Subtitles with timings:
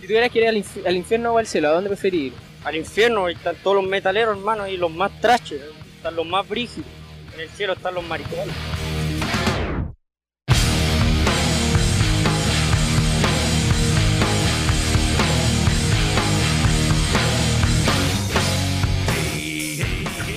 [0.00, 2.32] Si tuvieras que ir al, inf- al infierno o al cielo, ¿a dónde preferís ir?
[2.64, 5.60] Al infierno están todos los metaleros, hermano, y los más trashes,
[5.96, 6.88] están los más brígidos.
[7.34, 8.54] En el cielo están los maricones.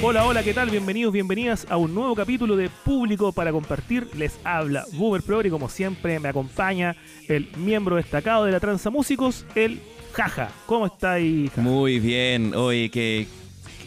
[0.05, 0.70] Hola, hola, ¿qué tal?
[0.70, 4.09] Bienvenidos, bienvenidas a un nuevo capítulo de Público para Compartir.
[4.18, 6.97] Les habla Boomer Progre y como siempre me acompaña
[7.29, 9.79] el miembro destacado de la Tranza Músicos, el
[10.11, 10.51] Jaja.
[10.65, 11.47] ¿Cómo está ahí?
[11.47, 11.61] Jaja?
[11.61, 13.28] Muy bien, oye, que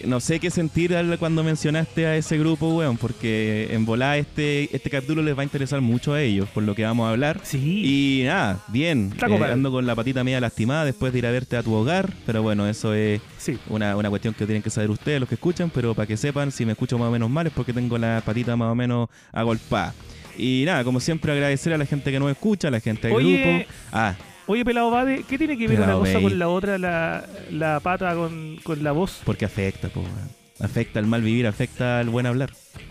[0.04, 4.90] no sé qué sentir cuando mencionaste a ese grupo, weón, porque en volada este, este
[4.90, 7.40] capítulo les va a interesar mucho a ellos, por lo que vamos a hablar.
[7.42, 8.20] Sí.
[8.20, 11.56] Y nada, bien, eh, ando con la patita media lastimada después de ir a verte
[11.56, 13.58] a tu hogar, pero bueno, eso es Sí.
[13.68, 16.50] una, una cuestión que tienen que saber ustedes, los que escuchan, pero para que sepan,
[16.52, 19.08] si me escucho más o menos mal es porque tengo la patita más o menos
[19.32, 19.94] agolpada.
[20.38, 23.16] Y nada, como siempre agradecer a la gente que nos escucha, a la gente del
[23.16, 23.72] Oye, grupo.
[23.92, 24.14] Ah,
[24.48, 26.22] Oye, Pelado Bade, ¿qué tiene que ver Pelado una cosa Bade.
[26.30, 29.20] con la otra, la, la pata con, con la voz?
[29.24, 30.04] Porque afecta, po.
[30.60, 32.50] Afecta el mal vivir, afecta el buen hablar.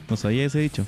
[0.10, 0.86] ¿No sabía ese dicho?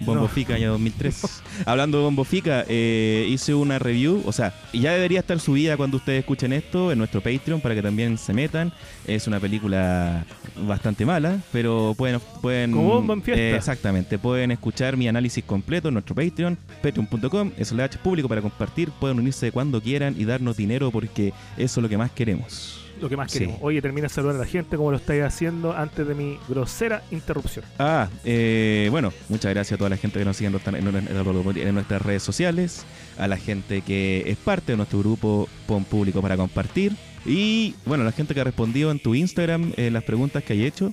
[0.00, 0.28] Bombo No.
[0.28, 1.42] Fica, año 2003.
[1.66, 5.98] Hablando de Bombo Fica, eh, hice una review, o sea, ya debería estar subida cuando
[5.98, 8.72] ustedes escuchen esto en nuestro Patreon para que también se metan.
[9.06, 10.24] Es una película
[10.66, 12.20] bastante mala, pero pueden...
[12.40, 13.42] pueden Como Bombo en fiesta.
[13.42, 18.90] eh, exactamente, pueden escuchar mi análisis completo en nuestro Patreon, patreon.com, slash público para compartir.
[19.00, 22.79] Pueden unirse cuando quieran y darnos dinero porque eso es lo que más queremos.
[23.00, 23.38] Lo que más Sí.
[23.40, 23.58] queremos.
[23.62, 27.02] Oye, termina de saludar a la gente como lo estáis haciendo antes de mi grosera
[27.10, 27.64] interrupción.
[27.78, 30.84] Ah, eh, bueno, muchas gracias a toda la gente que nos sigue en nuestra- en
[30.84, 32.84] nuestra- en nuestras redes sociales,
[33.18, 36.92] a la gente que es parte de nuestro grupo PON Público para compartir
[37.26, 40.64] y, bueno, la gente que ha respondido en tu Instagram eh, las preguntas que hay
[40.64, 40.92] hecho.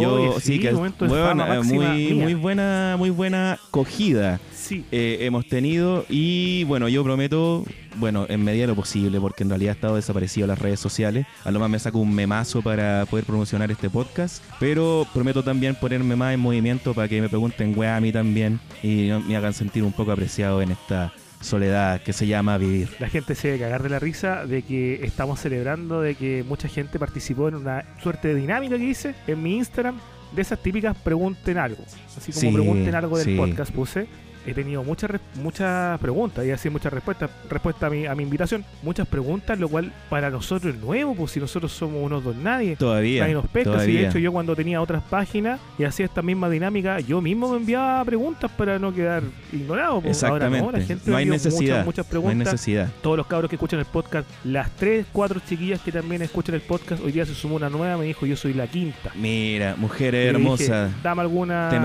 [0.00, 4.84] Yo Oye, sí, que fama eh, muy, muy buena, muy buena cogida Sí.
[4.90, 7.64] eh, hemos tenido y bueno, yo prometo,
[7.98, 10.80] bueno, en medida de lo posible, porque en realidad he estado desaparecido de las redes
[10.80, 15.42] sociales, a lo más me saco un memazo para poder promocionar este podcast, pero prometo
[15.42, 19.36] también ponerme más en movimiento para que me pregunten weá a mí también y me
[19.36, 22.88] hagan sentir un poco apreciado en esta soledad que se llama vivir.
[22.98, 26.68] La gente se debe cagar de la risa de que estamos celebrando de que mucha
[26.68, 29.98] gente participó en una suerte de dinámica que hice en mi Instagram
[30.34, 31.82] de esas típicas pregunten algo.
[32.16, 33.36] Así como Sí, pregunten algo del sí.
[33.36, 34.06] podcast puse.
[34.48, 37.30] He tenido muchas muchas preguntas y así muchas respuestas.
[37.50, 38.64] Respuesta a mi, a mi invitación.
[38.82, 42.76] Muchas preguntas, lo cual para nosotros es nuevo, pues si nosotros somos unos dos nadie.
[42.76, 43.22] Todavía.
[43.22, 43.58] Nadie nos pesca.
[43.58, 44.08] Si de todavía.
[44.08, 48.04] hecho yo cuando tenía otras páginas y hacía esta misma dinámica, yo mismo me enviaba
[48.04, 49.22] preguntas para no quedar
[49.52, 50.00] ignorado.
[50.00, 50.22] pues.
[50.24, 50.86] Ahora no, la Exactamente.
[50.86, 51.84] gente No hay necesidad.
[51.84, 52.88] Muchas, muchas No hay preguntas necesidad.
[53.02, 56.60] todos los cabros que escuchan el podcast, las tres, cuatro chiquillas que también escuchan el
[56.62, 59.12] podcast, hoy día se sumó una nueva, me dijo yo soy la quinta.
[59.14, 60.90] Mira, mujer hermosa.
[61.02, 61.76] dame alguna, sí,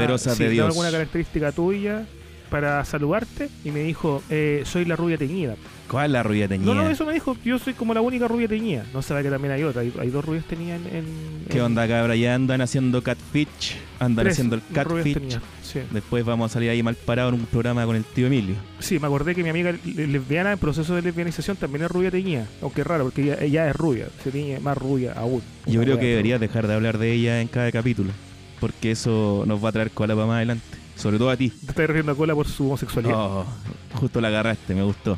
[0.44, 2.06] de dame alguna característica tuya
[2.54, 5.56] para saludarte y me dijo, eh, soy la rubia teñida.
[5.88, 6.72] ¿Cuál es la rubia teñida?
[6.72, 8.86] No, no, eso me dijo, yo soy como la única rubia teñida.
[8.94, 10.98] No sabe que también hay otra, hay, hay dos rubias teñidas en...
[10.98, 12.16] en- ¿Qué en- onda, cabra?
[12.16, 13.76] Ya andan haciendo catfish.
[14.00, 15.40] Andan tres haciendo el catfish.
[15.64, 15.80] Sí.
[15.90, 18.54] Después vamos a salir ahí mal parado en un programa con el tío Emilio.
[18.80, 22.12] sí, me acordé que mi amiga le- lesbiana en proceso de lesbianización también es rubia
[22.12, 22.46] teñida.
[22.62, 25.42] Aunque es raro, porque ella, ella es rubia, se tiñe más rubia aún.
[25.66, 28.12] Yo creo que deberías dejar de hablar de ella en cada capítulo.
[28.60, 30.83] Porque eso nos va a traer cola para más adelante.
[30.96, 31.50] Sobre todo a ti.
[31.50, 33.16] Te estás refiriendo a cola por su homosexualidad.
[33.18, 33.46] Oh,
[33.96, 35.18] justo la agarraste, me gustó.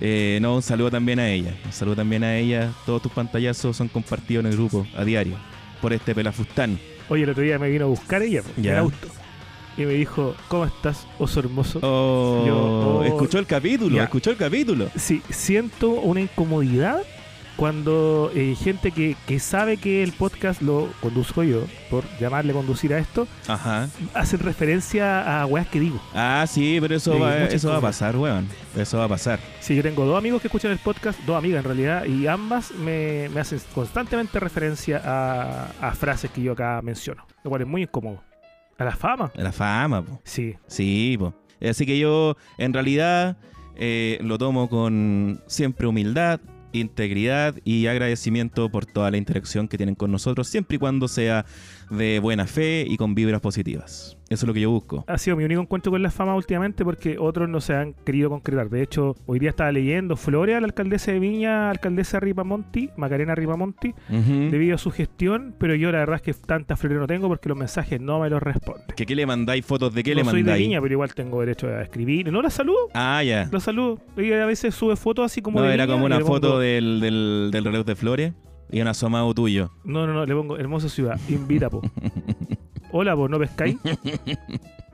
[0.00, 1.56] Eh, no, un saludo también a ella.
[1.64, 2.72] Un saludo también a ella.
[2.84, 5.36] Todos tus pantallazos son compartidos en el grupo a diario.
[5.80, 6.78] Por este pelafustán.
[7.08, 9.08] Oye, el otro día me vino a buscar ella po, en el auto.
[9.76, 11.80] Y me dijo, ¿cómo estás, oso hermoso?
[11.82, 14.04] Oh, Yo- oh, escuchó el capítulo, ya.
[14.04, 14.88] escuchó el capítulo.
[14.96, 17.02] Sí, siento una incomodidad
[17.56, 22.92] cuando eh, gente que, que sabe que el podcast lo conduzco yo, por llamarle conducir
[22.94, 23.88] a esto, Ajá.
[24.12, 26.00] hacen referencia a weas que digo.
[26.14, 28.48] Ah, sí, pero eso, Sí, va, eso va a pasar, weón.
[28.76, 29.38] Eso va a pasar.
[29.60, 32.72] Sí, yo tengo dos amigos que escuchan el podcast, dos amigas en realidad, y ambas
[32.72, 37.68] me, me hacen constantemente referencia a, a frases que yo acá menciono, lo cual es
[37.68, 38.22] muy incómodo.
[38.78, 39.30] A la fama.
[39.36, 40.20] La fama, po.
[40.24, 41.32] Sí, Sí, po.
[41.62, 43.36] Así que yo, en realidad,
[43.76, 46.40] eh, lo tomo con siempre humildad,
[46.78, 51.46] integridad y agradecimiento por toda la interacción que tienen con nosotros, siempre y cuando sea
[51.90, 54.16] de buena fe y con vibras positivas.
[54.30, 55.04] Eso es lo que yo busco.
[55.06, 58.30] ha sido mi único encuentro con la fama últimamente porque otros no se han querido
[58.30, 58.70] concretar.
[58.70, 63.90] De hecho, hoy día estaba leyendo Floria, la alcaldesa de Viña, alcaldesa Ripamonti, Macarena Ripamonti,
[64.08, 64.50] Ujú.
[64.50, 67.48] debido a su gestión, pero yo la verdad es que tanta flores no tengo porque
[67.50, 68.84] los mensajes no me los responden.
[68.96, 70.66] ¿Que ¿Qué le mandáis fotos de qué no le soy de mandáis?
[70.66, 72.32] Viña, pero igual tengo derecho a escribir.
[72.32, 73.48] No la saludo, Ah, ya.
[73.52, 74.00] la saludo.
[74.16, 76.48] Ella a veces sube fotos así como No, de era Viña como y una foto
[76.52, 78.32] pongo- del, del, del reloj de flores
[78.74, 79.70] y un asomado tuyo.
[79.84, 81.80] No, no, no, le pongo hermosa ciudad, invita, po.
[82.90, 83.76] Hola, po, ¿no pescáis?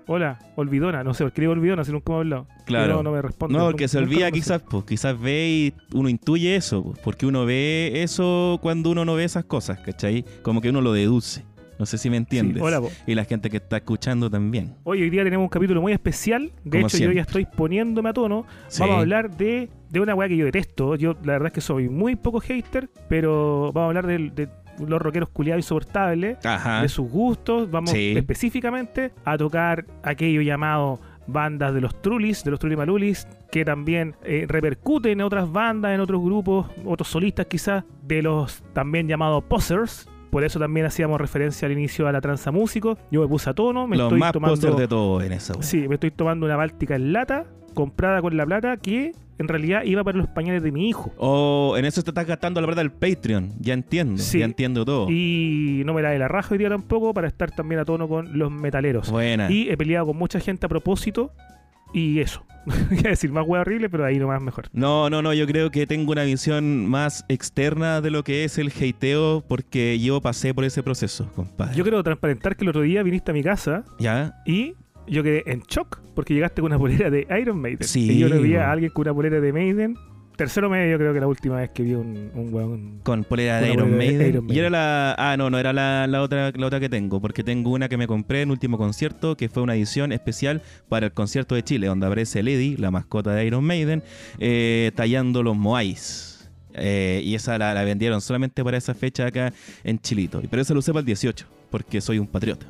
[0.07, 1.03] Hola, olvidona.
[1.05, 2.47] No sé por qué digo olvidona si nunca ha hablado.
[2.67, 2.97] Claro.
[2.97, 3.53] No, no me responde.
[3.55, 7.27] No, Nunca- porque se olvida quizás, pues quizás ve y uno intuye eso, pues, porque
[7.27, 10.25] uno ve eso cuando uno no ve esas cosas, ¿cachai?
[10.43, 11.45] Como que uno lo deduce.
[11.81, 12.59] No sé si me entiendes.
[12.59, 12.83] Sí, hola.
[13.07, 14.75] Y la gente que está escuchando también.
[14.85, 16.53] Hoy, hoy día tenemos un capítulo muy especial.
[16.63, 17.15] De Como hecho, siempre.
[17.15, 18.45] yo ya estoy poniéndome a tono.
[18.69, 18.81] Sí.
[18.83, 20.95] Vamos a hablar de, de una weá que yo detesto.
[20.97, 24.51] Yo, la verdad es que soy muy poco hater, pero vamos a hablar de,
[24.87, 26.83] los rockeros culiados insoportables, Ajá.
[26.83, 27.71] de sus gustos.
[27.71, 27.89] Vamos.
[27.89, 28.13] Sí.
[28.15, 34.17] específicamente a tocar aquello llamado bandas de los Trulis, de los Truli Malulis, que también
[34.23, 39.45] eh, repercuten en otras bandas, en otros grupos, otros solistas quizás, de los también llamados
[39.45, 40.10] posers.
[40.31, 42.97] Por eso también hacíamos referencia al inicio a la tranza músico.
[43.11, 45.55] Yo me puse a tono, me Los estoy más tomando de todo en esa.
[45.55, 45.63] wea.
[45.63, 49.83] Sí, me estoy tomando una báltica en lata, comprada con la plata, que en realidad
[49.85, 51.13] iba para los pañales de mi hijo.
[51.17, 53.55] O en eso te estás gastando la verdad el Patreon.
[53.59, 54.19] Ya entiendo.
[54.23, 54.39] Sí.
[54.39, 55.11] Ya entiendo todo.
[55.11, 58.07] Y no me la de la raja hoy día tampoco para estar también a tono
[58.07, 59.11] con los metaleros.
[59.11, 59.51] Buena.
[59.51, 61.33] Y he peleado con mucha gente a propósito.
[61.93, 62.45] Y eso.
[62.91, 64.67] Iba a decir más hueá horrible, pero ahí nomás mejor.
[64.73, 68.59] No, no, no, yo creo que tengo una visión más externa de lo que es
[68.59, 71.75] el hateo porque yo pasé por ese proceso, compadre.
[71.75, 74.35] Yo quiero transparentar que el otro día viniste a mi casa ¿Ya?
[74.47, 74.75] y
[75.07, 77.83] yo quedé en shock porque llegaste con una polera de Iron Maiden.
[77.83, 79.97] Sí, y yo le vi a alguien con una polera de Maiden.
[80.41, 83.01] Tercero medio, creo que la última vez que vi un, un weón.
[83.03, 84.27] Con polera de Iron Maiden.
[84.27, 84.73] Iron Y era Maiden.
[84.73, 85.15] la...
[85.19, 87.99] Ah, no, no, era la, la otra, la otra que tengo, porque tengo una que
[87.99, 91.89] me compré en último concierto, que fue una edición especial para el concierto de Chile,
[91.89, 94.03] donde aparece Lady, la mascota de Iron Maiden,
[94.39, 96.51] eh, tallando los Moais.
[96.73, 99.53] Eh, y esa la, la vendieron solamente para esa fecha acá
[99.85, 100.41] en Chilito.
[100.49, 102.65] Pero esa la usé para el 18, porque soy un patriota.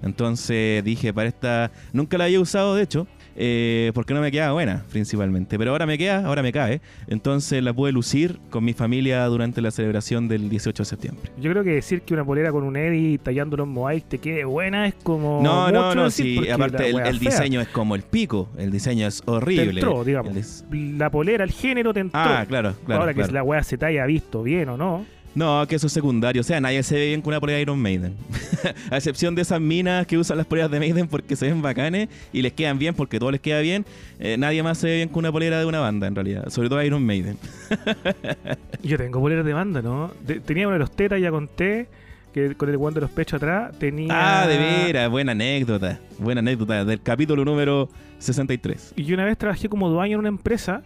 [0.00, 1.72] Entonces dije, para esta...
[1.92, 5.58] Nunca la había usado, de hecho, eh, porque no me quedaba buena, principalmente.
[5.58, 6.80] Pero ahora me queda, ahora me cae.
[7.06, 11.30] Entonces la pude lucir con mi familia durante la celebración del 18 de septiembre.
[11.38, 14.44] Yo creo que decir que una polera con un Eddie tallando los Moais te quede
[14.44, 15.40] buena es como.
[15.42, 19.22] No, no, no, sí, aparte el, el diseño es como el pico, el diseño es
[19.22, 19.80] te horrible.
[19.80, 20.64] entró, digamos.
[20.70, 22.20] La polera, el género te entró.
[22.20, 23.02] Ah, claro, claro.
[23.02, 25.04] Ahora que la weá se te haya visto bien o no.
[25.36, 26.40] No, que eso es secundario.
[26.40, 28.14] O sea, nadie se ve bien con una polera de Iron Maiden.
[28.90, 32.08] A excepción de esas minas que usan las poleras de Maiden porque se ven bacanes
[32.32, 33.84] y les quedan bien porque todo les queda bien.
[34.18, 36.48] eh, nadie más se ve bien con una polera de una banda, en realidad.
[36.48, 37.36] Sobre todo Iron Maiden.
[38.82, 40.10] Yo tengo poleras de banda, ¿no?
[40.26, 41.86] De- tenía una de los tetas, ya conté,
[42.32, 44.08] que con el guante de los pechos atrás tenía.
[44.42, 45.10] Ah, de veras.
[45.10, 45.98] Buena anécdota.
[46.18, 46.84] Buena anécdota.
[46.84, 47.88] Del capítulo número
[48.18, 48.94] 63.
[48.96, 50.82] Y yo una vez trabajé como dos años en una empresa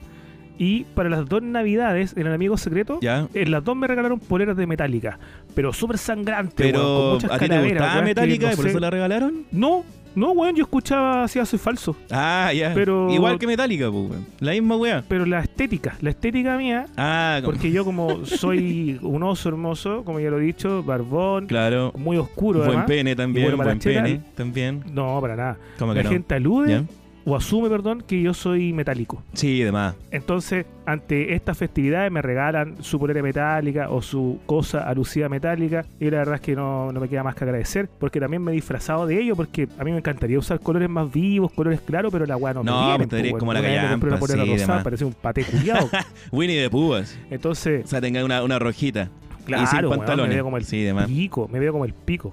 [0.62, 3.27] y para las dos navidades, en el Amigo Secreto, ¿Ya?
[3.33, 5.19] en las dos me regalaron poleras de Metallica.
[5.55, 8.47] Pero súper sangrantes, weón, con Pero, muchas ¿a ti te calaveras, gustaba weón, que Metallica
[8.49, 9.35] no y por sé- eso la regalaron?
[9.53, 9.85] No,
[10.15, 11.97] no, weón, yo escuchaba así, soy falso.
[12.11, 12.73] Ah, ya.
[12.75, 14.27] Pero- Igual que Metallica, pues, weón.
[14.41, 15.03] La misma weá.
[15.09, 20.05] Pero la estética, la estética mía, Ah, como- porque yo como soy un oso hermoso,
[20.05, 21.93] como ya lo he dicho, barbón, claro.
[21.97, 22.87] muy oscuro Buen además.
[22.87, 24.85] pene también, buen pene también.
[24.93, 25.57] No, para nada.
[25.79, 26.11] ¿Cómo que La no?
[26.11, 26.85] gente alude.
[27.25, 29.22] O asume, perdón, que yo soy metálico.
[29.34, 29.94] Sí, demás.
[30.11, 36.11] Entonces, ante estas festividades me regalan su polera metálica o su cosa alusiva metálica y
[36.11, 38.55] la verdad es que no, no me queda más que agradecer porque también me he
[38.55, 42.26] disfrazado de ello porque a mí me encantaría usar colores más vivos, colores claros, pero
[42.26, 44.50] la weá no, No, me vienen, pues po, como la compré una callampa, polera sí,
[44.52, 45.88] rosada, parecía un paté culiao.
[46.32, 47.19] Winnie de Púas.
[47.31, 49.11] Entonces, O sea, tenga una, una rojita.
[49.44, 50.28] claro, y sin pantalones.
[50.31, 52.32] me veo como el Sí, pico, me veo como el pico.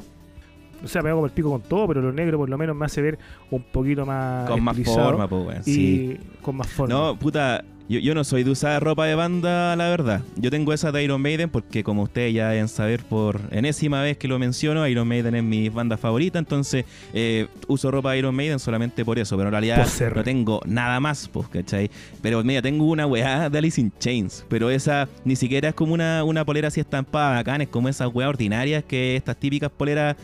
[0.83, 2.85] O sea, me como el pico con todo, pero lo negro por lo menos me
[2.85, 3.17] hace ver
[3.51, 5.61] un poquito más Con más forma, pues, weón.
[5.65, 6.17] y Sí.
[6.41, 6.93] con más forma.
[6.93, 7.63] No, puta.
[7.89, 10.21] Yo, yo no soy de usar ropa de banda, la verdad.
[10.35, 14.17] Yo tengo esa de Iron Maiden porque, como ustedes ya deben saber por enésima vez
[14.17, 16.37] que lo menciono, Iron Maiden es mi banda favorita.
[16.37, 19.37] Entonces, eh, uso ropa de Iron Maiden solamente por eso.
[19.37, 21.89] Pero en realidad no tengo nada más, pues, ¿cachai?
[22.21, 24.43] Pero mira, tengo una weá de Alice in Chains.
[24.49, 27.61] Pero esa ni siquiera es como una, una polera así estampada bacán.
[27.61, 30.17] Es como esas weas ordinarias que estas típicas poleras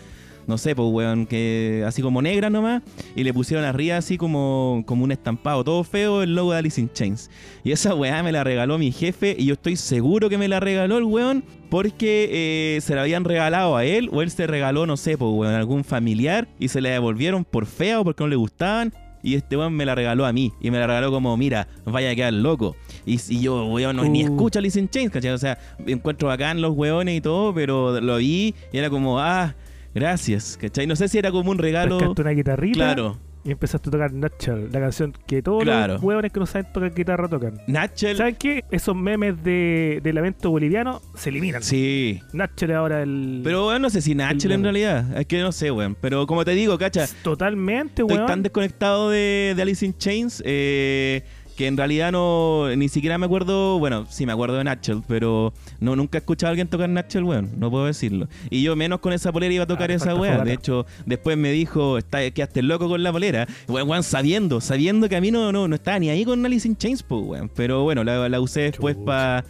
[0.47, 2.81] no sé, pues, weón, que así como negra nomás,
[3.15, 6.79] y le pusieron arriba así como, como un estampado todo feo el logo de Alice
[6.79, 7.29] in Chains.
[7.63, 10.59] Y esa weá me la regaló mi jefe, y yo estoy seguro que me la
[10.59, 14.85] regaló el weón, porque eh, se la habían regalado a él, o él se regaló,
[14.85, 18.23] no sé, pues, weón, a algún familiar, y se la devolvieron por fea o porque
[18.23, 18.93] no le gustaban.
[19.25, 20.51] Y este weón me la regaló a mí.
[20.59, 22.75] Y me la regaló como, mira, vaya a quedar loco.
[23.05, 24.33] Y, y yo, weón, no, ni Uh.
[24.33, 25.31] escucho Alice in Chains, ¿cachai?
[25.31, 25.57] O sea,
[25.88, 29.55] encuentro bacán los weones y todo, pero lo vi y era como, ah,
[29.93, 30.88] gracias, ¿cachai?
[30.88, 31.97] No sé si era como un regalo.
[31.97, 33.17] Pescaste una guitarrita Claro.
[33.45, 35.93] y empezaste a tocar Nutshell, la canción que todos Claro.
[35.95, 37.59] los huevones que no saben tocar guitarra tocan.
[37.67, 38.15] Natchel.
[38.17, 38.63] ¿Saben qué?
[38.71, 41.62] Esos memes de, del evento boliviano se eliminan.
[41.62, 42.21] Sí.
[42.31, 43.41] Nutshell es ahora el.
[43.43, 45.17] Pero weón, no sé si Natchel en realidad.
[45.19, 45.95] Es que no sé, weón.
[46.00, 48.27] Pero como te digo, cacha, Totalmente, estoy weón.
[48.27, 51.23] tan desconectado de, de Alice in Chains eh,
[51.55, 55.53] que en realidad no, ni siquiera me acuerdo, bueno, sí me acuerdo de Natchel, pero
[55.79, 58.27] no, nunca he escuchado a alguien tocar Natchel, weón, no puedo decirlo.
[58.50, 60.43] Y yo menos con esa polera iba a tocar Ah, esa weá.
[60.43, 63.48] De hecho, después me dijo, está, quedaste loco con la polera.
[63.67, 66.67] Weón, weón, sabiendo, sabiendo que a mí no, no, no estaba ni ahí con Alice
[66.67, 67.50] in Chains, po, weón.
[67.53, 69.43] Pero bueno, la, la usé después Chucha.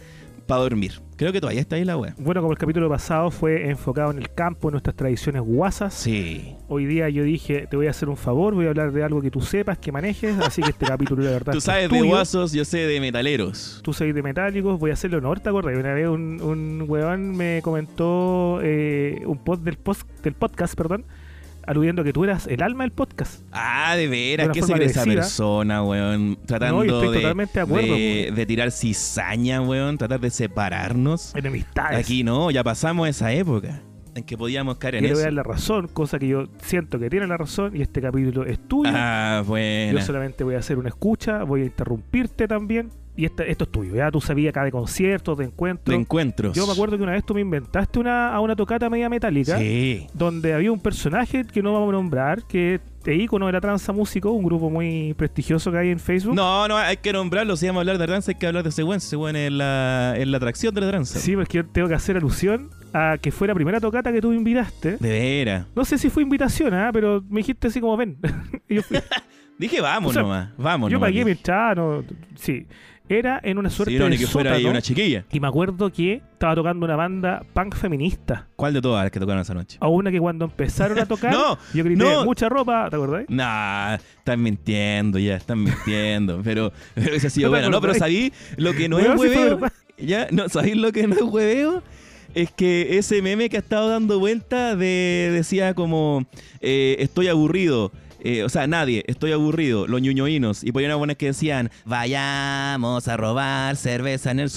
[0.46, 1.00] Para dormir.
[1.16, 2.14] Creo que todavía está ahí la weá.
[2.18, 6.54] Bueno, como el capítulo pasado fue enfocado en el campo, en nuestras tradiciones guasas, Sí.
[6.68, 9.20] hoy día yo dije, te voy a hacer un favor, voy a hablar de algo
[9.22, 12.02] que tú sepas, que manejes, así que este capítulo la verdad Tú es sabes de
[12.02, 13.80] guasos, yo sé de metaleros.
[13.84, 15.76] Tú sabes de metálicos, voy a hacerle honor, ¿te acuerdas?
[15.78, 21.04] Una vez un, un weón me comentó eh, un del, post, del podcast, perdón,
[21.66, 23.42] aludiendo que tú eras el alma del podcast.
[23.52, 26.38] Ah, de veras, ¿qué se cree esa persona, weón?
[26.46, 30.30] Tratando No, yo estoy de, totalmente de acuerdo, de, de tirar cizaña, weón, tratar de
[30.30, 31.34] separarnos.
[31.34, 31.98] Enemistades.
[31.98, 33.82] Aquí no, ya pasamos esa época
[34.14, 35.18] en que podíamos caer en eso.
[35.18, 38.44] a dar la razón, cosa que yo siento que tiene la razón y este capítulo
[38.44, 38.90] es tuyo.
[38.94, 40.00] Ah, Yo bueno.
[40.02, 42.90] solamente voy a hacer una escucha, voy a interrumpirte también.
[43.16, 45.94] Y esta- esto es tuyo, ya tú sabías acá de conciertos, de encuentros.
[45.94, 46.56] De encuentros.
[46.56, 49.56] Yo me acuerdo que una vez tú me inventaste una, a una tocata media metálica,
[49.58, 50.06] Sí.
[50.14, 53.92] donde había un personaje que no vamos a nombrar, que es ícono de la tranza
[53.92, 56.34] músico, un grupo muy prestigioso que hay en Facebook.
[56.34, 57.54] No, no, hay que nombrarlo.
[57.56, 58.96] Si vamos a hablar de tranza, hay que hablar de ese weón.
[58.96, 59.16] Ese
[59.46, 61.18] es la, es la atracción de la tranza.
[61.20, 64.30] Sí, porque yo tengo que hacer alusión a que fue la primera tocata que tú
[64.30, 64.96] me invitaste.
[64.96, 65.66] De veras.
[65.76, 66.90] No sé si fue invitación, ¿ah?
[66.92, 68.16] pero me dijiste así como ven.
[68.68, 68.98] Y yo, fui-
[69.58, 70.48] Dije, vamos O sea, nomás.
[70.58, 71.10] Vamos yo nomás.
[71.10, 72.02] pagué mi entrada, no,
[72.34, 72.66] sí.
[73.06, 75.26] Era en una suerte Sí, no, de ni que fuera ahí sótano, una chiquilla.
[75.30, 78.48] Y me acuerdo que estaba tocando una banda punk feminista.
[78.56, 79.76] ¿Cuál de todas las que tocaron esa noche?
[79.80, 82.24] A una que cuando empezaron a tocar, No, yo grité no.
[82.24, 83.26] mucha ropa, ¿te acordás?
[83.28, 86.40] Nah, están mintiendo ya, están mintiendo.
[86.44, 87.68] pero, pero eso ha sido bueno.
[87.68, 89.60] No, pero sabí lo que no es hueveo.
[89.98, 91.82] Ya, no, ¿sabéis lo que no es hueveo?
[92.34, 96.24] Es que ese meme que ha estado dando vuelta de decía como
[96.62, 97.92] eh, estoy aburrido.
[98.24, 100.64] Eh, o sea, nadie, estoy aburrido, los ñuñoínos.
[100.64, 104.48] Y ponían a buenas que decían, vayamos a robar cerveza en el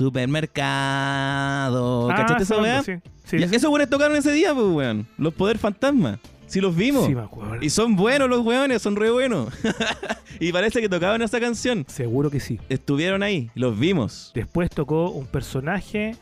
[0.88, 2.08] supermercado.
[2.08, 2.82] ¿Cachaste esa Ah, weá?
[2.84, 2.94] sí.
[3.26, 5.06] Sí, sí, Esos buenos tocaron ese día, pues, weón.
[5.18, 6.18] Los poder fantasma.
[6.46, 7.08] Si los vimos.
[7.08, 7.58] sí, me acuerdo.
[7.62, 9.50] Y son buenos los weones, son re buenos.
[10.40, 11.84] y parece que tocaban esa canción.
[11.90, 12.58] Seguro que sí.
[12.70, 14.32] Estuvieron ahí, los vimos.
[14.34, 16.16] Después tocó un personaje,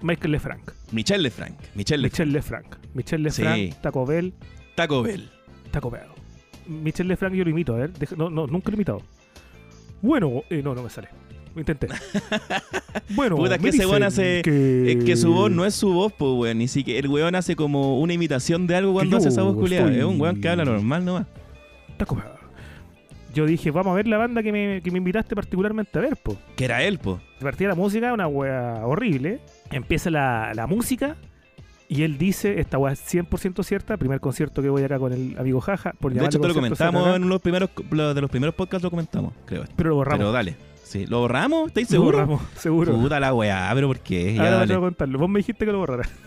[0.00, 0.70] Michael Lefranc.
[0.92, 1.58] Michel Lefranc.
[1.74, 2.22] Michel Lefranc.
[2.28, 2.66] Michel Lefranc.
[2.94, 3.74] Michel Lefranc, Sí.
[3.82, 4.32] Taco Bell,
[4.76, 5.28] Taco Bell.
[5.72, 6.11] Taco Bell.
[6.66, 7.92] Michel Lefranc yo lo imito, a ver.
[7.92, 9.02] deja- no, no, nunca lo he imitado.
[10.00, 11.08] Bueno, eh, no, no me sale.
[11.54, 11.88] Lo intenté.
[13.14, 14.92] Bueno, Puta, que ese weón dicen hace- que...
[14.92, 16.58] Es que su voz no es su voz, pues, weón.
[16.58, 19.90] Ni siquiera el weón hace como una imitación de algo cuando hace esa voz culiada.
[19.94, 21.26] Es un weón que habla normal nomás.
[21.98, 22.24] Taco Bell.
[23.34, 26.16] Yo dije, vamos a ver la banda que me, que me invitaste particularmente a ver,
[26.16, 26.36] po.
[26.56, 27.20] Que era él, po.
[27.40, 29.40] partía la música, una wea horrible.
[29.70, 31.16] Empieza la, la música
[31.94, 35.36] y él dice, esta wea es 100% cierta, primer concierto que voy acá con el
[35.38, 35.92] amigo Jaja.
[35.98, 38.82] Por De hecho, te lo comentamos acá, en los primeros, lo- de los primeros podcasts,
[38.82, 39.64] lo comentamos, creo.
[39.76, 40.18] Pero lo borramos.
[40.18, 40.56] Pero dale.
[40.82, 41.68] Sí, ¿lo borramos?
[41.68, 42.20] ¿Estáis Lo seguros?
[42.26, 42.92] borramos, seguro.
[42.94, 44.34] Puta la weá, pero ¿por qué?
[44.34, 44.66] Ya, Ahora dale.
[44.68, 45.18] te voy a contarlo.
[45.18, 46.08] Vos me dijiste que lo borrara.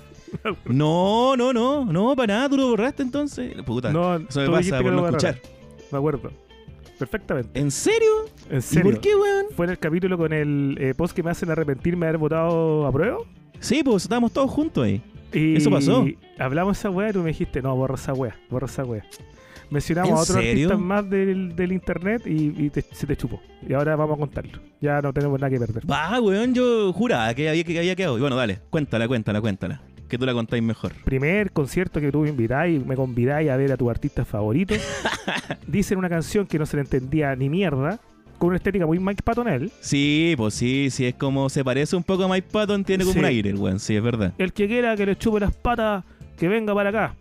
[0.66, 3.54] No, no, no, no, para nada, tú lo borraste entonces.
[3.64, 5.40] Puta, No, eso me pasa por lo no escuchar.
[5.92, 6.30] Me acuerdo.
[7.00, 7.58] Perfectamente.
[7.60, 8.10] ¿En serio?
[8.50, 8.92] En ¿Y serio.
[8.92, 9.46] por qué, weón?
[9.56, 12.86] Fue en el capítulo con el eh, post que me hacen arrepentirme de haber votado
[12.86, 13.18] a prueba.
[13.60, 15.02] Sí, pues estábamos todos juntos ahí.
[15.36, 16.06] Y Eso pasó.
[16.39, 19.04] Hablamos de esa wea y tú me dijiste, no, borra esa wea, borra esa wea.
[19.70, 20.51] Mencionamos ¿En a otros serio?
[20.68, 23.42] artistas más del, del internet y, y te- se te chupó.
[23.68, 24.60] Y ahora vamos a contarlo.
[24.80, 25.89] Ya no tenemos nada que perder.
[25.89, 28.18] Va, weón, yo juraba que había, que había quedado.
[28.18, 29.82] Y bueno, dale, cuéntala, cuéntala, cuéntala.
[30.08, 30.94] Que tú la contáis mejor.
[31.04, 34.75] Primer concierto que tú me invitáis, me convidáis a ver a tu artista favorito.
[35.68, 38.00] Dicen una canción que no se le entendía ni mierda,
[38.38, 39.72] con una estética muy Mike Pattonell.
[39.82, 43.13] Sí, pues sí, sí, es como se parece un poco a Mike Patton, tiene como
[43.13, 43.20] Sí.
[43.20, 44.34] un aire, el weón, sí, es verdad.
[44.38, 46.04] El que quiera que le chupe las patas,
[46.38, 47.15] que venga para acá.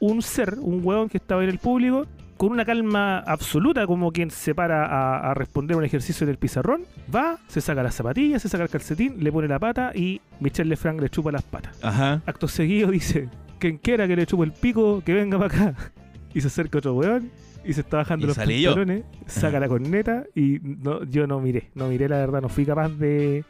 [0.00, 2.06] Un ser, un huevón que estaba en el público,
[2.36, 6.36] con una calma absoluta, como quien se para a, a responder un ejercicio en el
[6.36, 6.82] pizarrón,
[7.14, 10.68] va, se saca las zapatillas, se saca el calcetín, le pone la pata y Michel
[10.68, 11.78] Lefranc le chupa las patas.
[11.82, 12.20] Ajá.
[12.26, 13.28] Acto seguido dice,
[13.60, 15.74] quien quiera que le chupe el pico, que venga para acá.
[16.34, 17.30] Y se acerca otro weón
[17.64, 21.70] y se está bajando Y los pantalones, saca la corneta y no, yo no miré,
[21.74, 23.44] no miré la verdad, no fui capaz de,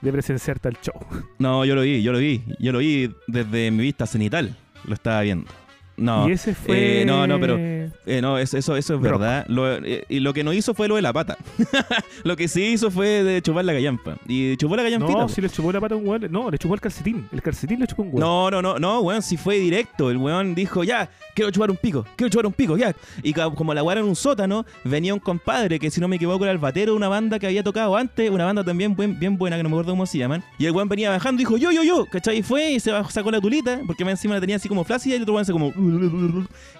[0.00, 0.94] de presenciar tal show.
[1.38, 2.42] No, yo lo vi, yo lo vi.
[2.58, 4.56] Yo lo vi desde mi vista cenital.
[4.84, 5.50] Lo estaba viendo.
[5.96, 7.02] No, y ese fue...
[7.02, 9.44] eh, no, no, pero eh, no, es- eso, eso es verdad.
[9.48, 11.36] Lo- eh, y lo que no hizo fue lo de la pata.
[12.24, 14.16] lo que sí hizo fue de chupar la gallampa.
[14.28, 15.18] Y chupó la gallampita.
[15.20, 16.26] No, si le chupó la pata a un weón.
[16.30, 17.26] No, le chupó el calcetín.
[17.32, 18.20] El calcetín le chupó un weón.
[18.20, 20.10] No, no, no, no, weón, si fue directo.
[20.10, 22.94] El weón dijo, ya, quiero chupar un pico, quiero chupar un pico, ya.
[23.22, 26.44] Y como la weá en un sótano, venía un compadre que, si no me equivoco,
[26.44, 29.36] era el batero de una banda que había tocado antes, una banda también buen- bien
[29.38, 30.42] buena, que no me acuerdo cómo se llaman.
[30.58, 32.38] Y el weón venía bajando y dijo, yo, yo, yo, ¿cachai?
[32.38, 34.84] Y fue y se bajó- sacó la tulita, porque más encima la tenía así como
[34.84, 35.72] flácida y el otro weón se como.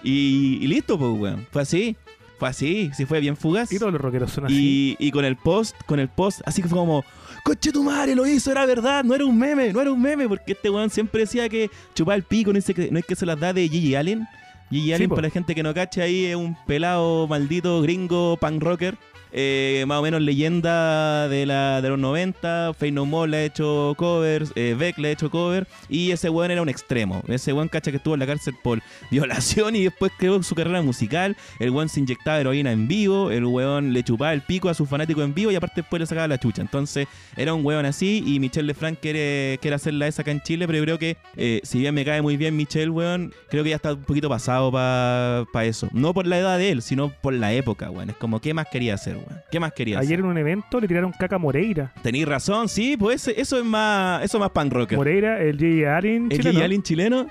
[0.03, 1.47] Y, y listo, pues, weón.
[1.51, 1.95] Fue así.
[2.37, 3.71] Fue así, sí fue bien fugaz.
[3.71, 4.95] Y todos los rockeros son así.
[4.99, 7.03] Y, y con el post, con el post, así que fue como,
[7.43, 10.27] coche tu madre, lo hizo, era verdad, no era un meme, no era un meme,
[10.29, 13.15] porque este weón siempre decía que chupaba el pico, no es que, no es que
[13.15, 14.27] se las da de Gigi Allen.
[14.69, 15.15] Gigi Allen, po.
[15.15, 18.97] para la gente que no cacha ahí, es un pelado maldito gringo punk rocker.
[19.31, 22.73] Eh, más o menos leyenda de, la, de los 90.
[22.77, 24.51] Faye No More le ha hecho covers.
[24.55, 25.67] eh, Beck le ha hecho cover.
[25.89, 27.21] Y ese weón era un extremo.
[27.27, 28.81] Ese weón cacha que estuvo en la cárcel por
[29.11, 31.35] violación y después creó su carrera musical.
[31.59, 33.31] El weón se inyectaba heroína en vivo.
[33.31, 36.05] El weón le chupaba el pico a sus fanáticos en vivo y aparte después le
[36.05, 36.61] sacaba la chucha.
[36.61, 38.23] Entonces era un weón así.
[38.25, 40.67] Y Michelle Lefranc quiere, quiere hacerla esa acá en Chile.
[40.67, 43.75] Pero creo que eh, si bien me cae muy bien Michelle, weón, creo que ya
[43.77, 45.89] está un poquito pasado para eso.
[45.91, 48.09] No por la edad de él, sino por la época, weón.
[48.09, 49.41] Es como, ¿qué más quería hacer, weón?
[49.51, 51.91] ¿Qué más quería Ayer en un evento le tiraron caca a Moreira.
[52.01, 54.97] Tenéis razón, sí, pues eso es más, eso es más punk rocker.
[54.97, 55.95] Moreira, el J.
[55.97, 56.51] Allen ¿El chileno.
[56.51, 57.27] Gigi Allen chileno?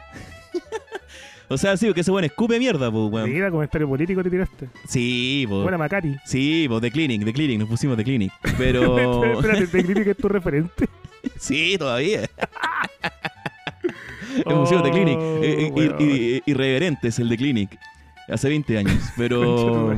[1.49, 3.31] o sea, sí, porque ese weón escupe mierda, pues, weón.
[3.33, 4.69] Mira, comentario político te tiraste.
[4.89, 5.63] Sí, pues.
[5.63, 6.17] Buena Macari.
[6.25, 8.33] Sí, pues The Clinic, The Clinic, nos pusimos The Clinic.
[8.59, 9.25] Pero.
[9.35, 10.89] Espérate, te critico que es tu referente.
[11.39, 12.23] sí, todavía.
[14.45, 15.19] Nos pusimos The Clinic.
[15.19, 17.79] Oh, Eh, eh, ir- ir- irreverente es el The Clinic.
[18.29, 19.03] Hace 20 años.
[19.17, 19.97] Pero.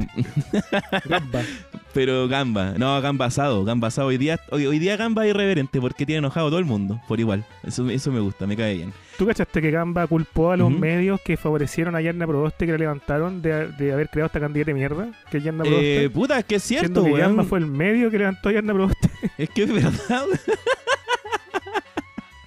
[1.08, 1.42] Gamba.
[1.94, 2.74] pero Gamba.
[2.76, 3.64] No, Gamba asado.
[3.64, 4.08] Gamba asado.
[4.08, 7.00] Hoy día, hoy, hoy día Gamba es irreverente porque tiene enojado a todo el mundo.
[7.08, 7.44] Por igual.
[7.64, 8.92] Eso, eso me gusta, me cae bien.
[9.16, 12.78] ¿Tú cachaste que Gamba culpó a los medios que favorecieron a Yarna Proboste, que la
[12.78, 15.08] levantaron de, de haber creado esta candidata de mierda?
[15.30, 16.04] Que Yarna Proboste.
[16.04, 17.48] Eh, puta, es que es cierto, que Gamba weón.
[17.48, 19.10] fue el medio que levantó a Yarna Proboste.
[19.38, 20.38] Es que es verdad, weón.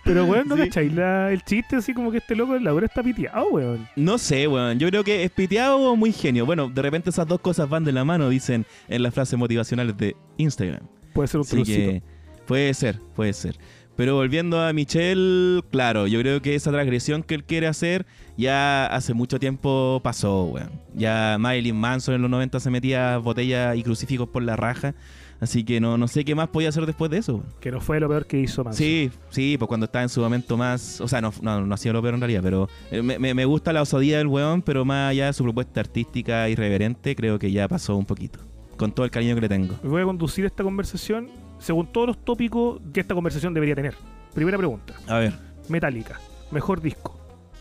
[0.03, 0.63] Pero, weón, ¿no Sí.
[0.63, 3.87] cacháis el chiste así como que este loco en la hora está piteado, weón?
[3.95, 4.79] No sé, weón.
[4.79, 6.45] Yo creo que es piteado o muy genio.
[6.45, 9.95] Bueno, de repente esas dos cosas van de la mano, dicen en las frases motivacionales
[9.97, 10.81] de Instagram.
[11.13, 12.01] Puede ser un que
[12.47, 13.57] puede ser, puede ser.
[13.95, 18.05] Pero volviendo a Michelle, claro, yo creo que esa transgresión que él quiere hacer
[18.37, 20.71] ya hace mucho tiempo pasó, weón.
[20.95, 24.95] Ya Marilyn Manson en los 90 se metía botellas y crucifijos por la raja.
[25.41, 27.43] Así que no, no sé qué más podía hacer después de eso.
[27.59, 28.77] Que no fue lo peor que hizo Manson.
[28.77, 31.01] Sí, sí, pues cuando estaba en su momento más.
[31.01, 33.33] O sea, no, no, no ha sido lo peor en realidad, pero eh, me, me-
[33.33, 37.39] me gusta la osadía del weón, pero más allá de su propuesta artística irreverente, creo
[37.39, 38.39] que ya pasó un poquito.
[38.77, 39.75] Con todo el cariño que le tengo.
[39.83, 41.27] Voy a conducir esta conversación
[41.59, 43.95] según todos los tópicos que esta conversación debería tener.
[44.35, 44.93] Primera pregunta.
[45.07, 45.33] A ver.
[45.69, 46.19] Metallica.
[46.51, 47.19] Mejor disco.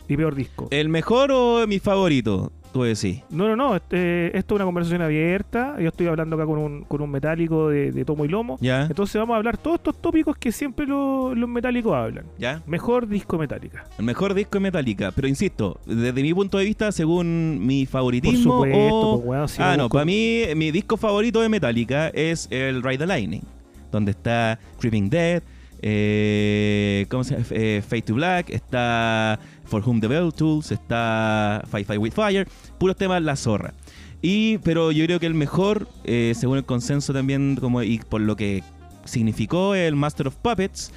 [0.08, 0.68] Y peor disco.
[0.70, 2.52] ¿El mejor o mi favorito?
[2.72, 3.22] Tú decís.
[3.30, 3.74] No, no, no.
[3.74, 5.74] Este, esto es una conversación abierta.
[5.80, 8.58] Yo estoy hablando acá con un, con un metálico de, de tomo y lomo.
[8.60, 8.82] ¿Ya?
[8.82, 12.26] Entonces vamos a hablar todos estos tópicos que siempre lo- los metálicos hablan.
[12.38, 12.62] ¿Ya?
[12.66, 13.84] Mejor disco Metallica.
[13.98, 15.10] El mejor disco de Metallica.
[15.10, 18.52] Pero insisto, desde mi punto de vista, según mi Por favoritismo.
[18.62, 19.24] supuesto, o...
[19.24, 22.98] pues, si ah, no, busco- para mí, mi disco favorito de Metallica es el Ride
[22.98, 23.42] the Lightning,
[23.90, 25.42] donde está Creeping Dead,
[25.82, 27.46] eh, ¿cómo se llama?
[27.50, 32.46] Eh, Fade to Black, está For Whom the Bell Tools, está Fight Fight with Fire,
[32.78, 33.72] puros temas La Zorra.
[34.20, 38.20] Y, pero yo creo que el mejor, eh, según el consenso también, como y por
[38.20, 38.62] lo que
[39.04, 40.92] significó el Master of Puppets,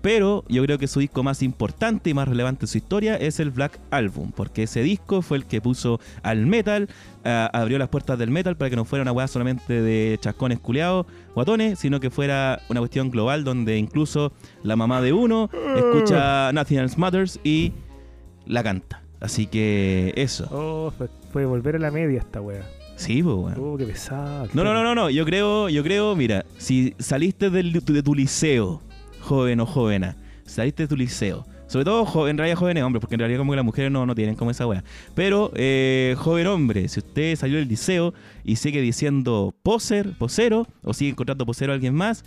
[0.00, 3.40] pero yo creo que su disco más importante y más relevante en su historia es
[3.40, 6.88] el Black Album, porque ese disco fue el que puso al metal,
[7.24, 11.06] abrió las puertas del metal para que no fuera una weá solamente de chascones culeados,
[11.34, 16.78] guatones, sino que fuera una cuestión global donde incluso la mamá de uno escucha Nothing
[16.78, 17.72] Else Matters y
[18.48, 19.02] la canta.
[19.20, 20.48] Así que eso.
[20.52, 22.62] Oh, fue, fue volver a la media esta wea.
[22.96, 23.54] Sí, pues, weón.
[23.58, 24.48] Oh, qué pesado.
[24.54, 25.10] No, no, no, no, no.
[25.10, 28.80] Yo creo, yo creo, mira, si saliste del- de tu liceo,
[29.20, 33.14] joven o jovena, saliste de tu liceo, sobre todo jo- en realidad jóvenes hombres, porque
[33.14, 34.82] en realidad como que las mujeres no, no tienen como esa wea.
[35.14, 40.92] Pero, eh, joven hombre, si usted salió del liceo y sigue diciendo poser, posero, o
[40.94, 42.24] sigue encontrando posero a alguien más,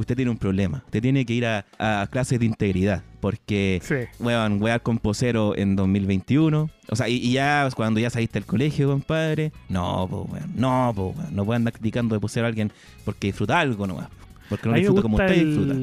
[0.00, 0.82] usted tiene un problema.
[0.86, 3.94] Usted tiene que ir a, a clases de integridad, porque Sí.
[4.18, 6.70] Weón, wear con posero en 2021.
[6.90, 9.52] O sea, y, y ya cuando ya saliste del colegio, compadre.
[9.68, 10.52] No, pues, weón.
[10.56, 11.34] No, pues, weón.
[11.36, 12.72] No puede andar criticando de posero a alguien
[13.04, 14.08] porque disfruta algo nomás.
[14.48, 15.74] Porque no disfruta como usted el, disfruta.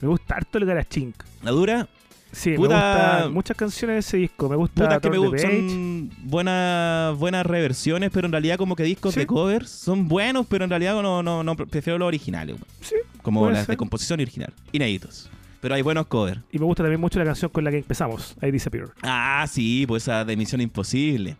[0.00, 1.14] me gusta harto el Garachink.
[1.42, 1.88] La dura,
[2.30, 2.74] Sí, Puta- me
[3.14, 4.50] gustan muchas canciones de ese disco.
[4.50, 5.16] Me gusta que me.
[5.38, 9.20] Son buenas, buenas reversiones, pero en realidad como que discos Sí.
[9.20, 12.56] de covers son buenos, pero en realidad no, no, no prefiero los originales.
[12.82, 12.96] Sí,
[13.34, 13.76] Como las de ser.
[13.76, 14.52] composición original.
[14.72, 15.30] Inéditos.
[15.60, 16.40] Pero hay buenos covers.
[16.52, 18.90] Y me gusta también mucho la canción con la que empezamos, I Disappear.
[19.02, 21.36] Ah, sí, pues esa de Misión Imposible.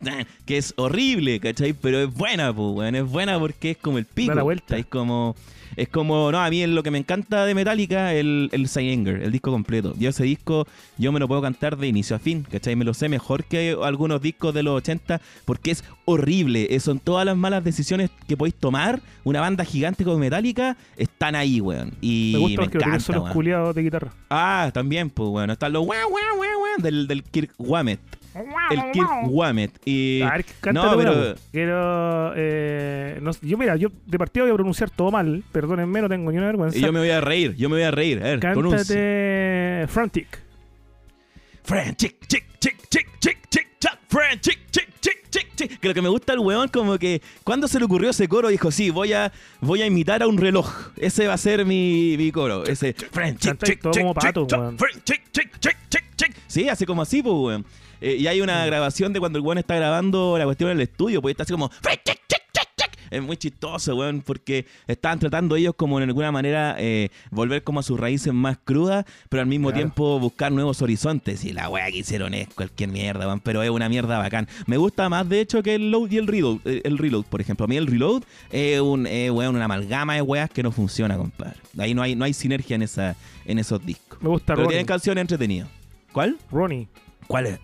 [0.00, 0.26] De.
[0.44, 1.72] Que es horrible, ¿cachai?
[1.72, 2.94] Pero es buena, pues, weón.
[2.96, 4.30] Es buena porque es como el pico.
[4.30, 4.76] Da la vuelta.
[4.76, 5.36] Es como.
[5.74, 9.22] Es como, no, a mí es lo que me encanta de Metallica, el, el Anger,
[9.22, 9.94] el disco completo.
[9.98, 10.66] Yo ese disco,
[10.98, 12.76] yo me lo puedo cantar de inicio a fin, ¿cachai?
[12.76, 16.68] Me lo sé mejor que algunos discos de los 80 porque es horrible.
[16.74, 19.00] Eh, Son todas las malas decisiones que podéis tomar.
[19.24, 21.92] Una banda gigante como Metallica están ahí, weón.
[22.00, 23.32] Y me gusta encanta, solos weón.
[23.34, 24.12] culiados de guitarra.
[24.30, 28.00] Ah, también, pues bueno, están los guau, guau, guau, guau del, del Kirk Wamet.
[28.70, 29.72] El Kirk Wamet.
[29.84, 30.22] Y...
[30.22, 31.34] A ver, no, pero-.
[31.52, 32.32] Quiero.
[32.36, 35.42] Eh, no yo, mira, yo de partida voy a pronunciar todo mal.
[35.52, 36.78] Perdónenme, no tengo ni una vergüenza.
[36.78, 38.20] Y yo me voy a reír, yo me voy a reír.
[38.20, 38.94] A ver, pronuncia.
[38.94, 40.46] Cántate Frantic.
[41.64, 45.80] Friend, chick, chick, chick, chick, chick, chick, chick, friend, chick, chick, chick, chick.
[45.80, 48.48] Que lo que me gusta el weón, como que cuando se le ocurrió ese coro,
[48.48, 50.68] dijo, sí, voy a, voy a imitar a un reloj.
[50.96, 52.64] Ese va a ser mi, mi coro.
[52.64, 56.36] Ese, friend, chick, chick, todo chick, como pato, chick, chick, chick, chick, chick, chick.
[56.46, 57.66] Sí, así como así, pues, weón.
[58.06, 60.82] Eh, y hay una grabación de cuando el weón está grabando la cuestión en el
[60.82, 61.70] estudio, pues está así como.
[63.08, 67.78] Es muy chistoso, weón, porque estaban tratando ellos como de alguna manera eh, volver como
[67.78, 69.78] a sus raíces más crudas, pero al mismo Claro.
[69.80, 71.44] tiempo buscar nuevos horizontes.
[71.44, 74.48] Y la weá que hicieron es cualquier mierda, weón, pero es una mierda bacán.
[74.66, 76.58] Me gusta más, de hecho, que el load y el reload.
[76.64, 77.64] eh, El reload, por ejemplo.
[77.64, 81.16] A mí el reload es un, eh, weón, una amalgama de weas que no funciona,
[81.16, 81.58] compadre.
[81.78, 83.14] Ahí no hay, no hay sinergia en, esa,
[83.44, 84.20] en esos discos.
[84.20, 84.70] Me gusta Pero Ronnie.
[84.70, 85.68] tienen canciones entretenidas.
[86.12, 86.36] ¿Cuál?
[86.50, 86.88] Ronnie.
[87.28, 87.60] ¿Cuál es?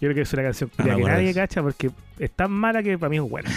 [0.00, 2.96] Yo creo que es una canción Ah, que nadie cacha porque es tan mala que
[2.96, 3.50] para mí es buena.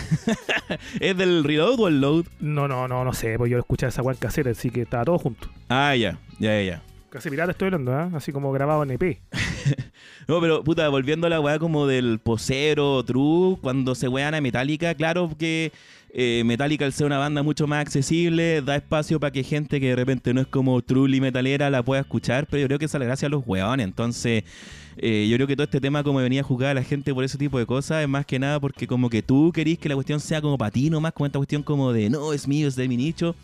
[1.00, 2.26] ¿Es del reload o el load?
[2.41, 5.17] No, no, no, no sé, pues yo escuchaba esa guan casera, así que estaba todo
[5.19, 5.50] junto.
[5.69, 6.82] Ah, ya, ya, ya.
[7.10, 8.10] Casi pirata estoy hablando, ¿ah?
[8.15, 9.19] Así como grabado en EP.
[10.28, 14.39] No, pero puta, volviendo a la weá como del posero, true, cuando se wean a
[14.39, 15.72] Metallica, claro que
[16.15, 19.88] eh, Metallica al ser una banda mucho más accesible, da espacio para que gente que
[19.88, 22.97] de repente no es como truly metalera la pueda escuchar, pero yo creo que esa
[22.97, 24.43] es la gracia a los weones, entonces
[24.97, 27.23] eh, yo creo que todo este tema como venía a jugar a la gente por
[27.23, 29.95] ese tipo de cosas es más que nada porque como que tú querís que la
[29.95, 32.76] cuestión sea como para ti nomás, como esta cuestión como de no, es mío, es
[32.76, 33.36] de mi nicho.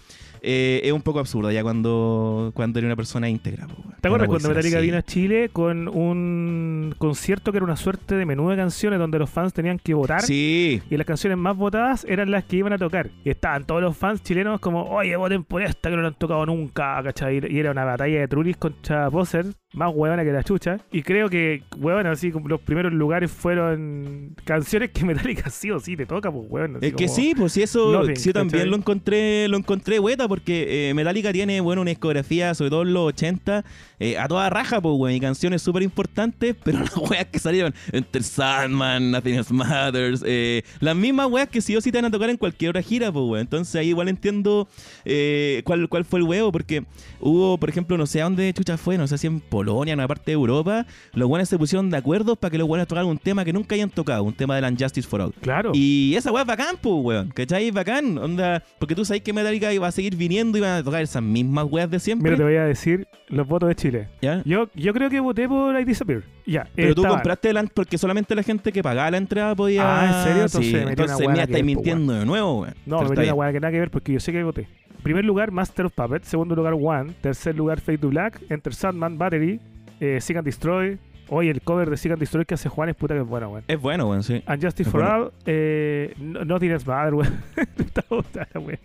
[0.41, 3.67] Eh, es un poco absurda ya cuando, cuando eres una persona íntegra.
[3.67, 3.75] po.
[4.01, 4.85] ¿Te acuerdas cuando Metallica así.
[4.85, 9.19] vino a Chile con un concierto que era una suerte de menú de canciones donde
[9.19, 10.21] los fans tenían que votar?
[10.21, 13.09] Sí, Y las canciones más votadas eran las que iban a tocar.
[13.23, 16.15] Y estaban todos los fans chilenos como, oye, voten por esta que no la han
[16.15, 17.41] tocado nunca, ¿cachai?
[17.49, 20.77] Y era una batalla de Trulis contra Poser, más huevona que la chucha.
[20.91, 25.79] Y creo que, huevón, así como los primeros lugares fueron canciones que Metallica sí o
[25.79, 26.77] sí te toca, pues huevón.
[26.81, 28.69] Es que sí, pues sí, eso Nothing, yo también ¿cachai?
[28.69, 32.93] lo encontré, lo encontré hueta, porque eh, Metallica tiene, bueno, una discografía, sobre todo en
[32.93, 33.65] los 80,
[33.99, 37.73] eh, a toda raja, pues, weón, y canciones súper importantes, pero las weas que salieron,
[37.91, 42.05] Enter Sandman, Nothing Else Matters, eh, las mismas weas que sí o sí te van
[42.05, 43.41] a tocar en cualquier otra gira, pues, weón.
[43.41, 44.67] Entonces ahí igual entiendo
[45.03, 46.85] eh, cuál, cuál fue el huevo, porque
[47.19, 49.99] hubo, por ejemplo, no sé a dónde chucha fue, no sé si en Polonia, en
[49.99, 53.09] una parte de Europa, los buenos se pusieron de acuerdo para que los buenos tocaran
[53.09, 55.33] un tema que nunca hayan tocado, un tema de la Justice for All.
[55.41, 55.71] Claro.
[55.73, 57.29] Y esa weá es bacán, pues, weón.
[57.29, 57.71] ¿Cachai?
[57.71, 58.17] Bacán.
[58.17, 61.23] Onda, porque tú sabes que Metallica iba a seguir viniendo y van a tocar esas
[61.23, 62.31] mismas weas de siempre.
[62.31, 64.07] Mira, te voy a decir los votos de Chile.
[64.21, 64.43] ¿Ya?
[64.45, 66.21] Yo, yo creo que voté por I Disappear.
[66.45, 66.67] Ya.
[66.75, 69.81] Pero tú compraste la, porque solamente la gente que pagaba la entrada podía.
[69.83, 70.43] Ah, ¿en serio?
[70.43, 70.73] Entonces Sí.
[70.73, 72.75] me una mira, estáis po, mintiendo de nuevo, weón.
[72.85, 74.67] No, me metí una que nada que ver porque yo sé que voté.
[75.01, 76.27] Primer lugar, Master of Puppets.
[76.27, 77.13] Segundo lugar, One.
[77.21, 78.41] Tercer lugar, Fade to Black.
[78.49, 79.59] Enter Sandman, Battery.
[79.99, 80.97] Eh, Seek and Destroy.
[81.29, 83.63] Oye, el cover de and Destroy que hace Juan es puta que es bueno, weón.
[83.67, 84.41] Es bueno, weón, sí.
[84.45, 85.15] And Justice Es for bueno.
[85.25, 85.31] All.
[85.45, 87.41] Eh, no, no tienes madre, weón.
[87.77, 88.79] Está botada, weón.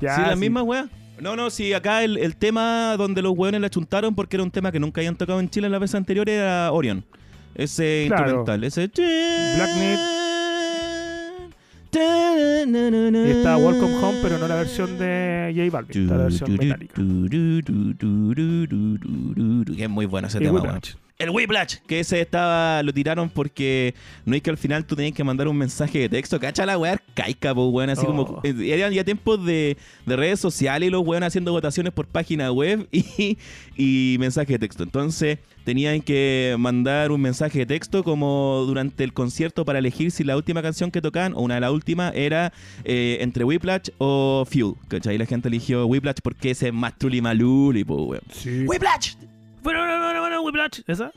[0.00, 0.40] Ya, sí, la sí.
[0.40, 0.88] misma.
[1.20, 4.50] No, no, sí, acá el, el tema donde los weones la chuntaron porque era un
[4.50, 7.04] tema que nunca habían tocado en Chile en la vez anterior era Orion.
[7.54, 8.22] Ese Claro.
[8.22, 8.86] instrumental, ese.
[8.86, 9.98] Black Meat.
[11.92, 16.02] Y está Welcome Home, pero no la versión de J Balvin.
[16.02, 16.94] Está la versión metálica.
[19.76, 20.92] Que es muy bueno ese Y tema, Whiplash.
[21.18, 25.14] El Whiplash, que ese estaba, lo tiraron porque no es que al final tú tenías
[25.14, 28.16] que mandar un mensaje de texto, cacha la weá caica, pues weón, así Oh.
[28.16, 29.76] como eh, eran ya tiempos de,
[30.06, 33.36] de redes sociales y los weón haciendo votaciones por página web y,
[33.76, 34.82] y mensaje de texto.
[34.82, 35.38] Entonces
[35.70, 40.36] tenían que mandar un mensaje de texto como durante el concierto para elegir si la
[40.36, 42.52] última canción que tocaban o una de las últimas era
[42.82, 45.16] eh, entre Whiplash o Fuel, ¿cachai?
[45.16, 48.22] La gente eligió Whiplash porque ese es más truly maluli, pues weón.
[48.32, 48.66] Sí.
[48.66, 49.14] ¡Whiplash!
[49.62, 50.80] Bueno, bueno, bueno, bueno, Whiplash.
[50.88, 51.12] ¿Esa?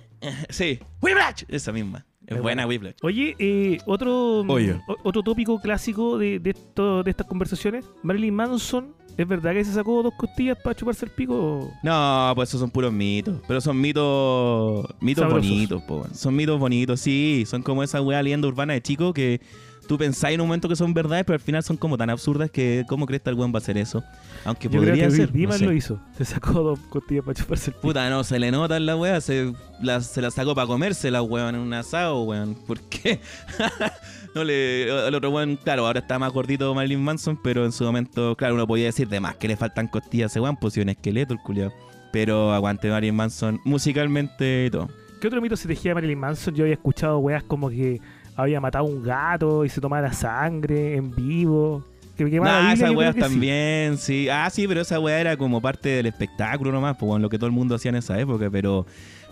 [0.49, 1.45] Sí, Whiplash.
[1.47, 2.05] Esa misma.
[2.27, 2.65] Es buena.
[2.67, 2.95] Whiplash.
[3.01, 4.79] Oye, eh, otro, Oye.
[4.87, 7.85] o- otro tópico clásico de, de, esto, de estas conversaciones.
[8.01, 11.69] Marilyn Manson, ¿es verdad que se sacó dos costillas para chuparse el pico?
[11.83, 13.41] No, pues esos son puros mitos.
[13.47, 14.85] Pero son mitos.
[15.01, 15.49] Mitos Sabrosos.
[15.49, 16.07] bonitos, po.
[16.13, 17.43] Son mitos bonitos, sí.
[17.47, 19.41] Son como esa weá leyenda urbana de chico que
[19.87, 22.49] tú pensáis en un momento que son verdades, pero al final son como tan absurdas
[22.51, 24.03] que ¿cómo crees que el weón va a hacer eso?
[24.45, 25.29] Aunque Yo creo podría que ser.
[25.29, 25.65] no Dimas sé.
[25.65, 25.99] lo hizo.
[26.17, 27.81] Se sacó dos costillas para chuparse el pico.
[27.87, 31.21] Puta, no, se le nota la weá, se la, se la sacó para comerse la
[31.21, 32.55] weón en un asado, weón.
[32.55, 33.19] ¿Por qué?
[34.35, 35.07] no le.
[35.07, 38.55] El otro weón, claro, ahora está más gordito Marilyn Manson, pero en su momento, claro,
[38.55, 40.89] uno podía decir de más que le faltan costillas a ese weón, pues si un
[40.89, 41.71] esqueleto el culiao.
[42.11, 44.87] Pero aguante Marilyn Manson musicalmente y todo.
[45.19, 46.53] ¿Qué otro mito se tejía de Marilyn Manson?
[46.53, 48.01] Yo había escuchado weas como que
[48.35, 51.83] había matado a un gato y se tomaba la sangre en vivo.
[52.17, 53.19] que Nah, esas weas sí.
[53.19, 54.29] también, sí.
[54.29, 57.37] Ah, sí, pero esa wea era como parte del espectáculo nomás, pues bueno, lo que
[57.37, 58.85] todo el mundo hacía en esa época, pero,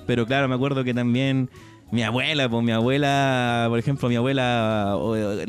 [0.08, 1.50] pero claro, me acuerdo que también
[1.92, 4.98] mi abuela, pues mi abuela, por ejemplo, mi abuela,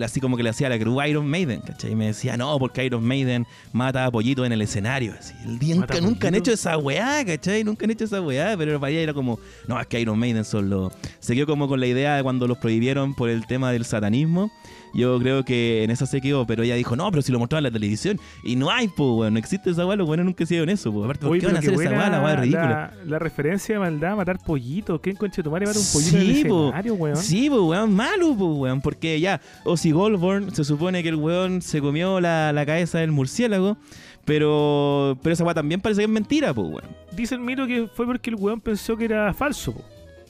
[0.05, 1.93] así como que le hacía la cruz Iron Maiden, ¿cachai?
[1.93, 5.15] Y me decía, no, porque Iron Maiden mata a pollitos en el escenario.
[5.19, 7.63] Así, el día ¿Mata nunca, nunca han hecho esa weá, ¿cachai?
[7.63, 10.45] Nunca han hecho esa weá, pero para ella era como, no, es que Iron Maiden
[10.45, 10.93] son los.
[11.21, 14.51] Se quedó como con la idea de cuando los prohibieron por el tema del satanismo.
[14.95, 17.65] Yo creo que en eso se quedó, pero ella dijo, no, pero si lo mostraban
[17.67, 18.21] en la televisión.
[18.45, 21.05] Y no hay, pues, weón, no existe esa weá, los weones nunca hicieron eso, pues.
[21.05, 22.11] Aparte, ¿por qué van a hacer esa weá?
[22.11, 22.69] La weá es ridícula.
[22.69, 25.01] La, la referencia de maldad, matar pollitos.
[25.01, 26.65] ¿Quién conche tu madre mata un pollito en el Sí, po.
[26.67, 27.17] escenario, weón?
[27.17, 28.81] Sí, pues, weón, malo, pues, weón.
[28.83, 33.13] Porque ya, Ozzy Goldborn se supone que el weón se comió la, la cabeza del
[33.13, 33.77] murciélago.
[34.25, 36.85] Pero, pero esa weá también parece que es mentira, pues, weón.
[37.17, 39.83] Dice el mito que fue porque el weón pensó que era falso, po.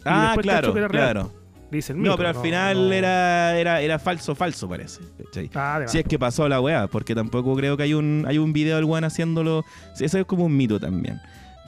[0.05, 1.31] Ah, claro, que era claro.
[1.73, 2.11] Mito.
[2.11, 2.93] No, pero al final no.
[2.93, 5.01] Era, era, era falso, falso, parece.
[5.55, 8.53] Ah, Si es que pasó la weá, porque tampoco creo que hay un, hay un
[8.53, 9.65] video del weón haciéndolo.
[9.99, 11.21] Eso es como un mito también.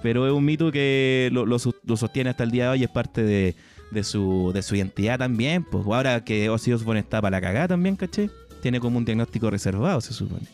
[0.03, 1.59] Pero es un mito que lo, lo
[1.97, 3.55] sostiene hasta el día de hoy, es parte de,
[3.91, 5.65] de su, de su identidad también.
[5.65, 8.29] Pues ahora que Ozzy Osbourne está para la cagada también, ¿caché?
[8.61, 10.47] Tiene como un diagnóstico reservado, se supone.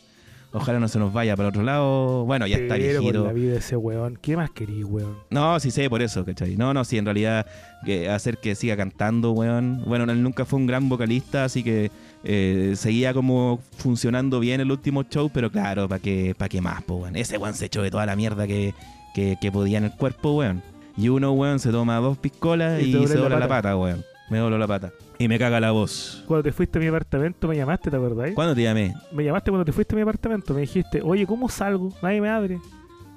[0.53, 2.25] Ojalá no se nos vaya para otro lado.
[2.25, 3.25] Bueno, ya está Pero por viejito.
[3.25, 4.17] la vida de ese weón.
[4.21, 5.15] ¿Qué más querís, weón?
[5.29, 6.57] No, sí sé por eso, ¿cachai?
[6.57, 7.45] No, no, sí, en realidad
[7.85, 9.81] que hacer que siga cantando, weón.
[9.85, 11.89] Bueno, él nunca fue un gran vocalista, así que
[12.25, 16.83] eh, seguía como funcionando bien el último show, pero claro, ¿para qué, pa' qué más,
[16.83, 17.15] po, weón?
[17.15, 18.73] Ese weón se echó de toda la mierda que,
[19.15, 20.61] que, que podía en el cuerpo, weón.
[20.97, 23.61] Y uno, weón, se toma dos piscolas Y y, se la dobla la pata.
[23.69, 24.03] pata, weón.
[24.31, 24.91] Me dobló la pata.
[25.19, 26.23] Y me caga la voz.
[26.25, 28.31] Cuando te fuiste a mi apartamento me llamaste, ¿te acordás?
[28.33, 28.95] ¿Cuándo te llamé?
[29.11, 30.53] Me llamaste cuando te fuiste a mi apartamento.
[30.53, 31.93] Me dijiste, oye, ¿cómo salgo?
[32.01, 32.59] Nadie me abre.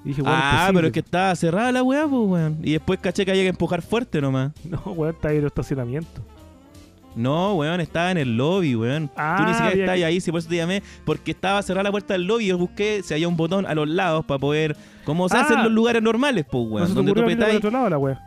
[0.03, 2.57] Y dije, bueno, ah, pero es que estaba cerrada la weá, pues, weón.
[2.61, 4.51] Y después caché que había que empujar fuerte nomás.
[4.65, 6.21] No, weón, está ahí en el estacionamiento.
[7.15, 9.09] No, weón, estaba en el lobby, weón.
[9.15, 10.83] Ah, Tú ni siquiera había estabas que- ahí, sí, por eso te llamé.
[11.05, 12.47] Porque estaba cerrada la puerta del lobby.
[12.47, 14.75] Yo busqué si había un botón a los lados para poder.
[15.05, 15.41] Como se Ah.
[15.41, 16.87] hace en los lugares normales, pues, no weón.
[16.89, 18.21] se donde tú apretáis- otro lado la weá.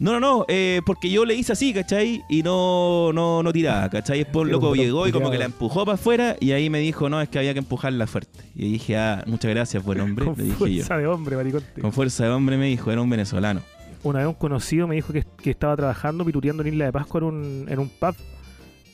[0.00, 0.44] No, no, no.
[0.48, 2.22] eh, porque yo le hice así, ¿cachai?
[2.28, 4.18] Y no, no, no tiraba, ¿cachai?
[4.18, 6.36] Después un loco llegó y como que la empujó para afuera.
[6.38, 8.38] Y ahí me dijo, no, es que había que empujarla fuerte.
[8.54, 10.24] Y dije, ah, muchas gracias, buen hombre.
[10.24, 10.66] Con le dije yo.
[10.84, 11.64] fuerza de hombre, maricón.
[11.80, 13.60] Con fuerza de hombre me dijo, era un venezolano.
[14.04, 17.18] Una vez un conocido me dijo que, que estaba trabajando, pituteando en Isla de Pascua
[17.18, 18.14] en un, en un pub.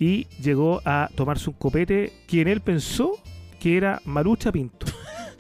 [0.01, 3.13] Y llegó a tomarse un copete quien él pensó
[3.61, 4.87] que era Marucha Pinto.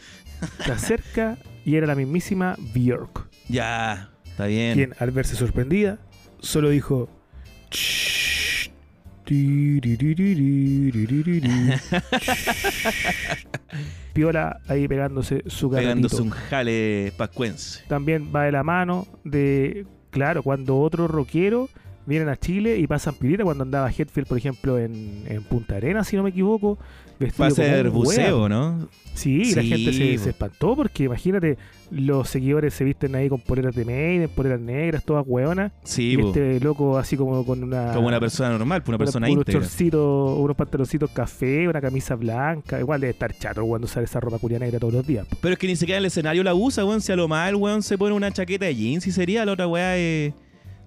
[0.64, 3.28] Se acerca y era la mismísima Björk.
[3.48, 4.74] Ya, Está bien.
[4.74, 5.98] Quien, al verse sorprendida,
[6.40, 7.08] solo dijo.
[14.12, 16.08] Piola ahí pegándose su garantito.
[16.08, 17.84] Pegándose un jale pascuense.
[17.86, 21.68] También va de la mano de, claro, cuando otro rockero
[22.04, 26.08] vienen a Chile y pasan pilita cuando andaba Hetfield, por ejemplo, en, en Punta Arenas,
[26.08, 26.76] si no me equivoco,
[27.40, 28.48] Va a ser buceo.
[28.48, 28.88] ¿no?
[29.14, 31.56] Sí, la Sí, gente se, se espantó porque imagínate,
[31.92, 35.70] los seguidores se visten ahí con poleras de Maiden, poleras negras, todas hueonas.
[35.84, 37.92] Sí, y este loco así como con una...
[37.92, 39.60] como una persona normal, una una- persona unos íntegra.
[39.60, 42.80] chorcitos, unos pantaloncitos café, una camisa blanca.
[42.80, 45.24] Igual debe estar chato cuando usar esa ropa curia negra todos los días.
[45.26, 45.36] po.
[45.40, 47.00] Pero es que ni siquiera en el escenario la usa, weón.
[47.00, 49.68] Si a lo el weón se pone una chaqueta de jeans y sería, la otra
[49.68, 50.32] weá eh,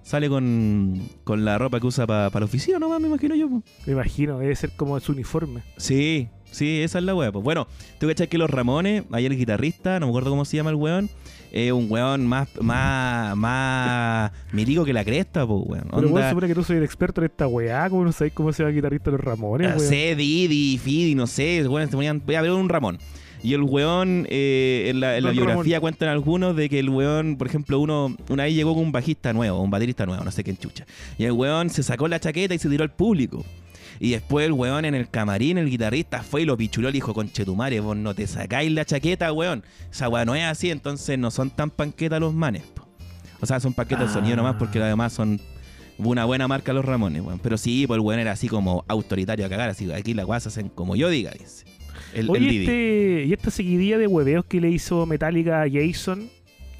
[0.08, 2.98] sale con, con la ropa que usa para la oficina, ¿no?
[2.98, 3.48] Me imagino yo.
[3.50, 3.62] po.
[3.86, 5.60] Me imagino, debe ser como su uniforme.
[5.76, 7.30] Sí, sí, esa es la weá.
[7.30, 7.66] Pues bueno,
[8.00, 10.76] tú cachai que los Ramones, ayer el guitarrista, no me acuerdo cómo se llama el
[10.76, 11.10] weón,
[11.52, 15.88] es un weón más, más, más milico que la cresta, pues weón.
[15.94, 18.50] Pero vos supone que tú soy el experto en esta weá, ¿cómo no sabéis cómo
[18.52, 19.88] se llama el guitarrista de los Ramones, Ah, weón?
[19.90, 22.98] sé, Didi, Fidi, no sé, weón, se ponían, voy a ver un Ramón.
[23.42, 27.36] Y el weón, eh, en la, en la biografía cuentan algunos de que el weón,
[27.36, 30.42] por ejemplo, uno una vez llegó con un bajista nuevo, un baterista nuevo, no sé
[30.42, 30.86] qué chucha.
[31.18, 33.44] Y el weón se sacó la chaqueta y se tiró al público.
[34.00, 36.96] Y después el weón en el camarín, el guitarrista fue y lo pichuló y le
[36.96, 39.64] dijo, conchetumare, vos no te sacáis la chaqueta, weón.
[39.90, 42.86] Esa weá no es así, entonces no son tan panquetas los manes, po.
[43.40, 44.86] O sea, son panquetas de sonido nomás porque Ah.
[44.86, 45.40] además son
[45.98, 47.40] una buena marca los Ramones, weón.
[47.40, 50.48] Pero sí, pues el weón era así como autoritario a cagar, así aquí las se
[50.48, 51.64] hacen como yo diga, dice.
[52.14, 52.58] El, el Oye, Didi.
[52.64, 56.28] este, y esta seguidilla de hueveos que le hizo Metallica a Jason,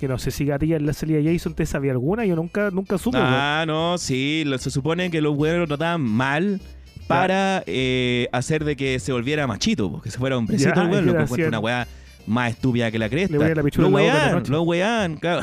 [0.01, 2.71] que no sé si Gatilla en la salida de Jason te sabía alguna, yo nunca,
[2.71, 3.19] nunca supe.
[3.21, 4.45] Ah, no, sí.
[4.47, 6.61] lo- se supone que los weones lo trataban mal
[7.07, 11.07] para eh, hacer de que se volviera machito, que se fuera hombrecito Ya, el y
[11.07, 11.89] Lo una weá
[12.29, 13.33] más estúpida que la cresta.
[13.33, 15.43] Le voy a la pichula Lo wean, lo wean, claro.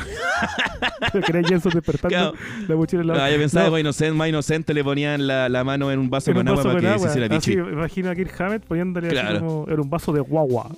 [1.12, 2.32] que era Jason despertando Claro.
[2.68, 5.64] la mochila en la Ah, yo pensaba No, inocente, más inocente le ponían la, la
[5.64, 7.08] mano en un vaso en con un agua vaso para con que se agua.
[7.08, 7.60] hiciera Así, pichi.
[7.72, 9.40] imagina a Kirk Hammett poniéndole así Claro.
[9.40, 10.70] como en un vaso de guagua.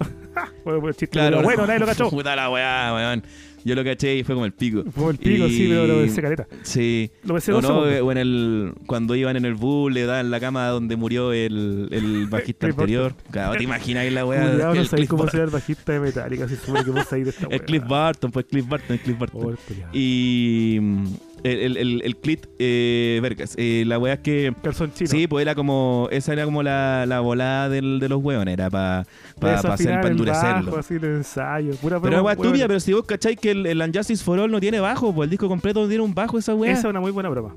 [0.64, 1.44] Fue fue el chiste, Claro, pero no.
[1.44, 2.10] bueno, nadie lo cachó.
[2.10, 3.22] Puta la weá, weón.
[3.64, 4.84] Yo lo caché y fue como el pico.
[4.94, 6.46] Fue el pico, Y- sí, pero lo pensé careta.
[6.62, 7.10] Sí.
[7.24, 10.30] Lo pensé dos no, eh, o en el, cuando iban en el bus, le daban
[10.30, 13.14] la cama donde murió el, el bajista anterior.
[13.30, 14.48] Claro, te imaginas la weá.
[14.52, 17.20] Cuidado, no el, sabéis cómo será el bajista de Metallica, si supone que vos de
[17.22, 17.58] esta el weá.
[17.58, 19.44] Cliff Barton, pues Cliff Barton, el Cliff Barton.
[19.44, 19.58] Oh, el.
[19.92, 20.80] Y
[21.44, 24.52] el, el, el, Clit, eh, vergas, eh, la weá es que...
[24.62, 25.10] Calzón chino.
[25.10, 28.68] Sí, pues era como, esa era como la, la volada del, de los hueones, era
[28.70, 29.04] para
[29.40, 30.66] pa, pa hacer, pa el endurecerlo.
[30.66, 31.74] bajo, así el ensayo.
[31.76, 34.60] Pura Pero weá tuya, pero si vos cacháis que el, el Unjustice for All no
[34.60, 36.72] tiene bajo, pues el disco completo no tiene un bajo esa weá.
[36.72, 37.54] Esa Esa, es una muy buena broma.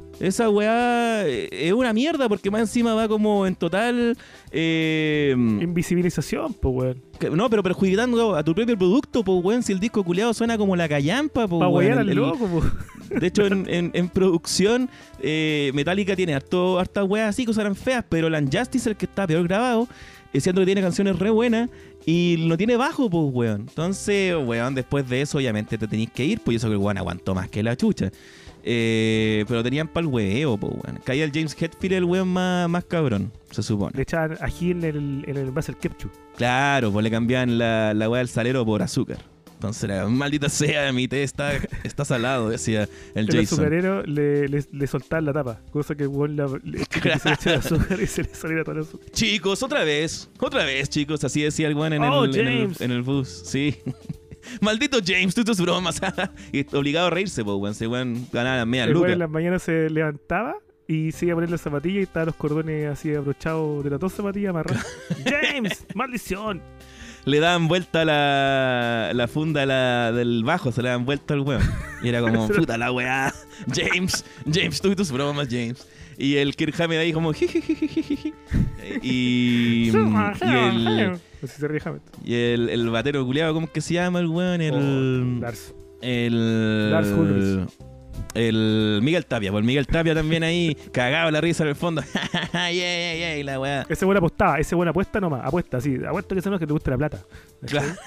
[0.50, 4.18] weá eh, es una mierda porque más encima va como en total...
[4.52, 6.76] eh, Invisibilización, pues,
[7.22, 7.38] weón.
[7.38, 10.76] no, pero perjudicando a tu propio producto, pues weón, si el disco culiado suena como
[10.76, 12.66] la callampa, pues Para weón, el- el- loco, pues.
[13.20, 14.90] De hecho, en, en- en producción,
[15.22, 19.06] eh, Metallica tiene harto, hartas weas así que eran feas, pero el Unjustice, el que
[19.06, 19.88] está peor grabado,
[20.34, 21.70] es cierto que tiene canciones re buenas
[22.06, 23.62] y no tiene bajo, pues, weón.
[23.68, 26.80] Entonces, weón, después de eso, obviamente te tenéis que ir, pues, y eso que el
[26.80, 28.12] weón aguantó más que la chucha.
[28.64, 31.00] Eh, pero tenían para el hueveo, pues, weón.
[31.04, 33.92] Caía el James Hetfield, el weón más, más cabrón, se supone.
[33.96, 36.10] Le echaban ají en el, en el Basel Kepchu.
[36.38, 39.18] Claro, pues le cambiaban la, la wea del salero por azúcar.
[39.62, 41.52] Entonces era, maldita sea, mi té está,
[41.84, 43.60] está salado, decía el El Jason.
[43.60, 45.62] azucarero le, le, le soltaban la tapa.
[45.70, 49.12] Cosa que la, le, que se azúcar y se le saliera todo el azúcar.
[49.12, 52.76] Chicos, otra vez, otra vez, chicos, así decía el weón en, Oh, el, en, el,
[52.80, 53.78] en el bus, sí.
[54.62, 56.02] Maldito James, tú tus bromas.
[56.52, 57.72] y obligado a reírse, pues, weón.
[57.74, 59.12] Ese weón ganaba las medias lucas.
[59.12, 60.56] en las mañanas se levantaba
[60.88, 64.00] y se iba a poner las zapatillas y estaban los cordones así abrochados de las
[64.00, 64.84] dos zapatillas amarrados.
[65.24, 65.86] ¡James!
[65.94, 66.64] ¡Maldición!
[67.26, 71.62] Le daban vuelta la, la funda la, del bajo, se le daban vuelta al weón.
[72.02, 73.34] Y era como, puta la weá.
[73.74, 75.88] James, James, tú y tus bromas, James.
[76.18, 78.34] Y el Kirk Hammett ahí como, jijijijijiji.
[79.02, 79.96] Y, y el,
[81.84, 82.04] Hammett.
[82.24, 84.62] y el, el batero culiado, ¿cómo es que se llama el weón?
[84.62, 85.74] El, Oh, Lars.
[86.02, 87.70] el, Lars Ulrich.
[88.34, 92.02] El Miguel Tapia, pues Miguel Tapia también ahí, cagado la risa en el fondo.
[92.54, 93.86] yeah, yeah, yeah, y la weá.
[93.90, 95.46] Ese buena apostaba, ese buena apuesta nomás.
[95.46, 95.98] Apuesta, sí.
[96.08, 97.20] Apuesta que se que te gusta la plata.
[97.66, 97.94] Claro.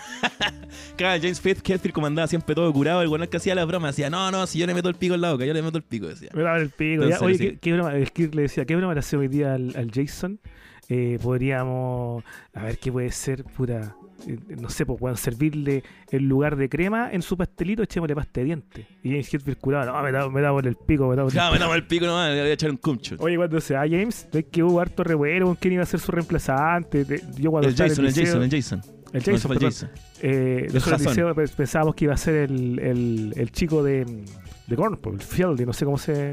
[0.96, 3.02] Claro, James Hetfield comandaba siempre todo curado.
[3.02, 5.14] El weón que hacía las bromas decía, no, no, si yo le meto el pico
[5.14, 6.30] al lado, que yo le meto el pico, decía.
[6.34, 7.02] Me el pico.
[7.02, 7.26] Entonces, ya.
[7.26, 7.50] Oye, sí.
[7.50, 7.92] ¿qué, qué broma?
[7.92, 10.38] Le decía, ¿qué broma le hacemos hoy día al, al Jason?
[10.88, 14.03] Eh, podríamos, a ver qué puede ser, puta, eh,
[14.60, 18.44] no sé, pues pueden servirle en lugar de crema en su pastelito, echémosle pasta de
[18.46, 18.86] dientes.
[19.02, 21.30] Y James Hetfield curaba, no, me da, me da por el pico, me da por
[21.30, 23.16] el Claro, me damos el pico nomás, le voy a echar un cumcho.
[23.18, 26.00] Oye, cuando se va James, es que hubo harto revuelo con quién iba a ser
[26.00, 27.04] su reemplazante.
[27.36, 28.80] Yo cuando El Jason, el liceo- Jason, el Jason.
[29.12, 29.58] el No, Jason, el.
[29.58, 29.90] Jason.
[30.22, 33.52] Eh, El nosotros en el liceo pe- pensábamos que iba a ser el, el, el
[33.52, 34.04] chico de,
[34.66, 36.32] de pues, el Fieldy, no sé cómo se,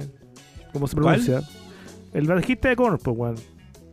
[0.72, 1.20] cómo se ¿Cuál?
[1.22, 1.42] pronuncia.
[2.14, 3.36] El bajista de Korn, pues, weón.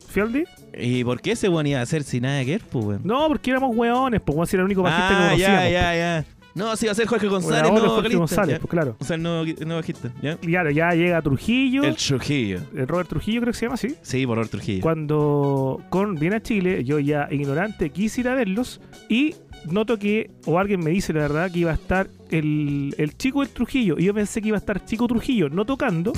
[0.08, 0.44] ¿Fieldy?
[0.78, 3.00] ¿Y por qué ese weón iba a hacer sin nada que ver, pues, weón?
[3.04, 5.62] No, porque éramos weones, pues, weón, si era el único bajista que Ah, conocíamos.
[5.64, 6.24] ya, ya, ya.
[6.54, 7.42] No, sí, va a ser Jorge pues.
[7.44, 8.60] González, Bueno, ahora no, Jorge vocalista, González, ya.
[8.60, 8.96] pues claro.
[8.98, 10.32] O sea, el nuevo, el nuevo bajista, ¿ya?
[10.42, 12.60] Y Claro, ya llega Trujillo, El el, Trujillo.
[12.86, 13.94] Robert Trujillo creo que se llama así.
[14.02, 14.82] Sí, por Robert Trujillo.
[14.82, 19.36] Cuando Korn viene a Chile, yo ya ignorante quise ir a verlos y
[19.70, 23.40] noto que, o alguien me dice la verdad, que iba a estar el, el chico
[23.40, 23.96] del Trujillo.
[23.98, 26.12] Y yo pensé que iba a estar chico Trujillo, no tocando,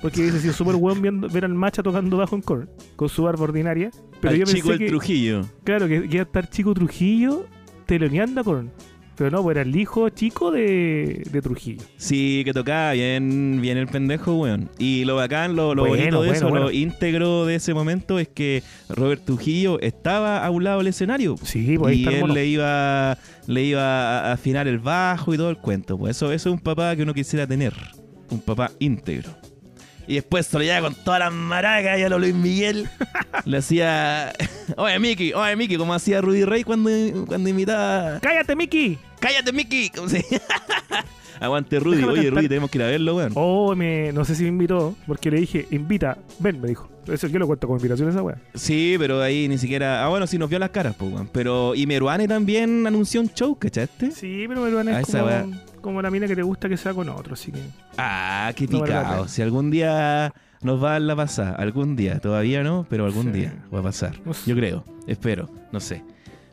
[0.00, 3.22] porque hubiese sido súper bueno viendo, ver al macha tocando bajo en Korn, con su
[3.22, 3.90] barba ordinaria.
[4.20, 5.42] Pero Al yo chico pensé del que, Trujillo.
[5.64, 7.46] claro, que, que iba a estar chico Trujillo
[7.86, 8.70] teloneando a Korn.
[9.16, 11.82] Pero no, pues era el hijo chico de, de Trujillo.
[11.96, 14.68] Sí, que tocaba bien, bien el pendejo, weón.
[14.78, 16.64] Y lo bacán, lo, lo Bueno, bonito de bueno, eso, bueno.
[16.66, 21.36] lo íntegro de ese momento es que Robert Trujillo estaba a un lado del escenario.
[21.42, 25.32] Sí, pues ahí y está el él le iba, le iba a afinar el bajo
[25.32, 25.96] y todo el cuento.
[25.96, 27.72] Pues eso, eso es un papá que uno quisiera tener.
[28.30, 29.30] Un papá íntegro.
[30.06, 32.88] Y después se lo llevaba con todas las maracas y a lo Luis Miguel.
[33.44, 34.32] le hacía.
[34.76, 36.90] Oye, Mickey, oye, Mickey, como hacía Rudy Rey cuando,
[37.26, 38.18] cuando imitaba.
[38.20, 38.98] ¡Cállate, Mickey!
[39.20, 39.90] ¡Cállate, Mickey!
[39.90, 40.24] Como se-
[41.40, 41.96] Aguante Rudy.
[41.96, 42.38] Déjame Oye, cantar.
[42.38, 43.32] Rudy, tenemos que ir a verlo, weón.
[43.34, 46.88] Oh, me, no sé si me invitó, porque le dije, invita, ven, me dijo.
[47.06, 48.38] Eso yo lo cuento como invitación esa wea.
[48.54, 50.04] Sí, pero ahí ni siquiera.
[50.04, 51.28] Ah, bueno, sí nos vio las caras, pues, weón.
[51.32, 51.74] Pero.
[51.74, 54.10] Y Meruane también anunció un show, ¿cachaste?
[54.12, 55.46] Sí, pero me A es esa como, wea.
[55.84, 57.60] Como la mina que te gusta que sea con otro, así que.
[57.98, 59.28] Ah, qué No picado.
[59.28, 63.30] si algún día nos va a la pasada, algún día, todavía no, pero algún Sí.
[63.32, 64.14] día va a pasar.
[64.46, 66.02] Yo creo, espero, no sé.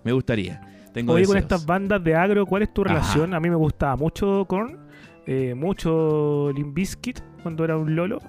[0.04, 0.62] Me gustaría.
[0.94, 2.94] Tengo Oye, con estas bandas de agro, ¿cuál es tu Ajá.
[2.96, 3.34] relación?
[3.34, 4.78] A mí me gustaba mucho Korn,
[5.26, 8.20] eh, mucho Limp Bizkit cuando era un lolo.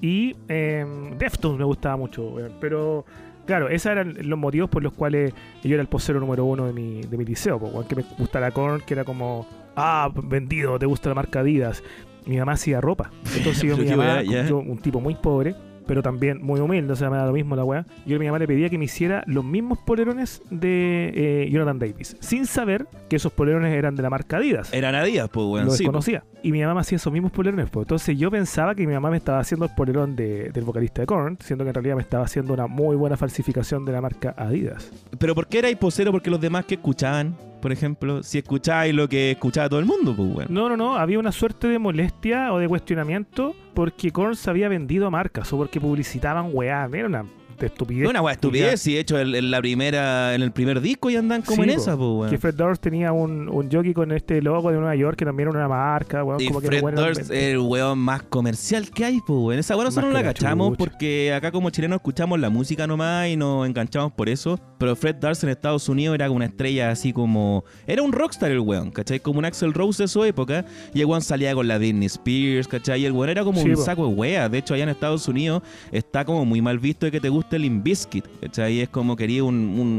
[0.00, 0.84] Y eh,
[1.16, 2.34] Deftones me gustaba mucho.
[2.60, 3.04] Pero,
[3.46, 6.72] claro, esos eran los motivos por los cuales yo era el posero número uno de
[6.72, 10.78] mi, de mi liceo, po, weón, que me gustara Korn, que era como, ah, vendido,
[10.78, 11.82] te gusta la marca Adidas.
[12.26, 13.10] Mi mamá hacía ropa.
[13.36, 15.54] Entonces yo, mi mamá, yo, un tipo muy pobre,
[15.84, 17.84] pero también muy humilde, o sea, me da lo mismo la weá.
[18.06, 21.80] Yo a mi mamá le pedía que me hiciera los mismos polerones de eh, Jonathan
[21.80, 24.72] Davis, sin saber que esos polerones eran de la marca Adidas.
[24.72, 25.66] Era Nadía, pues, weón.
[25.66, 25.88] lo sí, po.
[25.90, 26.22] desconocía.
[26.44, 27.68] Y mi mamá me hacía esos mismos polerones.
[27.68, 27.82] Pues.
[27.86, 31.06] Entonces yo pensaba que mi mamá me estaba haciendo el polerón de- del vocalista de
[31.06, 34.32] Korn, siendo que en realidad me estaba haciendo una muy buena falsificación de la marca
[34.36, 34.92] Adidas.
[35.18, 36.12] Pero ¿por qué erais posero?
[36.12, 40.14] Porque los demás que escuchaban, por ejemplo, si escucháis lo que escuchaba todo el mundo,
[40.16, 40.52] pues, weón.
[40.52, 44.68] No, no, no, había una suerte de molestia o de cuestionamiento porque Korn se había
[44.68, 46.90] vendido a marcas o porque publicitaban weá.
[46.92, 47.24] Era una
[47.66, 48.08] estupidez.
[48.08, 51.18] Una weá estupidez, si de hecho en, en la primera, en el primer disco ya
[51.18, 51.82] andan como Sí, en po.
[51.82, 52.30] esa, pues, weón.
[52.30, 55.48] Que Fred Durst tenía un, un jockey con este logo de Nueva York que también
[55.48, 58.90] era una marca, weón, Y como que Fred bueno, Durst es el weón más comercial
[58.90, 59.58] que hay, pues, weón.
[59.60, 60.78] Esa weón nosotros no la que cachamos chucha.
[60.78, 64.58] porque acá como chilenos escuchamos la música nomás y nos enganchamos por eso.
[64.78, 67.64] Pero Fred Durst en Estados Unidos era como una estrella así como...
[67.86, 69.20] Era un rockstar el weón, ¿cachai?
[69.20, 70.64] Como un Axel Rose de su época.
[70.92, 73.02] Y el weón salía con la Britney Spears, ¿cachai?
[73.02, 73.82] Y el weón era como Sí, un po.
[73.82, 74.48] saco de wea.
[74.48, 77.56] De hecho, allá en Estados Unidos está como muy mal visto de que te guste
[77.56, 78.80] el Limbiskit, ¿cachai?
[78.80, 79.54] Es como quería un,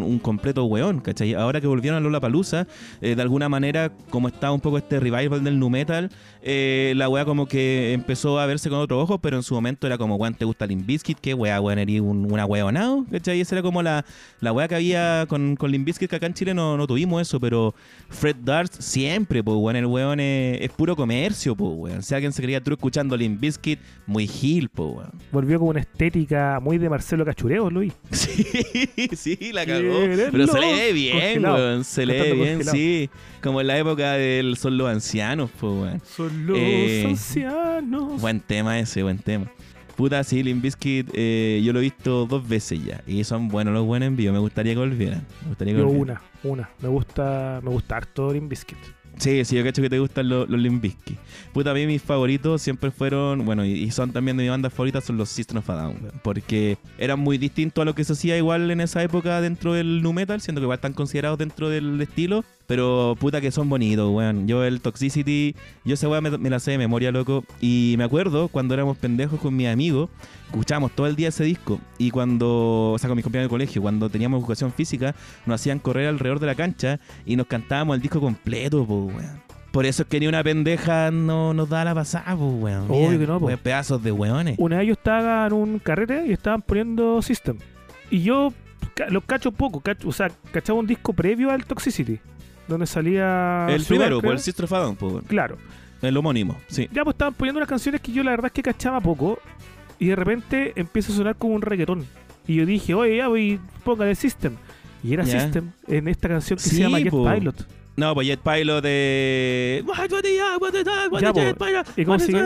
[0.09, 1.33] un- completo weón, ¿cachai?
[1.33, 2.65] Ahora que volvieron a Lollapalooza,
[3.01, 6.09] eh, de alguna manera, como está un poco este revival del nu metal,
[6.41, 9.85] eh, la wea como que empezó a verse con otros ojos, pero en su momento
[9.85, 11.19] era como, weón, ¿te gusta Limp Bizkit?
[11.19, 11.79] ¿Qué wea, weón?
[11.79, 13.41] Eres un, una weonado, ¿cachai?
[13.41, 14.05] Esa era como la,
[14.39, 17.21] la wea que había con, con Limp Bizkit, que acá en Chile no, no tuvimos
[17.21, 17.75] eso, pero
[18.09, 22.01] Fred Durst siempre, pues, weón, el weón es, puro comercio, pues, weón.
[22.03, 25.11] Si alguien se creía tú escuchando Limp Bizkit, muy gil, pues, weón.
[25.31, 27.93] Volvió con una estética muy de Marcelo Cachureo, Luis.
[28.11, 29.99] Sí, sí, la cagó.
[30.31, 31.55] Pero se le ve bien, congelado.
[31.55, 31.83] weón.
[31.83, 32.71] Se le ve bien, congelado.
[32.77, 33.09] sí.
[33.41, 36.01] Como en la época del Son los Ancianos, pues, weón.
[36.05, 38.21] Son los Eh, ancianos.
[38.21, 39.51] Buen tema ese, buen tema.
[39.95, 43.03] Puta, sí, Limp Bizkit, eh, yo lo he visto dos veces ya.
[43.05, 44.33] Y son buenos los buenos en vivo.
[44.33, 45.23] Me gustaría que volvieran.
[45.43, 46.17] Me gustaría que Yo volvieran.
[46.43, 46.69] una, una.
[46.81, 48.77] Me gusta, me gusta harto Limp Bizkit.
[49.17, 51.17] Sí, sí, yo cacho que te gustan los, los Limp Bizkit.
[51.53, 55.01] Puta, a mí mis favoritos siempre fueron, bueno, y, son también de mi banda favorita,
[55.01, 58.13] son los System of a Down, weón, porque eran muy distintos a lo que se
[58.13, 61.69] hacía igual en esa época dentro del nu metal, siendo que igual están considerados dentro
[61.69, 64.47] del estilo, pero puta que son bonitos, weón.
[64.47, 65.55] Yo el Toxicity,
[65.85, 69.39] yo esa weá me, la sé de memoria, loco, y me acuerdo cuando éramos pendejos
[69.39, 70.09] con mis amigos,
[70.53, 73.81] escuchábamos todo el día ese disco, y cuando, o sea, con mis compañeros de colegio,
[73.81, 78.01] cuando teníamos educación física, nos hacían correr alrededor de la cancha y nos cantábamos el
[78.01, 79.41] disco completo, po, weón.
[79.71, 82.85] Por eso es que ni una pendeja no nos da la pasada, po, weón.
[82.89, 84.55] Obvio Mira, que no, weón, Pedazos de weones.
[84.59, 87.57] Una vez yo estaba en un carrete y estaban poniendo System.
[88.11, 88.53] Y yo
[89.09, 92.19] lo cacho poco, cacho- o sea, cachaba un disco previo al Toxicity,
[92.67, 93.65] donde salía.
[93.69, 95.21] el Sugar, primero, por el Sister po, weón.
[95.27, 95.57] Claro.
[96.03, 96.87] El homónimo, sí.
[96.91, 99.39] Ya pues estaban poniendo unas canciones que yo la verdad es que cachaba poco.
[99.99, 102.05] Y de repente empieza a sonar como un reggaetón.
[102.47, 104.55] Y yo dije, oye, ya voy, póngale System.
[105.03, 105.25] Y era.
[105.25, 107.29] System en esta canción que Sí, se llama po.
[107.31, 107.67] Pilot.
[107.95, 109.83] No, pues Jet Pilot de.
[111.95, 112.41] ¿Y cómo sigue?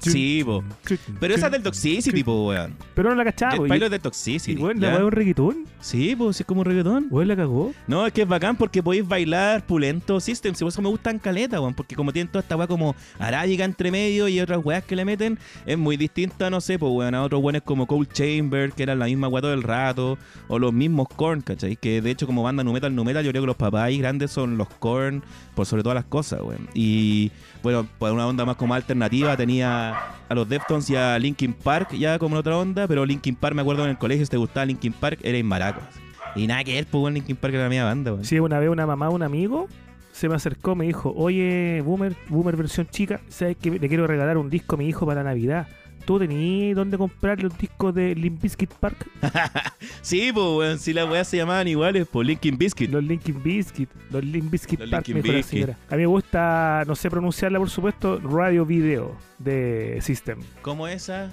[0.00, 0.64] Sí, po.
[1.20, 2.76] Pero esa es del Toxicity, po, weón.
[2.94, 4.60] Pero no la cachaba, Jet Pilot del Toxicity.
[4.60, 5.66] Weón, ¿la weón un reggaetón?
[5.80, 7.06] Sí, pues, es como un reggaetón.
[7.10, 7.72] Weón, la cagó.
[7.86, 10.54] No, es que es bacán porque podéis bailar pulento System.
[10.54, 11.74] Si por eso me gustan caleta, weón.
[11.74, 15.04] Porque como tienen toda esta weá como arábiga entre medio y otras weas que le
[15.04, 18.82] meten, es muy distinta, no sé, pues, weón, a otros weones como Cold Chamber, que
[18.82, 20.18] era la misma weá todo el rato,
[20.48, 21.76] o los mismos Korn, ¿cachai?
[21.76, 24.30] Que de hecho, como banda nu metal, nu metal, yo creo que los papás grandes
[24.30, 25.22] son los Korn,
[25.54, 26.68] por sobre todas las cosas, weón.
[26.74, 27.30] Y
[27.62, 29.94] bueno, por una onda más como alternativa, tenía
[30.28, 33.54] a los Deftones y a Linkin Park ya como en otra onda, pero Linkin Park,
[33.54, 35.84] me acuerdo en el colegio, si te gustaba Linkin Park, era en Maracas.
[36.34, 38.24] Y nada que ver, pues weón, Linkin Park era la mía banda, weón.
[38.24, 39.68] Sí, una vez una mamá, un amigo,
[40.12, 44.38] se me acercó, me dijo, oye, Boomer, Boomer versión chica, ¿sabes que le quiero regalar
[44.38, 45.68] un disco a mi hijo para Navidad?
[46.04, 49.06] ¿Tú tenías dónde comprar los discos de Limp Bizkit Park?
[50.02, 52.90] Sí, pues, weón, si las weas se llamaban iguales, por Linkin Biscuit.
[52.90, 55.60] Los Linkin Bizkit, los Bizkit Los Park, Linkin me dijo la Bizkit.
[55.60, 55.78] señora.
[55.90, 60.40] A mí me gusta, no sé pronunciarla por supuesto, Radio Video de System.
[60.62, 61.30] ¿Cómo esa?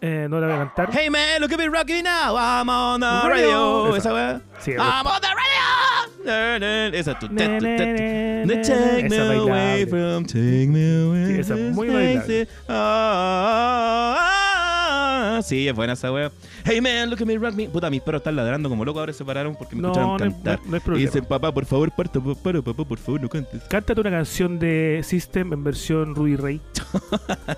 [0.00, 0.90] Eh, no la voy a cantar.
[0.92, 3.84] Hey man, look at me rocking now, I'm on the Radio.
[3.86, 3.96] radio.
[3.96, 4.08] Esa.
[4.10, 4.40] Esa wea.
[4.60, 5.87] Sí, I'm on the radio.
[6.28, 7.18] Esa.
[7.18, 7.58] tu, ta, ta.
[7.58, 11.26] Take me away from, take me away.
[11.34, 12.46] Sí, esa muy bailable.
[12.68, 15.42] Ah, ah, ah.
[15.42, 16.30] Sí, es buena esa wea.
[16.64, 17.68] Hey man, look at me rock me.
[17.68, 19.00] Puta, mis perros están ladrando como locos.
[19.00, 20.60] Ahora se pararon porque me No, escucharon no hay, cantar.
[20.66, 21.06] no hay y problema.
[21.10, 23.62] dicen, papá, por favor, parta, para, papá, por favor, no cantes.
[23.70, 26.60] Cántate una canción de System en versión Rudy Ray.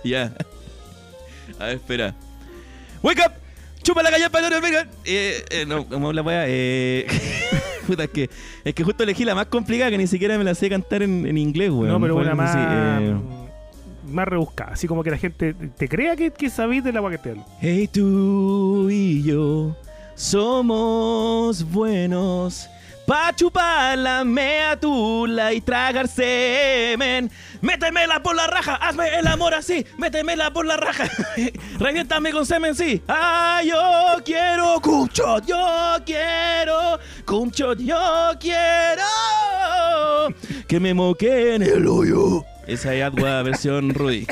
[0.04, 0.32] Ya.
[1.58, 2.14] A ver, espera.
[3.02, 3.32] Wake up.
[3.82, 4.86] Chupa la calle para no venga.
[5.04, 7.06] Eh, eh, no, como la wea, eh.
[7.90, 8.30] Puta, es que,
[8.64, 11.26] es que justo elegí la más complicada que ni siquiera me la sé cantar en,
[11.26, 11.88] en inglés, weón.
[11.88, 13.16] no, pero una más, eh.
[14.06, 14.72] más rebuscada.
[14.72, 17.44] Así como que la gente te crea que, que sabís del agua que te hablo.
[17.60, 19.76] Hey, tú y yo
[20.14, 22.68] somos buenos
[23.10, 27.28] Pa' chupar la mea tula y tragar semen.
[27.60, 29.84] Métemela por la raja, hazme el amor así.
[29.98, 31.10] Métemela por la raja.
[31.80, 33.02] Reviéntame con semen, sí.
[33.08, 39.02] Ah, yo quiero cumchot, yo quiero cumchot, yo quiero
[40.68, 42.44] que me moque en el hoyo.
[42.68, 44.24] Esa es agua versión Rudy.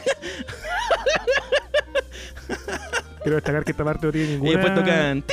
[3.29, 4.51] Quiero destacar que esta parte no tiene Y ninguna.
[4.53, 5.25] después tocan.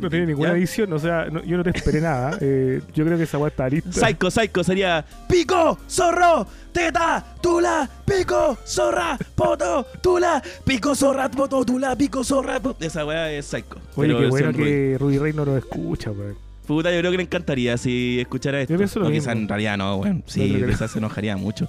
[0.00, 0.56] No tiene ninguna ¿Ya?
[0.56, 2.38] edición, o sea, no- yo no te esperé nada.
[2.40, 3.90] Eh, yo creo que esa weá está lista.
[3.90, 11.96] Psycho, psycho sería pico, zorro, teta, tula, pico, zorra, poto, tula, pico, zorra, poto, tula,
[11.96, 12.60] pico, zorra.
[12.60, 13.76] po- Esa weá es psycho.
[13.96, 16.36] Oye, qué bueno que Rudy Rey no lo escucha, weón.
[16.64, 18.72] Puta, yo creo que le encantaría si escuchara esto.
[18.74, 19.22] Yo pienso lo o mismo.
[19.24, 20.22] quizás en realidad no, weón.
[20.26, 21.66] Sí, quizás se enojaría mucho.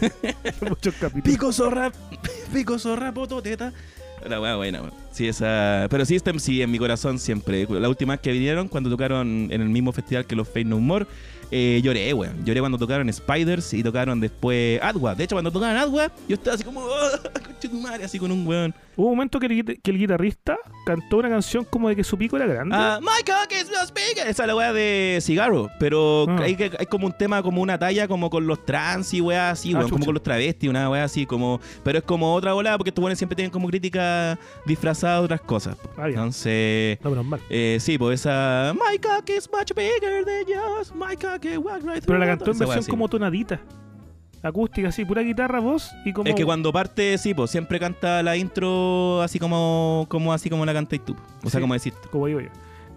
[0.60, 1.24] Muchos capítulos.
[1.24, 1.90] Pico, zorra,
[2.52, 3.72] pico, zorra, poto, teta.
[4.28, 4.90] La weá.
[5.12, 5.86] Sí, esa.
[5.90, 7.66] Pero System sí, en mi corazón siempre.
[7.68, 10.78] La última vez que vinieron, cuando tocaron en el mismo festival que los Fate No
[10.78, 11.06] More,
[11.50, 12.44] eh, lloré, weón.
[12.44, 15.14] Lloré cuando tocaron Spiders y tocaron después Adwa.
[15.14, 18.30] De hecho, cuando tocaron Adwa, yo estaba así como, "Ah, conche tu madre", así con
[18.30, 18.74] un weón.
[18.98, 22.18] Hubo un momento que el, que el guitarrista cantó una canción como de que su
[22.18, 22.74] pico era grande.
[22.76, 24.26] Ah, My cock is just bigger.
[24.26, 25.70] Esa es la weá de cigarro.
[25.78, 26.40] Pero Ah.
[26.42, 26.56] hay,
[26.90, 29.90] como un tema, como una talla, como con los trans y weá así, Ah, weón,
[29.90, 31.60] como con los travestis, una weá así, como.
[31.84, 34.36] Pero es como otra bola, porque estos weones siempre tienen como crítica
[34.66, 35.76] disfrazada de otras cosas.
[35.96, 36.18] Ah, bien.
[36.18, 36.98] Entonces.
[37.04, 37.40] No, menos mal.
[37.50, 38.74] Eh, sí, pues esa.
[38.74, 40.92] My cock is much bigger than yours.
[40.92, 43.60] My cock is right Pero la cantó en versión como tonadita.
[44.42, 46.28] Acústica, así, pura guitarra, voz y como.
[46.28, 50.64] Es que cuando parte, sí, pues siempre canta la intro así como, como así como
[50.64, 51.16] la cantáis tú.
[51.42, 51.60] O sea, Sí.
[51.60, 51.92] como decís.
[52.10, 52.48] Como digo yo.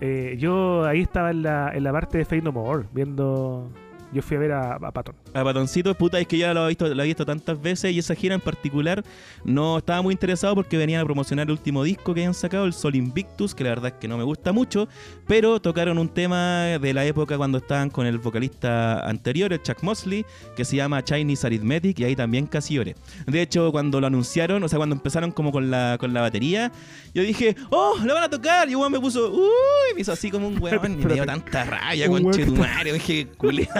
[0.01, 3.69] Eh, yo ahí estaba en la, en la parte de Fade No More, viendo.
[4.13, 5.15] Yo fui a ver a, a Patton.
[5.33, 7.99] A Patoncito, puta, es que ya lo he visto, lo he visto tantas veces y
[7.99, 9.03] esa gira en particular
[9.45, 12.73] no estaba muy interesado porque venían a promocionar el último disco que habían sacado, el
[12.73, 14.87] Sol Invictus, que la verdad es que no me gusta mucho,
[15.27, 19.81] pero tocaron un tema de la época cuando estaban con el vocalista anterior, el Chuck
[19.83, 20.25] Mosley,
[20.55, 22.95] que se llama Chinese Arithmetic y ahí también casi lloré.
[23.25, 26.71] De hecho, cuando lo anunciaron, o sea, cuando empezaron como con la, con la batería,
[27.13, 30.29] yo dije, oh, lo van a tocar, y Juan me puso, uy, me hizo así
[30.29, 31.63] como un weón, y me dio tanta
[32.09, 33.67] weón tu está- madre, dije, culé.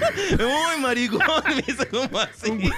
[0.50, 2.70] Uy, maricón, me hizo como así.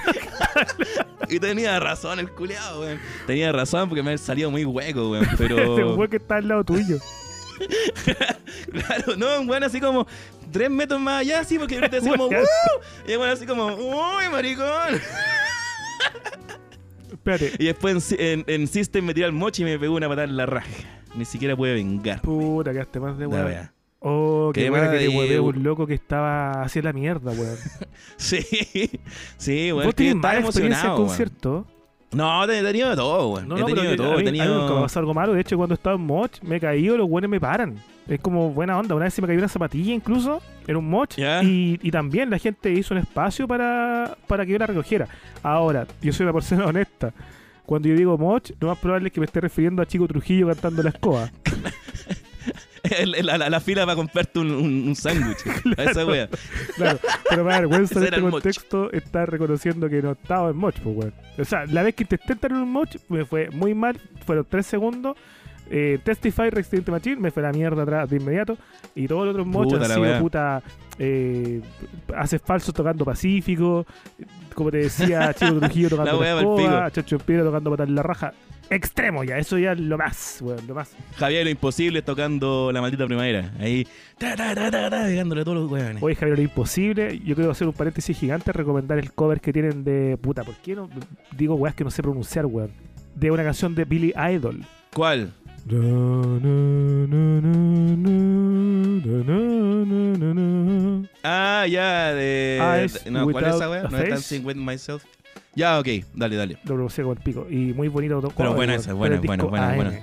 [1.29, 2.99] y tenía razón el culeado, weón.
[3.27, 5.23] Tenía razón porque me había salido muy hueco, weón.
[5.33, 5.95] Ese Pero.
[5.95, 6.97] weón que está al lado tuyo.
[8.71, 10.07] claro, no, un weón así como
[10.51, 12.27] tres metros más allá, así, porque ahorita así como.
[12.27, 12.43] Weón.
[12.43, 14.99] "Uh", Y el weón así como, uy, maricón.
[17.11, 17.53] Espérate.
[17.59, 20.25] Y después en, en, en System me tiró el mochi y me pegó una patada
[20.27, 20.67] en la raja.
[21.15, 22.21] Ni siquiera pude vengar.
[22.21, 23.69] Puta, quedaste más de weón.
[24.05, 27.55] Oh, qué Qué buena que te hueve un loco que estaba hacia la mierda, weón.
[28.17, 28.45] Sí,
[29.37, 29.85] sí, weón.
[29.85, 31.65] ¿Vos tenés mala experiencia en concierto?
[32.11, 33.47] No, he tenido de todo, weón.
[33.47, 34.19] No, he tenido de todo.
[34.19, 35.33] He nunca me pasó algo malo.
[35.33, 37.75] De hecho, cuando estaba en Moch, me he caído, los buenos me paran.
[38.05, 38.93] Es como buena onda.
[38.93, 41.17] Una vez se me cayó una zapatilla incluso en un Moch.
[41.17, 45.07] Y, y también la gente hizo un espacio para, para que yo la recogiera.
[45.41, 47.13] Ahora, yo soy una persona honesta.
[47.65, 50.47] Cuando yo digo Moch, lo más probable es que me esté refiriendo a Chico Trujillo
[50.47, 51.31] cantando la escoba.
[53.23, 55.37] La, la- la fila para comprarte un, un, un sándwich.
[55.77, 56.27] A esa wea.
[56.75, 60.95] Claro, pero para vergüenza en este contexto está reconociendo que no estaba en Moch, pues,
[60.97, 61.13] weón.
[61.37, 64.45] O sea, la vez que intenté entrar en un Moch me fue muy mal, fueron
[64.49, 65.15] tres segundos.
[65.69, 68.57] Eh, Testify, Resident Machine, me fue la mierda atrás de inmediato.
[68.95, 70.63] Y todos los otros Moch Puta han sido puta.
[70.99, 71.61] Eh,
[72.15, 73.85] haces falsos tocando Pacífico.
[74.53, 78.33] Como te decía, Chico Trujillo tocando la, escoba, Chacho Piedra tocando patar la raja.
[78.69, 80.95] Extremo ya, eso ya es lo más, weón, lo más.
[81.17, 83.51] Javier lo imposible tocando la maldita primavera.
[83.59, 83.87] Ahí,
[84.17, 86.01] ta, ta, ta, ta, ta, pegándole a todos los weones.
[86.01, 87.19] Oye, Javier, lo imposible.
[87.19, 90.17] Yo quiero hacer un paréntesis gigante, recomendar el cover que tienen de.
[90.19, 90.89] Puta, ¿por qué no?
[91.35, 92.71] Digo weas que no sé pronunciar, weón.
[93.15, 94.65] De una canción de Billy Idol.
[94.93, 95.33] ¿Cuál?
[101.23, 102.59] Ah, ya, de.
[102.59, 103.83] Eyes no, ¿cuál es esa wea?
[103.83, 103.97] No.
[103.97, 105.03] Dancing with Myself.
[105.55, 106.53] Ya, ok, dale, dale.
[106.63, 107.45] Lo pronuncié como el pico.
[107.49, 108.19] Y muy bonito.
[108.21, 108.69] todo Pero weón.
[108.71, 109.75] esa, buena, buena, AM.
[109.75, 109.99] buena.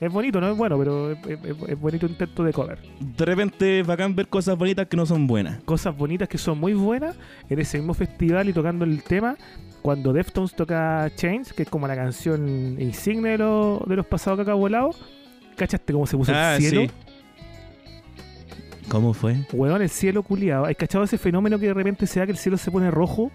[0.00, 2.78] Es bonito, no es bueno, pero es, es- es bonito intento de cover.
[3.00, 5.60] De repente, bacán ver cosas bonitas que no son buenas.
[5.64, 7.16] Cosas bonitas que son muy buenas
[7.50, 9.36] en ese mismo festival y tocando el tema.
[9.82, 14.38] Cuando Deftones toca Chains, que es como la canción insignia de, los- de los pasados
[14.38, 15.00] cacao volados.
[15.56, 16.82] ¿Cachaste cómo se puso Ah, el cielo?
[16.82, 16.90] sí.
[18.88, 19.36] ¿Cómo fue?
[19.52, 20.64] Weón, el cielo culiado.
[20.64, 23.30] ¿Has cachado ese fenómeno que de repente se da que el cielo se pone rojo?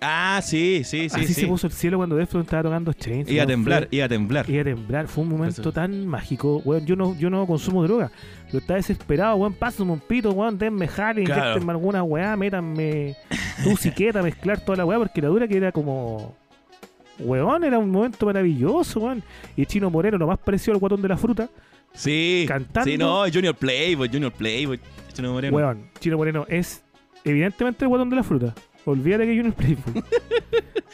[0.00, 1.16] Ah, sí, sí, sí.
[1.20, 1.40] Así sí.
[1.42, 3.30] se puso el cielo cuando Deftones estaba tocando Chains.
[3.30, 4.50] Iba a temblar, iba a temblar.
[4.50, 5.08] Iba a temblar.
[5.08, 5.72] Fue un momento Eso.
[5.72, 6.60] tan mágico.
[6.64, 8.10] Weón, yo no, yo no consumo droga.
[8.52, 9.54] Yo estaba desesperado, weón.
[9.54, 10.58] Pásame un pito, weón.
[10.58, 11.42] Denme jale, Claro.
[11.42, 13.16] inyectenme alguna weá, métanme
[13.62, 16.34] tu siqueta, mezclar toda la weá, porque la dura que era como.
[17.18, 19.22] Weón, era un momento maravilloso, weón.
[19.56, 21.48] Y Chino Moreno, lo más parecido al guatón de la fruta,
[21.94, 22.44] Sí.
[22.48, 22.90] Cantando.
[22.90, 24.80] Sí, no, Junior Playboy, Junior Playboy.
[25.12, 25.56] Chino Moreno.
[25.56, 26.82] Weón, Chino Moreno es
[27.24, 28.52] evidentemente el guatón de la fruta.
[28.86, 30.02] Olvídate que Junior Playboy.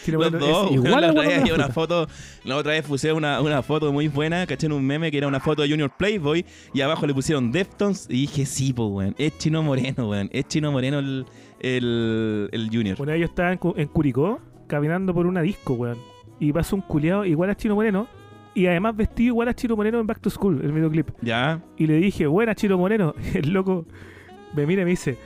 [0.05, 2.07] Chino Los Moreno dos, es weón, igual la otra vez una foto,
[2.45, 5.27] la otra vez puse una, una foto muy buena, caché en un meme que era
[5.27, 9.15] una foto de Junior Playboy y abajo le pusieron Deftones y dije, sí, pues, weón,
[9.19, 11.27] es Chino Moreno, weón, es Chino Moreno el,
[11.61, 12.97] el, el Junior.
[13.01, 15.99] Una vez yo estaba en, Cu- en Curicó caminando por una disco, weón.
[16.39, 18.07] Y pasó un culiado igual a Chino Moreno.
[18.55, 21.11] Y además vestido igual a Chino Moreno en Back to School, el videoclip.
[21.23, 21.63] ¿Ya?
[21.77, 23.15] Y le dije, buena Chino Moreno.
[23.35, 23.87] El loco
[24.57, 25.17] me mira y me dice,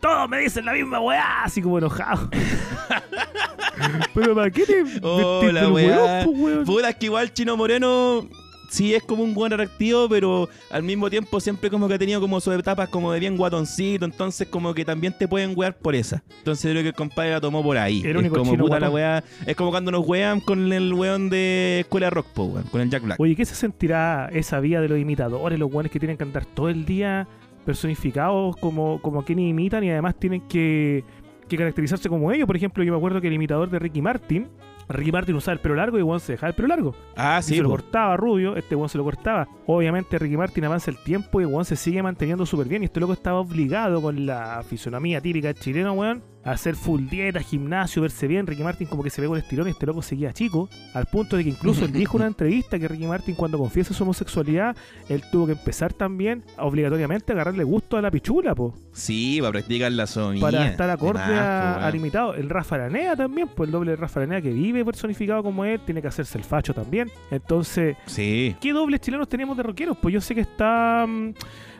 [0.00, 2.28] todos me dicen la misma weá, así como enojado.
[4.14, 5.96] Pero ¿para qué te Oh, la weá.
[5.96, 6.64] weón, po, weón?
[6.64, 8.28] Puta, es que igual Chino Moreno
[8.68, 12.20] sí es como un buen atractivo, pero al mismo tiempo siempre como que ha tenido
[12.20, 15.94] como sus etapas como de bien guatoncito, entonces como que también te pueden wear por
[15.94, 16.22] esa.
[16.38, 18.02] Entonces creo que el compadre la tomó por ahí.
[18.04, 19.24] El es como la.
[19.46, 23.02] Es cuando nos wean con el weón de Escuela Rock, po, weón, con el Jack
[23.02, 23.20] Black.
[23.20, 26.44] Oye, ¿qué se sentirá esa vía de los imitadores, los guanes que tienen que andar
[26.44, 27.26] todo el día
[27.68, 31.04] personificados como, como a quienes imitan y además tienen que,
[31.48, 32.46] que caracterizarse como ellos?
[32.46, 34.48] Por ejemplo, yo me acuerdo que el imitador de Ricky Martin,
[34.88, 36.94] Ricky Martin usaba el pelo largo y Juan se dejaba el pelo largo.
[37.14, 39.46] Ah, Y sí, se lo cortaba rubio, este Juan se lo cortaba.
[39.66, 42.82] Obviamente Ricky Martin avanza el tiempo y Juan se sigue manteniendo súper bien.
[42.82, 46.22] Y este loco estaba obligado con la fisonomía típica chilena, weón,
[46.52, 48.46] hacer full dieta, gimnasio, verse bien.
[48.46, 50.68] Ricky Martin como que se ve con el estirón y este loco seguía chico.
[50.94, 53.94] Al punto de que incluso él dijo en una entrevista que Ricky Martin cuando confiesa
[53.94, 54.76] su homosexualidad,
[55.08, 58.74] él tuvo que empezar también obligatoriamente a agarrarle gusto a la pichula, po.
[58.92, 60.40] Sí, para practicar la sodomía.
[60.40, 61.84] Para estar acorde De más, po, a- weón.
[61.84, 62.34] al imitado.
[62.34, 65.80] El Rafa Aranea también, pues el doble de Rafa Aranea que vive personificado como él,
[65.84, 67.10] tiene que hacerse el facho también.
[67.30, 68.56] Entonces, Sí.
[68.60, 69.96] ¿qué dobles chilenos tenemos de rockeros?
[69.98, 71.04] Pues yo sé que está.
[71.06, 71.32] mm,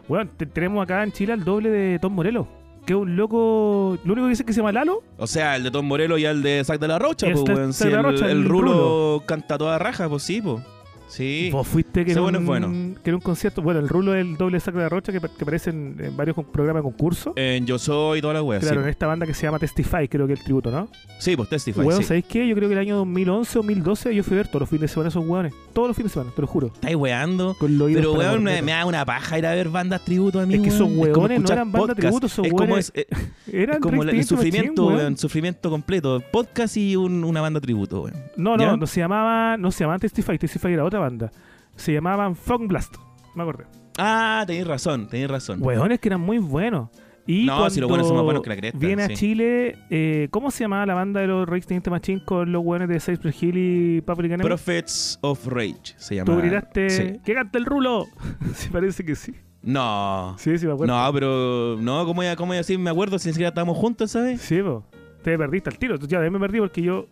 [0.09, 2.47] Bueno, te- tenemos acá en Chile el doble de Tom Morelos.
[2.89, 3.99] Que es un loco.
[4.03, 5.03] Lo único que dice que se llama Lalo.
[5.19, 7.71] O sea, el de Tom Morello y el de Zack de la Rocha, pues, weón.
[7.79, 9.23] El, el el rulo, Rulo.
[9.27, 10.63] canta toda raja, pues sí, pues.
[11.09, 11.49] Sí.
[11.53, 12.69] Vos fuiste que era, bueno un, bueno.
[13.03, 13.63] que era un concierto.
[13.63, 16.17] Bueno, el rulo es el doble de Sacra de Rocha que, que aparece en, en
[16.17, 17.33] varios con- programas de concurso.
[17.37, 20.07] En Yo Soy y toda la wea, claro, en esta banda que se llama Testify,
[20.09, 20.89] creo que es el tributo, ¿no?
[21.19, 22.03] Sí, pues Testify, sí.
[22.05, 22.47] ¿sabéis qué?
[22.47, 24.83] Yo creo que el año 2011 o 2012 yo fui a ver todos los fines
[24.83, 25.53] de semana esos weones.
[25.73, 26.67] Todos los fines de semana, te lo juro.
[26.69, 27.55] Estáis weando.
[27.59, 30.47] Con los oídos Pero, weón, me, da una paja ir a ver bandas tributo a
[30.47, 32.93] mí, Es que esos weones no eran bandas tributo, esos Es como es,
[33.53, 35.17] Eran como el sufrimiento, weón.
[35.17, 36.23] Sufrimiento completo.
[36.31, 38.17] Podcast y un- una banda tributo, weón.
[38.37, 38.77] No, no, ¿Ya?
[38.77, 41.31] no se llamaba, no se llamaban Testify, Testify era otra banda.
[41.77, 42.97] Se llamaban Funk Blast,
[43.35, 43.65] me acordé.
[43.99, 45.63] Ah, tenéis razón, tenéis razón.
[45.63, 46.89] Hueones que eran muy buenos.
[47.27, 49.09] Y No, cuando si los buenos son más buenos que la cresta, Viene a.
[49.09, 52.89] Chile, eh, ¿cómo se llamaba la banda de los Rage Against Machine con los hueones
[52.89, 54.45] de Cypress Hill y Public Enemy?
[54.49, 56.33] Prophets of Rage se llama.
[56.33, 57.21] Tú gritaste, Sí.
[57.23, 58.07] ¡que canta el rulo!
[58.55, 59.35] sí, parece que sí.
[59.63, 60.37] No.
[60.39, 60.95] Sí, sí, me acuerdo.
[60.97, 61.77] No, pero.
[61.79, 62.79] No, ¿cómo iba, cómo iba a decir?
[62.79, 64.41] Me acuerdo si ni siquiera estábamos juntos, ¿sabes?
[64.41, 64.87] Sí, po.
[65.23, 65.97] Te perdiste al tiro.
[65.99, 67.09] Ya, me perdí porque yo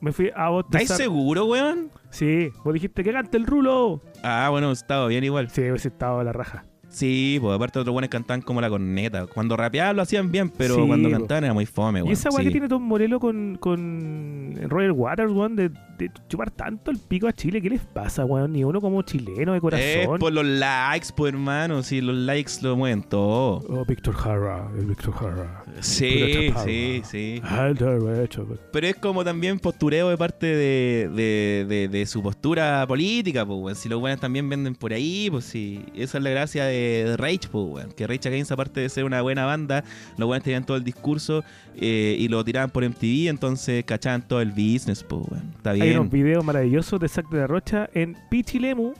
[0.00, 0.64] me fui a vos.
[0.64, 1.90] ¿Estáis seguro, weón?
[2.10, 4.02] Sí, vos dijiste que cante el rulo.
[4.22, 5.50] Ah, bueno, estaba bien igual.
[5.50, 6.64] Sí, hubiese estado la raja.
[6.90, 9.26] Sí, pues aparte otros buenos cantaban como la corneta.
[9.26, 11.16] Cuando rapeaban lo hacían bien, pero Sí, cuando po.
[11.16, 12.12] cantaban era muy fome, y weón.
[12.12, 12.44] esa weá sí.
[12.46, 17.26] que tiene Tom Morello con, con Royal Waters, weón, de, de chupar tanto el pico
[17.28, 18.52] a Chile, ¿qué les pasa, weón?
[18.52, 20.18] Ni uno como chileno de Es corazón.
[20.18, 21.82] por los likes, pues hermano.
[21.84, 23.62] Sí, los likes lo mueven todo.
[23.68, 25.62] Oh, Víctor Jara, el Víctor Jara.
[25.80, 27.42] Sí, sí, sí.
[27.78, 28.46] Derecho.
[28.72, 33.58] Pero es como también postureo de parte de, de, de- de su postura política, pues,
[33.60, 33.76] weón.
[33.76, 35.84] Si los buenos también venden por ahí, pues sí.
[35.94, 37.92] Esa es la gracia de, de Rage, pues, weón.
[37.92, 39.84] Que Rage Against, aparte de ser una buena banda,
[40.16, 41.44] los buenos tenían todo el discurso
[41.76, 45.50] eh, y lo tiraban por MTV, entonces cachaban todo el business, pues, weón.
[45.56, 46.24] Está Hay unos bien.
[46.24, 48.92] videos maravillosos de Zack de la Rocha en Pichilemu,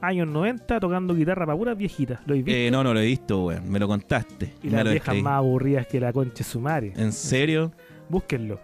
[0.00, 2.20] años 90, tocando guitarra para puras viejitas.
[2.26, 2.58] ¿Lo habéis visto?
[2.60, 3.70] Eh, no, no lo he visto, weón.
[3.70, 4.52] Me lo contaste.
[4.62, 6.92] y Me las viejas más aburridas que la concha sumare.
[6.96, 7.72] ¿En serio?
[8.10, 8.60] Búsquenlo.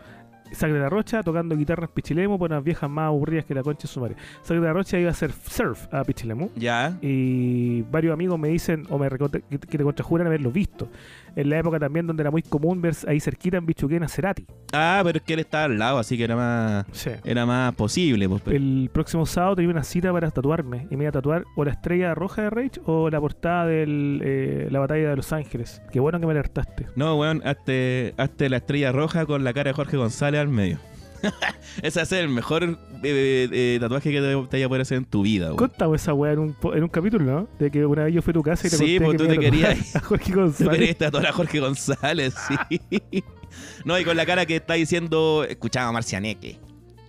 [0.54, 3.86] Zack de la Rocha tocando guitarras Pichilemu por unas viejas más aburridas que la concha
[3.86, 4.16] sumare.
[4.44, 6.50] Zack de la Rocha iba a hacer surf a Pichilemu.
[6.56, 6.98] Ya.
[7.00, 10.88] Y varios amigos me dicen, o me que te contrajuran haberlo visto.
[11.36, 14.46] En la época también donde era muy común ver ahí cerquita en Bichuquén a Cerati.
[14.72, 17.10] Ah, pero es que él estaba al lado, así que era más, Sí.
[17.24, 18.42] era más posible, pues.
[18.42, 20.86] pero- El próximo sábado tenía una cita para tatuarme.
[20.90, 24.68] Y me iba a tatuar o la estrella roja de Rage o la portada de
[24.70, 25.82] la batalla de Los Ángeles.
[25.92, 26.86] Qué bueno que me alertaste.
[26.96, 30.78] No, weón, hazte, hazte la estrella roja con la cara de Jorge González al medio.
[31.82, 35.04] Ese es el mejor eh, eh, tatuaje que te, te vaya a poder hacer en
[35.04, 35.56] tu vida, weón.
[35.56, 37.48] Contamos esa weá en un, en un capítulo, ¿no?
[37.58, 39.24] De que una vez yo fui a tu casa y te Sí, conté pues que
[39.24, 40.72] tú te querías- a Jorge Tú González.
[40.78, 42.34] querías tatuar a Jorge González,
[42.68, 42.80] sí.
[43.84, 46.58] No, y con la cara que está diciendo, escuchaba a Marcianeque,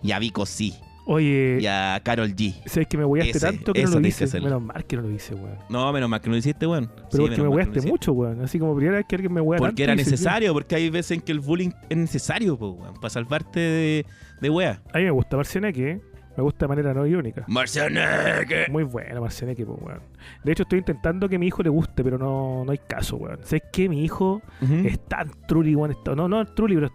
[0.01, 0.73] y a Vico sí,
[1.13, 2.53] Oye, y a Carol G.
[2.67, 4.39] sabes que me hueaste tanto que no lo que hice.
[4.39, 5.57] Menos mal que no lo hice, weón.
[5.69, 6.89] No, menos mal que no lo hiciste, weón.
[6.95, 7.91] Pero Sí, me mal que no lo hueaste hiciste.
[7.91, 8.41] mucho, weón.
[8.41, 11.11] Así como primera vez que alguien me huea Porque tanto, era necesario, porque hay veces
[11.17, 14.05] en que el bullying es necesario, po, weón, para salvarte de,
[14.39, 14.81] de wea.
[14.93, 16.01] A mí me gusta Marcianeque, ¿eh?
[16.37, 17.43] Me gusta de manera no irónica.
[17.47, 18.67] Marcianeque.
[18.69, 19.99] Muy buena, Marcianeque, pues, weón.
[20.45, 23.17] De hecho, estoy intentando que a mi hijo le guste, pero no, no hay caso,
[23.17, 23.39] weón.
[23.43, 23.89] ¿Sabes qué?
[23.89, 24.75] Mi hijo Ujú.
[24.87, 25.95] es tan truli, weón.
[26.15, 26.89] No, no truli, pero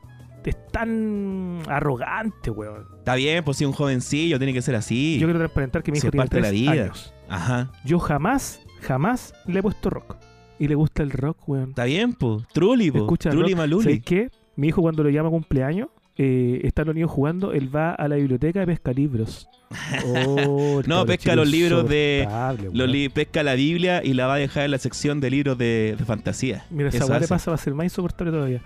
[0.46, 2.86] es tan arrogante, weón.
[2.98, 5.18] Está bien, pues si un jovencillo tiene que ser así.
[5.18, 6.70] Yo quiero transparentar que mi hijo tiene parte de la tres vida.
[6.84, 7.14] años.
[7.28, 7.72] Ajá.
[7.84, 10.16] Yo jamás, jamás le he puesto rock.
[10.58, 11.70] Y le gusta el rock, weón.
[11.70, 12.44] Está bien, pues.
[12.54, 13.02] Trulli, pues.
[13.02, 13.58] Escucha Trulli rock.
[13.58, 13.82] Maluli.
[13.84, 14.30] ¿Sabes qué?
[14.56, 18.16] Mi hijo cuando lo llama cumpleaños, eh, están los niños jugando, él va a la
[18.16, 19.48] biblioteca y pesca libros.
[20.06, 22.26] Oh, No, pesca los libros de-
[22.72, 25.96] li- pesca la Biblia y la va a dejar en la sección de libros de,
[25.98, 26.64] de fantasía.
[26.70, 27.34] Mira, esa weá le hace.
[27.34, 28.62] pasa, va a ser más insoportable todavía.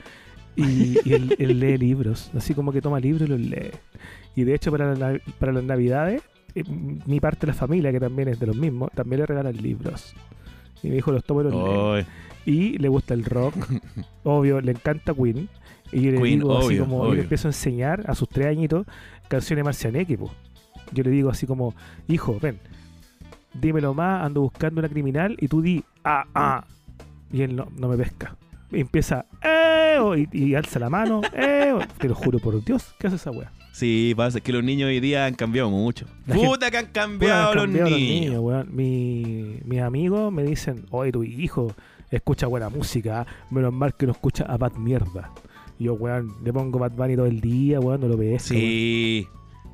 [0.61, 3.71] Y, y él, él lee libros, así como que toma libros y los lee.
[4.37, 6.23] Y de hecho, para, la- para las navidades,
[6.55, 6.63] eh,
[7.07, 10.15] mi parte de la familia, que también es de los mismos, también le regalan libros.
[10.83, 11.61] Y mi hijo los toma y los lee.
[12.47, 13.55] Y le gusta el rock,
[14.25, 15.49] obvio, le encanta Queen.
[15.93, 17.15] Y yo le Queen, digo así obvio, como, yo obvio.
[17.17, 18.87] le empiezo a enseñar a sus tres añitos
[19.29, 20.31] canciones marcianeque, po.
[20.93, 21.75] Yo le digo así como,
[22.09, 22.59] hijo, ven,
[23.55, 26.65] dímelo más, ando buscando una criminal y tú di, ah, ah.
[27.33, 28.37] Y él no, no me pesca.
[28.73, 31.81] Empieza, eh, oh", y, y alza la mano, eh, oh".
[31.99, 33.51] te lo juro por Dios, ¿qué hace esa wea?
[33.73, 36.07] Sí, pasa es que los niños hoy día han cambiado mucho.
[36.27, 38.67] La gente- Puta que han cambiado, han los, niños.
[38.69, 41.73] Mi- mis amigos me dicen, oye, tu hijo
[42.11, 45.31] escucha buena música, menos mal que no escucha a Bad Mierda.
[45.79, 48.43] Yo, weón, le pongo Bad Bunny todo el día, weón, no lo ves.
[48.43, 49.27] Sí.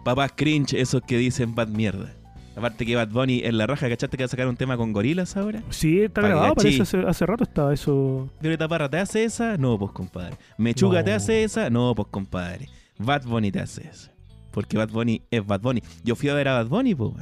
[0.04, 2.14] Papás cringe, esos que dicen bad mierda.
[2.56, 4.92] Aparte que Bad Bunny en la raja, ¿cachaste que va a sacar un tema con
[4.94, 5.62] gorilas ahora?
[5.68, 8.30] Sí, está grabado, parece hace, hace rato estaba eso.
[8.40, 10.36] Violeta Parra te hace esa, no, pues compadre.
[10.56, 11.04] Mechuga No.
[11.04, 12.70] te hace esa, no, pues compadre.
[12.98, 14.10] Bad Bunny te hace esa.
[14.52, 15.82] Porque Bad Bunny es Bad Bunny.
[16.02, 17.12] Yo fui a ver a Bad Bunny, pues,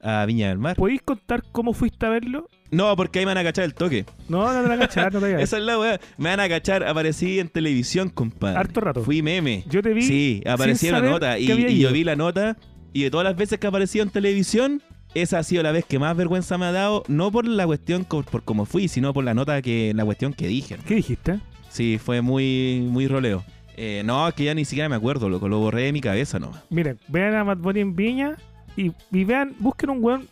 [0.00, 0.76] a Viña del Mar.
[0.76, 2.48] ¿Podéis contar cómo fuiste a verlo?
[2.70, 4.06] No, porque ahí me van a cachar el toque.
[4.28, 6.00] No, no te la cachar, no te Esa es la weá.
[6.16, 8.58] Me van a cachar, aparecí en televisión, compadre.
[8.58, 9.02] Harto rato.
[9.02, 9.64] Fui meme.
[9.68, 10.02] Yo te vi.
[10.02, 11.38] Sí, aparecí en la nota.
[11.38, 11.46] Y,
[11.78, 12.56] yo vi la nota.
[12.92, 14.82] Y de todas las veces que aparecí en televisión,
[15.14, 17.04] esa ha sido la vez que más vergüenza me ha dado.
[17.08, 20.48] No por la cuestión, por cómo fui, sino por la nota que, la cuestión que
[20.48, 20.76] dije.
[20.86, 21.40] ¿Qué dijiste?
[21.68, 23.44] Sí, fue muy, muy roleo.
[23.76, 25.48] Eh, no, es que ya ni siquiera me acuerdo, loco.
[25.48, 26.62] Lo borré de mi cabeza nomás.
[26.70, 28.36] Miren, vean a Bad Bunny en Viña
[28.76, 30.28] y, y vean, busquen un weón.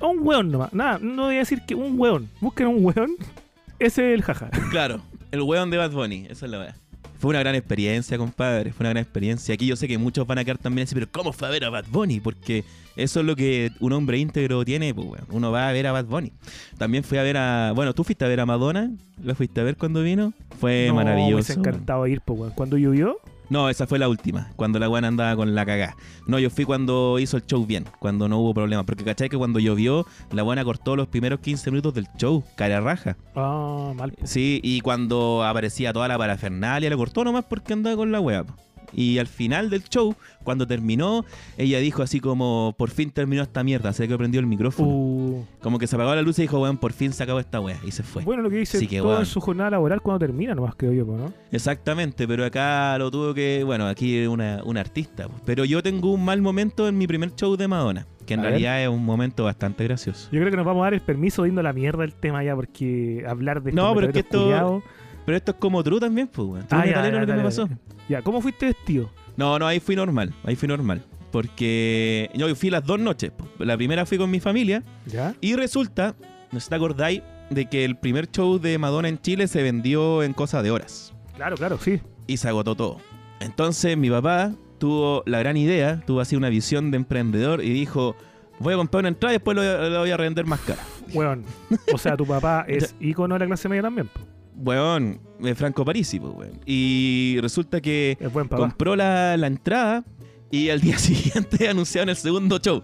[0.00, 0.72] Un weón nomás.
[0.72, 2.28] Nada, no voy a decir que un weón.
[2.40, 3.16] Busquen un weón.
[3.78, 4.50] Ese es el jaja.
[4.70, 5.00] Claro,
[5.30, 6.76] el weón de Bad Bunny, esa es la weá.
[7.18, 8.72] Fue una gran experiencia, compadre.
[8.72, 9.54] Fue una gran experiencia.
[9.54, 11.64] Aquí yo sé que muchos van a quedar también así, pero ¿cómo fue a ver
[11.64, 12.20] a Bad Bunny?
[12.20, 12.64] Porque
[12.96, 15.22] eso es lo que un hombre íntegro tiene, pues.
[15.30, 16.32] Uno va a ver a Bad Bunny.
[16.78, 17.72] También fui a ver a.
[17.74, 18.90] Bueno, tú fuiste a ver a Madonna.
[19.22, 20.32] ¿La fuiste a ver cuando vino?
[20.60, 21.34] Fue no, Me maravilloso.
[21.34, 22.52] hubiese encantado ir, pues.
[22.54, 23.18] Cuando llovió,
[23.50, 25.96] No, esa fue la última, cuando la weá andaba con la cagá.
[26.26, 28.84] No, yo fui cuando hizo el show bien, cuando no hubo problema.
[28.84, 32.80] Porque cachai que cuando llovió, la buena cortó los primeros 15 minutos del show, cara
[32.80, 33.16] raja.
[33.34, 34.12] ah, mal.
[34.24, 38.44] Sí, y cuando aparecía toda la parafernalia, la cortó nomás porque andaba con la weá.
[38.92, 40.14] Y al final del show,
[40.44, 41.24] cuando terminó,
[41.58, 44.88] ella dijo así como, por fin terminó esta mierda, se que prendió el micrófono.
[44.88, 47.60] Uh, Como que se apagó la luz y dijo, weón, por fin se acabó esta
[47.60, 47.76] weá.
[47.84, 48.24] Y se fue.
[48.24, 49.20] bueno, lo que dice que, todo weón.
[49.20, 51.32] en su jornada laboral cuando termina, nomás creo yo, ¿no?
[51.52, 55.28] Exactamente, pero acá lo tuvo que, bueno, aquí una, un artista.
[55.44, 58.42] Pero yo tengo un mal momento en mi primer show de Madonna, que en A
[58.44, 58.50] ver.
[58.52, 60.28] realidad es un momento bastante gracioso.
[60.32, 62.14] Yo creo que nos vamos a dar el permiso de irnos a la mierda el
[62.14, 64.82] tema ya, porque hablar de No, estos pero es que esto- culiados-
[65.28, 66.66] Pero esto es como true también, pues, weón.
[66.70, 67.68] Ah, ya, lo que me pasó.
[68.08, 69.10] Ya, ¿cómo fuiste vestido?
[69.36, 71.02] No, no, ahí fui normal, ahí fui normal.
[71.30, 73.30] Porque yo fui las dos noches.
[73.32, 73.46] po.
[73.62, 75.34] La primera fui con mi familia ¿Ya?
[75.42, 76.14] y resulta,
[76.50, 77.20] no sé si te acordáis,
[77.50, 81.12] de que el primer show de Madonna en Chile se vendió en cosa de horas
[81.36, 82.00] Claro, claro, sí.
[82.26, 82.96] y se agotó todo.
[83.40, 88.16] Entonces mi papá tuvo la gran idea, tuvo así una visión de emprendedor y dijo,
[88.60, 90.82] voy a comprar una entrada y después lo, lo voy a revender más cara.
[91.12, 91.44] Weón.
[91.92, 94.20] O sea, tu papá es ícono de la clase media también, po.
[94.58, 96.60] Weón, eh, Franco Parisi, pues, weón.
[96.66, 98.18] Y resulta que
[98.50, 100.04] compró la, la entrada
[100.50, 102.82] y al día siguiente anunciaron el segundo show.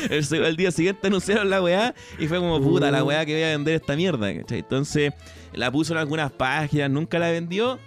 [0.10, 3.48] el, día siguiente anunciaron la weá y fue como puta la weá que voy a
[3.48, 4.34] vender esta mierda.
[4.34, 4.60] ¿cachai?
[4.60, 5.12] Entonces
[5.52, 7.78] la puso en algunas páginas, nunca la vendió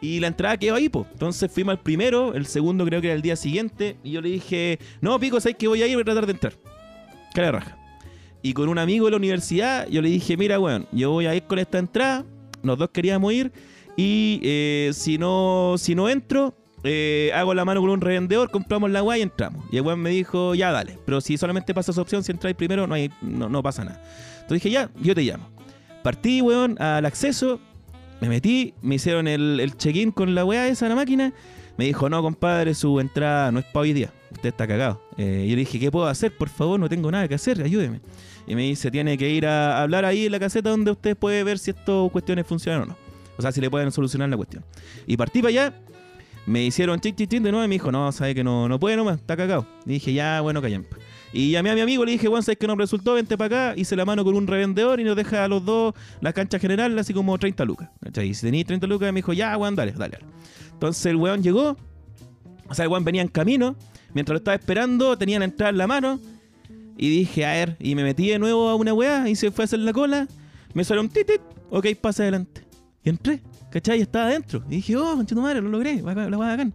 [0.00, 1.06] y la entrada quedó ahí, pues.
[1.12, 4.30] Entonces fuimos al primero, el segundo creo que era el día siguiente y yo le
[4.30, 6.52] dije, no, pico, sabes que voy a ir, voy a tratar de entrar.
[7.34, 7.79] Cara de raja.
[8.42, 11.34] Y con un amigo de la universidad, yo le dije, mira, weón, yo voy a
[11.34, 12.24] ir con esta entrada,
[12.62, 13.52] los dos queríamos ir
[13.96, 18.90] y eh, si no si no entro, eh, hago la mano con un revendedor, compramos
[18.90, 19.64] la weá y entramos.
[19.70, 22.56] Y el weón me dijo, ya dale, pero si solamente pasa esa opción, si entráis
[22.56, 24.02] primero, no, hay, no, no pasa nada.
[24.40, 25.48] Entonces dije, ya, yo te llamo.
[26.02, 27.60] Partí, weón, al acceso,
[28.22, 31.32] me metí, me hicieron el, el check-in con la weá esa, la máquina.
[31.76, 34.12] Me dijo, no, compadre, su entrada no es para hoy día.
[34.32, 35.02] Usted está cagado.
[35.16, 36.36] Eh, yo le dije, ¿qué puedo hacer?
[36.36, 38.00] Por favor, no tengo nada que hacer, ayúdeme.
[38.50, 41.44] Y me dice, tiene que ir a hablar ahí en la caseta donde usted puede
[41.44, 42.96] ver si estas cuestiones funcionan o no.
[43.38, 44.64] O sea, si le pueden solucionar la cuestión.
[45.06, 45.74] Y partí para allá,
[46.46, 48.80] Me hicieron chic, chic, chic de nuevo y me dijo, no, sabe que no, no
[48.80, 49.68] puede nomás, está cagado.
[49.86, 50.84] Y dije, ya, bueno, callen.
[51.32, 53.80] Y llamé a mi amigo, le dije, Juan, sabes que no resultó, vente para acá.
[53.80, 56.98] Hice la mano con un revendedor y nos deja a los dos la cancha general,
[56.98, 57.88] así como 30 lucas.
[58.20, 59.92] Y si tenéis 30 lucas, me dijo, ya, weón, dale.
[59.92, 60.18] dale.
[60.72, 61.76] Entonces el weón llegó,
[62.68, 63.76] o sea, el weón venía en camino.
[64.12, 66.18] Mientras lo estaba esperando, tenía la entrada en la mano.
[67.02, 69.62] Y dije, a ver, y me metí de nuevo a una weá y se fue
[69.62, 70.28] a hacer la cola.
[70.74, 71.40] Me salió un titit,
[71.70, 72.62] ok, pasa adelante.
[73.02, 73.40] Y entré,
[73.72, 74.00] ¿cachai?
[74.00, 74.62] Y estaba adentro.
[74.68, 76.74] Y dije, oh, concha tu madre, lo logré, la weá bacán.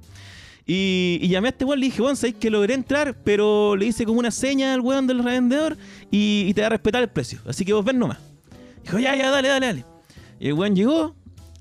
[0.66, 3.86] Y, y llamé a este weón, le dije, weón, sabéis que logré entrar, pero le
[3.86, 5.78] hice como una seña al weón del revendedor
[6.10, 7.40] y, y te va a respetar el precio.
[7.46, 8.18] Así que vos ven nomás.
[8.84, 9.86] Dijo, ya, ya, dale, dale, dale.
[10.40, 11.16] Y el weón llegó,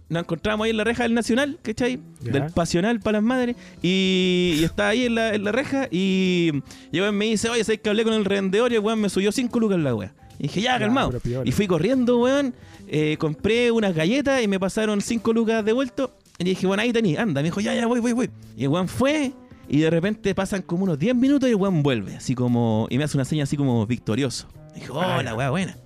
[0.09, 1.99] nos encontramos ahí en la reja del Nacional, ¿cachai?
[2.21, 2.33] Ya.
[2.33, 3.57] Del Pasional para las madres.
[3.83, 6.51] Y, y estaba ahí en la, en la reja y,
[6.93, 8.71] y el weón me dice, oye, ¿sabes que hablé con el revendedor?
[8.73, 10.15] Y el weón me subió 5 lucas en la wea.
[10.39, 11.13] Y dije, ya, calmado.
[11.45, 12.55] Y fui corriendo, weón.
[12.89, 16.17] eh, compré unas galletas y me pasaron 5 lucas de vuelto.
[16.39, 17.41] Y dije, bueno, ahí tení, anda.
[17.41, 18.31] Me dijo, ya, ya, voy, voy, voy.
[18.57, 19.33] Y el weón fue.
[19.69, 22.17] Y de repente pasan como unos 10 minutos y el weón vuelve.
[22.17, 22.87] Así como.
[22.91, 24.49] Y me hace una seña así como victorioso.
[24.77, 25.77] Y dijo, oh, la weá buena.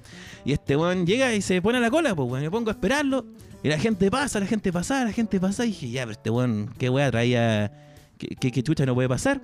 [0.45, 2.43] Y este weón llega y se pone a la cola, pues weón.
[2.43, 3.27] Me pongo a esperarlo.
[3.63, 5.65] Y la gente pasa, la gente pasa, la gente pasa.
[5.65, 7.73] Y dije, ya, pero este weón, qué weá traía.
[8.19, 9.41] ¿Qué, qué, qué chucha no puede pasar?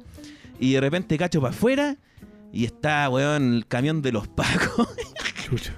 [0.60, 1.96] Y de repente cacho para afuera.
[2.52, 4.88] Y está, weón, el camión de los pacos.
[5.44, 5.74] Chucha.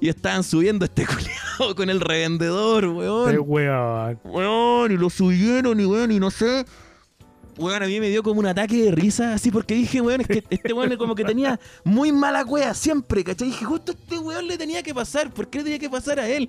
[0.00, 3.38] y estaban subiendo este culiado con el revendedor, Qué weón.
[3.46, 4.20] weón.
[4.24, 6.64] Weón, y lo subieron y weón, y no sé.
[7.58, 10.26] Weón, a mí me dio como un ataque de risa, así porque dije, weón, es
[10.26, 13.48] que este weón como que tenía muy mala cueva siempre, ¿cachai?
[13.48, 16.28] Dije, justo este weón le tenía que pasar, ¿por qué le tenía que pasar a
[16.28, 16.48] él?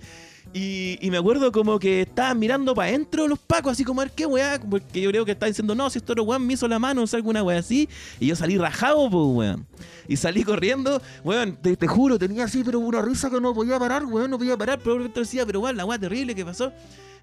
[0.53, 4.13] Y, me acuerdo como que estaban mirando para adentro los pacos, así como a ver
[4.13, 6.67] qué weá, porque yo creo que estaban diciendo, no, si esto otro weón me hizo
[6.67, 7.89] la mano, o sea, alguna weá así.
[8.19, 9.65] Y yo salí rajado, pues, weón.
[10.07, 13.79] Y salí corriendo, weón, te, te juro, tenía así, pero una risa que no podía
[13.79, 16.71] parar, weón, no podía parar, pero decía, pero weón, la weá terrible que pasó.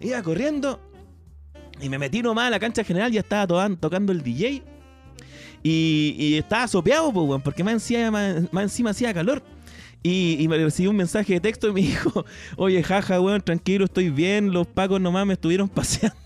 [0.01, 0.81] Iba corriendo
[1.83, 4.62] y me metí nomás a la cancha general, ya estaba tocan- tocando el DJ.
[5.62, 9.43] Y, y estaba sopeado, pues, weón, porque más encima, más, más encima hacía calor.
[10.03, 12.24] Y, y me recibí un mensaje de texto y me dijo,
[12.57, 16.16] oye, jaja, weón, tranquilo, estoy bien, los pacos nomás me estuvieron paseando.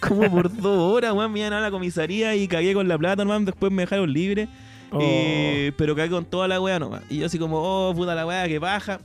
[0.00, 3.24] Como por dos horas, weón, me iban a la comisaría y cagué con la plata
[3.24, 4.48] nomás, después me dejaron libre.
[4.90, 4.98] Oh.
[5.02, 7.02] Eh, pero cagué con toda la weá nomás.
[7.10, 9.00] Y yo así como, oh, puta la weá, que baja.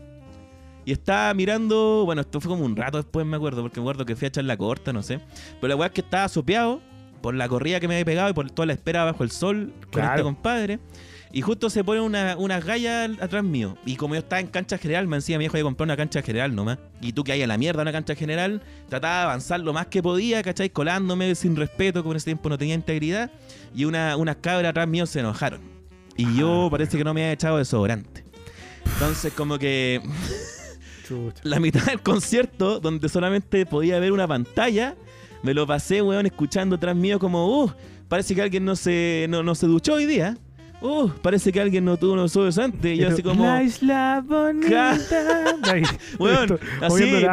[0.85, 4.05] Y estaba mirando, bueno, esto fue como un rato después, me acuerdo, porque me acuerdo
[4.05, 5.19] que fui a echar la corta, no sé.
[5.61, 6.81] Pero la weá es que estaba sopeado
[7.21, 9.71] por la corrida que me había pegado y por toda la espera bajo el sol
[9.83, 10.11] con Claro.
[10.11, 10.79] este compadre.
[11.31, 13.75] Y justo se pone una, unas gallas atrás mío.
[13.85, 16.21] Y como yo estaba en cancha general, me decía mi hijo de comprar una cancha
[16.21, 16.77] general nomás.
[17.01, 19.87] Y tú que hay a la mierda una cancha general, trataba de avanzar lo más
[19.87, 20.69] que podía, ¿cachai?
[20.69, 23.31] Colándome sin respeto, como en ese tiempo no tenía integridad.
[23.73, 25.61] Y una, unas cabras atrás mío se enojaron.
[26.17, 28.23] Y yo parece que no me había echado desodorante.
[28.85, 30.01] Entonces como que
[31.43, 34.95] La mitad del concierto, donde solamente podía ver una pantalla,
[35.41, 37.71] me lo pasé, weón, escuchando atrás mío como, uh,
[38.07, 40.37] parece que alguien no se, no, no se duchó hoy día.
[40.81, 42.97] Uh, parece que alguien no tuvo unos ojos antes.
[42.97, 44.95] Y yo así como, La isla bonita.
[44.97, 47.23] Esto, así,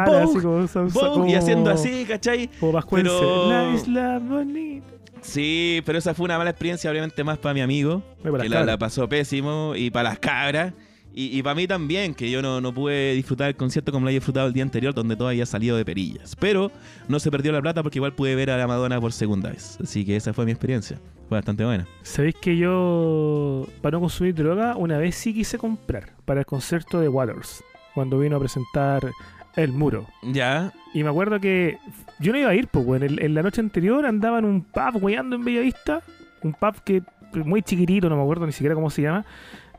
[0.93, 2.49] como, y haciendo así, ¿cachai?
[2.59, 3.11] Como vascuense.
[3.11, 4.87] pero- La isla bonita.
[5.21, 8.01] Sí, pero esa fue una mala experiencia, obviamente más para mi amigo,
[8.41, 10.73] que la, pasó pésimo, y para las cabras,
[11.13, 14.09] y, y para mí también, que yo no, no pude disfrutar el concierto como lo
[14.09, 16.35] había disfrutado el día anterior, donde todo había salido de perillas.
[16.35, 16.71] Pero
[17.07, 19.77] no se perdió la plata porque igual pude ver a la Madonna por segunda vez.
[19.81, 20.99] Así que esa fue mi experiencia.
[21.27, 21.87] Fue bastante buena.
[22.01, 26.99] ¿Sabéis que yo, para no consumir droga, una vez sí quise comprar para el concierto
[26.99, 29.11] de Waters, cuando vino a presentar
[29.55, 30.07] El Muro?
[30.23, 31.77] Ya, Y me acuerdo que
[32.19, 33.03] yo no iba a ir, pues, weón.
[33.03, 36.01] En, en la noche anterior andaba en un pub weyando en Bellavista.
[36.41, 37.01] Un pub que
[37.33, 39.25] muy chiquitito, no me acuerdo ni siquiera cómo se llama.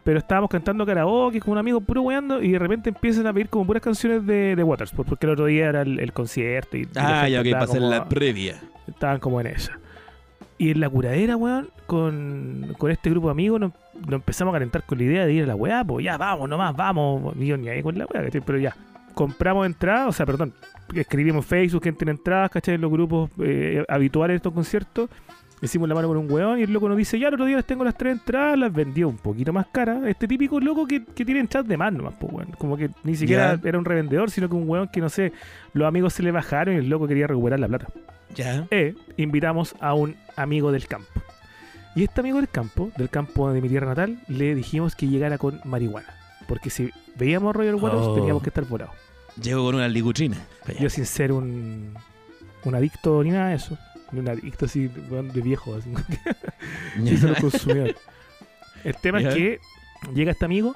[0.05, 3.48] Pero estábamos cantando karaoke con un amigo puro weyando y de repente empiezan a pedir
[3.48, 6.76] como puras canciones de, de Waters, pues, porque el otro día era el, el concierto
[6.76, 8.61] y, y ah, gente ya, ok, como- la previa.
[8.88, 9.78] estaban como en esa.
[10.59, 14.57] Y en la curadera, weón, con, con este grupo de amigos nos, nos empezamos a
[14.57, 17.34] calentar con la idea de ir a la weá, pues ya vamos, nomás, vamos.
[17.36, 18.28] Y yo ni ahí con la weá.
[18.44, 18.76] Pero ya,
[19.14, 20.53] compramos entradas, o sea, perdón,
[20.94, 22.74] escribimos Facebook quién tiene entradas, ¿cachai?
[22.74, 25.11] En los grupos eh, habituales de estos conciertos.
[25.62, 27.56] Hicimos la mano con un weón y el loco nos dice, ya el otro día
[27.56, 30.04] les tengo las tres entradas, las vendió un poquito más caras.
[30.06, 32.46] Este típico loco que, que tiene entradas de más nomás, pues.
[32.58, 33.68] Como que ni siquiera Ya.
[33.68, 35.32] era un revendedor, sino que un weón que no sé,
[35.72, 37.86] los amigos se le bajaron y el loco quería recuperar la plata
[38.34, 38.66] Ya.
[38.72, 41.06] e invitamos a un amigo del campo.
[41.94, 45.38] Y este amigo del campo, del campo de mi tierra natal, le dijimos que llegara
[45.38, 46.08] con marihuana.
[46.48, 48.14] Porque si veíamos a Roger Waters Oh.
[48.16, 48.94] teníamos que estar volados.
[49.40, 50.38] Llego con una licutrina.
[50.80, 51.94] Yo sin ser un,
[52.64, 53.78] un adicto ni nada de eso.
[54.12, 55.74] Un adicto así de viejo.
[55.74, 55.92] Así,
[57.04, 57.94] sí, solo consumidor.
[58.84, 59.60] El tema es que
[60.14, 60.74] llega este amigo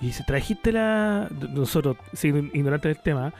[0.00, 1.28] y dice, trajiste la...
[1.50, 3.32] Nosotros, sin ignorantes del tema,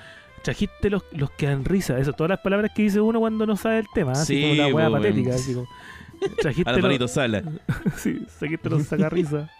[0.43, 1.99] Trajiste los, los que dan risa.
[1.99, 4.12] Eso, todas las palabras que dice uno cuando no sabe el tema.
[4.12, 4.93] Así Sí, como la weón.
[4.93, 5.35] patética.
[5.35, 5.66] Así como,
[6.41, 7.43] trajiste los, Sala.
[7.97, 9.51] sí, trajiste los sacarrisa.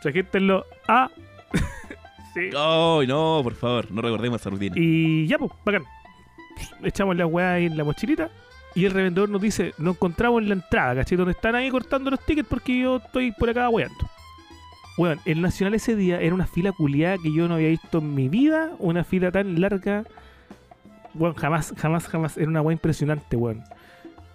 [0.00, 1.10] trajiste los A.
[2.32, 2.50] sí.
[2.56, 4.76] Ay, no, por favor, no recordemos esa rutina.
[4.78, 5.82] Y ya, pues, bacán.
[6.82, 8.30] Echamos la ahí en la mochilita.
[8.78, 11.18] Y el revendedor nos dice, nos encontramos en la entrada, ¿cachai?
[11.18, 14.08] Donde están ahí cortando los tickets porque yo estoy por acá weando.
[14.96, 18.14] Weón, el Nacional ese día era una fila culiada que yo no había visto en
[18.14, 18.70] mi vida.
[18.78, 20.04] Una fila tan larga.
[21.14, 22.38] Weón, jamás, jamás, jamás.
[22.38, 23.64] Era una weá impresionante, weón.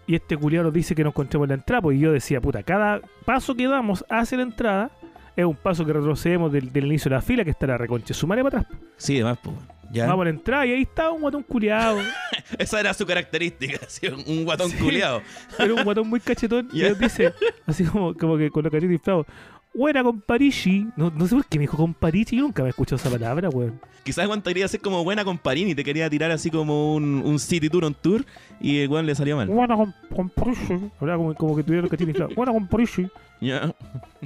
[0.08, 1.82] Y este culiado nos dice que nos encontremos en la entrada.
[1.84, 4.92] Pues y yo decía, puta, cada paso que damos hacia la entrada
[5.36, 8.14] es un paso que retrocedemos del, del inicio de la fila, que está la reconche
[8.14, 8.80] sumaria para atrás.
[8.98, 9.56] Sí, además, pues.
[9.92, 10.08] Ya.
[10.08, 12.00] Vamos a la entrada y ahí estaba un guatón culiado.
[12.58, 14.78] Esa era su característica, así, un- guatón Sí.
[14.78, 15.22] culiado.
[15.60, 17.32] Era un guatón muy cachetón y nos dice,
[17.68, 19.28] así como, como que con los cachetes inflados,
[19.74, 20.88] buena comparichi.
[20.96, 23.50] No, no sé por qué me dijo comparichi, yo nunca me he escuchado esa palabra,
[23.50, 23.80] weón.
[24.04, 27.22] Quizás Juan te quería hacer como buena con Parini, te quería tirar así como un,
[27.24, 28.26] un City Tour on Tour
[28.60, 29.48] y el weón le salió mal.
[29.48, 30.74] Buena com- comparichi.
[31.00, 32.36] Hablaba como, como que tuviera los cachetes inflados.
[32.36, 33.08] Buena comparichi.
[33.40, 33.74] Ya.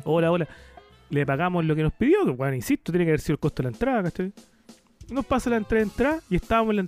[0.03, 0.47] Hola, hola.
[1.09, 3.63] Le pagamos lo que nos pidió, que bueno, insisto, tiene que haber sido el costo
[3.63, 4.33] de la entrada, ¿cachai?
[5.09, 6.87] Nos pasa la entrada, entrada y estábamos en la...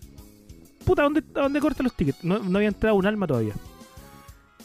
[0.86, 2.24] Puta, ¿dónde, ¿a dónde cortan los tickets?
[2.24, 3.54] No, no había entrado un alma todavía.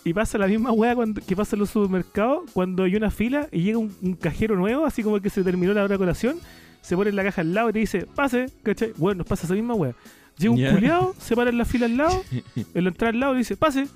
[0.04, 3.48] Y pasa la misma weá cuando, que pasa en los supermercados cuando hay una fila
[3.52, 6.36] y llega un, un cajero nuevo, así como que se terminó la hora de colación,
[6.82, 8.92] se pone en la caja al lado y te dice, pase, ¿cachai?
[8.96, 9.94] Bueno, nos pasa esa misma weá.
[10.36, 10.72] Llega un Ya.
[10.72, 12.22] culiado, se para en la fila al lado,
[12.74, 13.86] en la entrada al lado y dice, pase.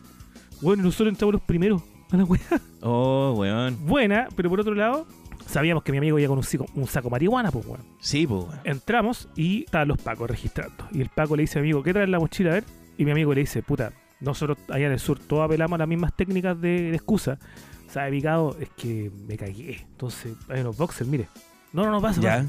[0.62, 2.40] Bueno, nosotros entramos los primeros a la weá
[2.80, 3.76] Oh, weón.
[3.86, 5.06] buena, pero por otro lado,
[5.48, 7.80] sabíamos que mi amigo iba con un, cico- un saco de marihuana, pues, weón.
[8.00, 8.60] Sí, pues, weón.
[8.64, 10.86] Entramos y estaban los pacos registrando.
[10.92, 12.50] Y el paco le dice a mi amigo, ¿qué trae en la mochila?
[12.50, 12.64] A ver.
[12.96, 15.88] Y mi amigo le dice, puta, nosotros allá en el sur todos apelamos a las
[15.88, 17.38] mismas técnicas de, de excusa.
[17.88, 18.56] ¿Sabe, picado?
[18.60, 19.80] Es que me cagué.
[19.90, 21.28] Entonces, hay unos boxers, mire.
[21.72, 22.36] No, no, no, pasa, Ya.
[22.38, 22.48] pasa.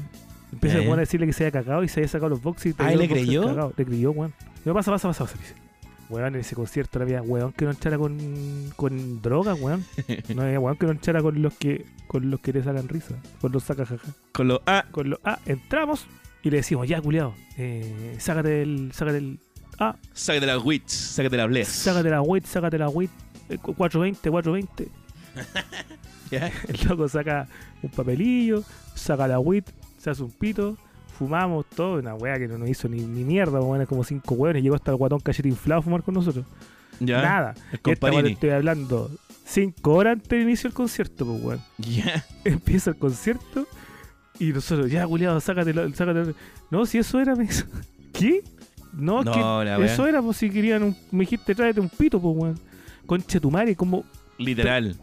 [0.52, 2.74] Empieza a decirle que se había cagado y se había sacado los boxers.
[2.78, 3.44] y Ah, tenía ¿y le creyó?
[3.46, 3.72] cagados.
[3.76, 4.34] Le creyó, weón.
[4.64, 5.38] No, pasa, pasa, pasa, pasa.
[5.38, 5.54] Dice.
[6.10, 8.18] Weón, en ese concierto no había weón que no entrara con,
[8.76, 9.84] con droga, weón.
[10.34, 13.14] No había weón que no entrara con los que con los que te sacan risa.
[13.40, 14.08] Con los saca jaja.
[14.32, 16.06] Con los ah, Con los ah, entramos
[16.42, 18.92] y le decimos, ya, culiado, eh, sácate el.
[18.92, 19.38] Sácate el.
[19.78, 21.68] Ah, sácate la witch, sácate la bless.
[21.68, 23.10] sácate la WIT, sácate la WIT.
[23.48, 24.88] eh, 420, 420.
[26.30, 26.46] Ya.
[26.68, 27.48] El loco saca
[27.82, 28.62] un papelillo,
[28.94, 29.66] saca la WIT,
[29.98, 30.76] se hace un pito,
[31.20, 34.62] fumamos todo, una weá que no nos hizo ni, ni mierda, weón, como cinco weones,
[34.62, 36.46] llegó hasta el guatón cachete inflado a fumar con nosotros.
[36.98, 37.20] Ya.
[37.20, 37.54] Nada.
[37.72, 39.10] El esta weá te estoy hablando
[39.44, 41.60] cinco horas antes del inicio del concierto, pues weón.
[41.76, 42.24] Ya.
[42.44, 43.66] Empieza el concierto
[44.38, 46.32] y nosotros, ya, culiado, sácatelo, sácatelo.
[46.70, 47.46] No, si eso era, me
[48.14, 48.42] ¿Qué?
[48.94, 52.18] No, No, que la eso era, pues si querían un, me dijiste, tráete un pito,
[52.18, 52.58] pues weón.
[53.04, 54.06] Concha tu madre, como
[54.40, 54.96] Literal.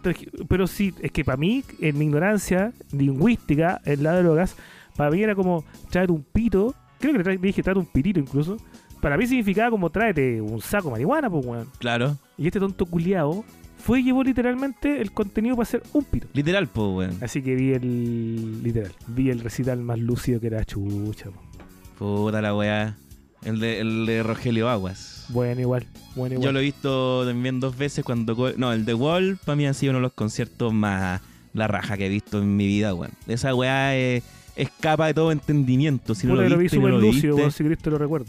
[0.47, 4.55] pero sí, es que para mí, en mi ignorancia lingüística en las drogas,
[4.97, 6.75] para mí era como traer un pito.
[6.99, 8.57] Creo que le dije traer un pitito incluso.
[8.99, 11.69] Para mí significaba como tráete un saco de marihuana, pues, weón.
[11.77, 12.17] Claro.
[12.37, 13.45] Y este tonto culiao
[13.77, 16.27] fue y llevó literalmente el contenido para hacer un pito.
[16.33, 17.23] Literal, pues, weón.
[17.23, 18.63] Así que vi el.
[18.63, 18.91] Literal.
[19.07, 21.29] Vi el recital más lúcido que era chucha.
[21.29, 22.25] po.
[22.25, 22.97] Puta la weá.
[23.43, 25.27] El de, el de Rogelio Aguas.
[25.29, 25.85] Bueno, igual.
[26.15, 26.45] Bueno, igual.
[26.45, 28.35] Yo lo he visto también dos veces cuando...
[28.57, 31.21] No, el de Wall para mí ha sido uno de los conciertos más
[31.53, 33.11] la raja que he visto en mi vida, weón.
[33.27, 34.23] Esa weá es,
[34.57, 36.15] escapa de todo entendimiento.
[36.15, 37.51] Si no lo vi no lo viste.
[37.51, 38.25] si te lo recuerdo.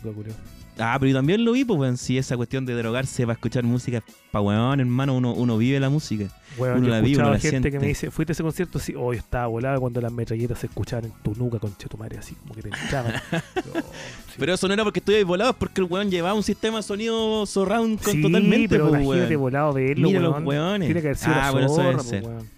[0.80, 1.96] Ah, pero yo también lo vi, pues, weón.
[1.96, 5.90] Si esa cuestión de drogarse para escuchar música, pa' weón, hermano, uno, uno vive la
[5.90, 6.26] música.
[6.56, 8.78] Weón, Uno la vive, uno la gente que me dice, ¿fuiste a ese concierto?
[8.78, 12.34] Sí, hoy estaba volado cuando las metralletas se escuchaban en tu nuca, tu madre, así
[12.36, 13.14] como que te hinchaban.
[13.32, 14.34] No, sí.
[14.38, 16.82] Pero eso no era porque estuve volado, es porque el weón llevaba un sistema de
[16.84, 19.40] sonido surround con Sí, totalmente, pero pues, imagínate weón.
[19.40, 20.22] volado Mira weón.
[20.22, 20.86] los weones.
[20.86, 22.22] Tiene que haber sido Ah, la bueno, eso debe zorra, ser.
[22.22, 22.48] po, weón.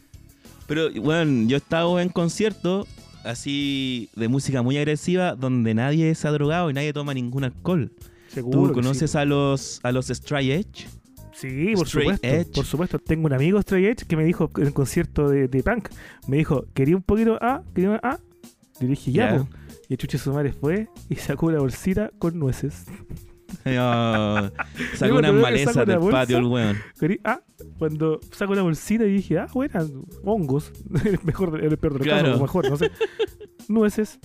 [0.66, 2.86] Pero, weón, yo he estado en conciertos
[3.24, 7.92] así de música muy agresiva donde nadie se ha drogado y nadie toma ningún alcohol.
[8.28, 9.18] Seguro ¿Tú conoces sí.
[9.18, 10.86] a los a los Stray Edge?
[11.32, 12.26] Sí, por Straight supuesto.
[12.26, 12.54] Edge?
[12.54, 12.98] Por supuesto.
[12.98, 15.88] Tengo un amigo Straight Edge que me dijo en el concierto de, de punk,
[16.26, 18.18] me dijo, quería un poquito A, quería un A.
[18.80, 19.46] Y dije, ya.
[19.88, 22.84] Y el chuche su madre fue y sacó una bolsita con nueces.
[24.94, 26.10] Sacó una del bolsa.
[26.10, 26.76] patio el weón.
[27.24, 27.40] Ah,
[27.78, 29.84] cuando saco una bolsita y dije, ah, buena,
[30.24, 30.72] hongos.
[31.04, 32.24] el mejor, el peor de los Claro.
[32.26, 32.90] casos, mejor, no sé.
[33.68, 34.18] Nueces.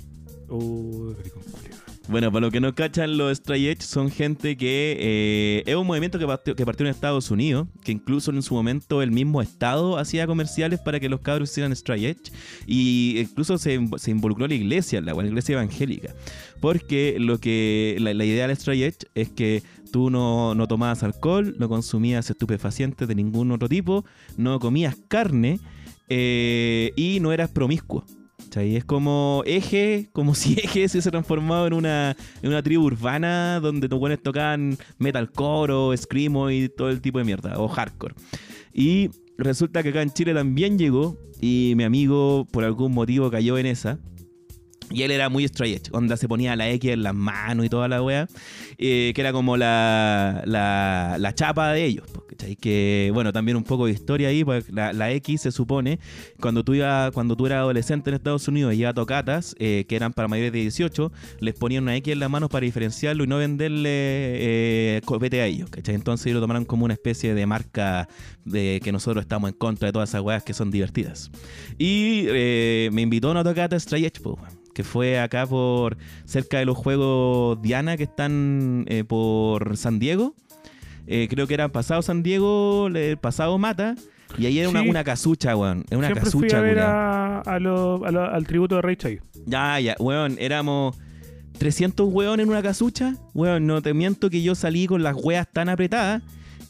[0.48, 1.75] Oh, culiao.
[2.08, 5.88] Bueno, para los que no cachan, los Stray Edge son gente que eh, es un
[5.88, 10.28] movimiento que partió, en Estados Unidos, que incluso en su momento el mismo Estado hacía
[10.28, 12.32] comerciales para que los cabros hicieran Stray Edge,
[12.68, 16.14] y incluso se, inv- se involucró la iglesia, la, la iglesia evangélica,
[16.62, 21.02] porque lo que la, la idea del Stray Edge es que tú no, no tomabas
[21.02, 24.06] alcohol, no consumías estupefacientes de ningún otro tipo,
[24.38, 25.60] no comías carne
[26.08, 28.06] eh, y no eras promiscuo.
[28.56, 28.76] ¿Cachai?
[28.78, 33.60] Es como Eje, como si Eje se hubiese transformado en una, en una tribu urbana
[33.60, 38.16] donde los buenos tocaban metalcore o screamo y todo el tipo de mierda, o hardcore.
[38.74, 43.58] Y resulta que acá en Chile también llegó y mi amigo por algún motivo cayó
[43.58, 44.00] en esa.
[44.92, 47.70] Y él era muy straight edge, onda se ponía la X en las manos y
[47.70, 48.28] toda la wea,
[48.78, 52.06] eh, que era como la, la, la chapa de ellos.
[52.28, 52.56] ¿cachai?
[52.56, 56.00] Que bueno, también un poco de historia ahí, pues la, X se supone,
[56.40, 59.96] cuando tú, iba, cuando tú eras adolescente en Estados Unidos y ibas tocatas, eh, que
[59.96, 63.28] eran para mayores de 18, les ponían una X en las manos para diferenciarlo y
[63.28, 65.70] no venderle eh, copete a ellos.
[65.70, 65.96] ¿cachai?
[65.96, 68.08] Entonces lo tomaron como una especie de marca
[68.44, 71.32] de que nosotros estamos en contra de todas esas weas que son divertidas.
[71.78, 76.60] Y eh, me invitó a una tocata straight edge, weón que fue acá por cerca
[76.60, 80.36] de los juegos Diana que están eh, por San Diego.
[81.08, 83.96] Eh, creo que era pasado San Diego, le- pasado Mata.
[84.38, 84.90] Y ahí era una, Sí.
[84.90, 85.86] una casucha, weón.
[85.90, 88.82] Es una Siempre fui casucha, a ver a, a lo- a lo- al tributo de
[88.82, 89.20] Rey Chai.
[89.46, 90.98] Ya, ya, weón, éramos
[91.58, 93.16] 300 weón en una casucha.
[93.34, 96.22] Weón, no te miento que yo salí con las weas tan apretadas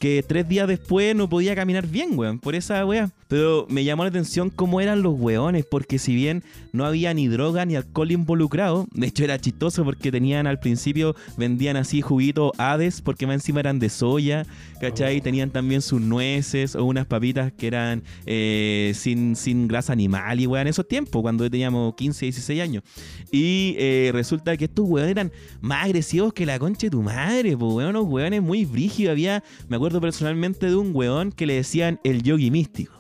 [0.06, 3.10] que tres días después no podía caminar bien, weón, por esa wea.
[3.28, 6.44] Pero me llamó la atención cómo eran los weones, porque si bien
[6.74, 11.16] no había ni droga ni alcohol involucrado, de hecho era chistoso porque tenían al principio,
[11.38, 14.46] vendían así juguitos Hades, porque más encima eran de soya,
[14.80, 15.22] ¿cachai?
[15.22, 20.46] Tenían también sus nueces o unas papitas que eran eh, sin, sin grasa animal y
[20.46, 22.84] weón, en esos tiempos, cuando teníamos 15, 16 años.
[23.32, 25.32] Y eh, resulta que estos weones eran
[25.62, 29.14] más agresivos que la concha de tu madre, pues weón, unos weones muy brígidos.
[29.14, 32.94] Había, me acuerdo personalmente de un weón que le decían el yogi místico.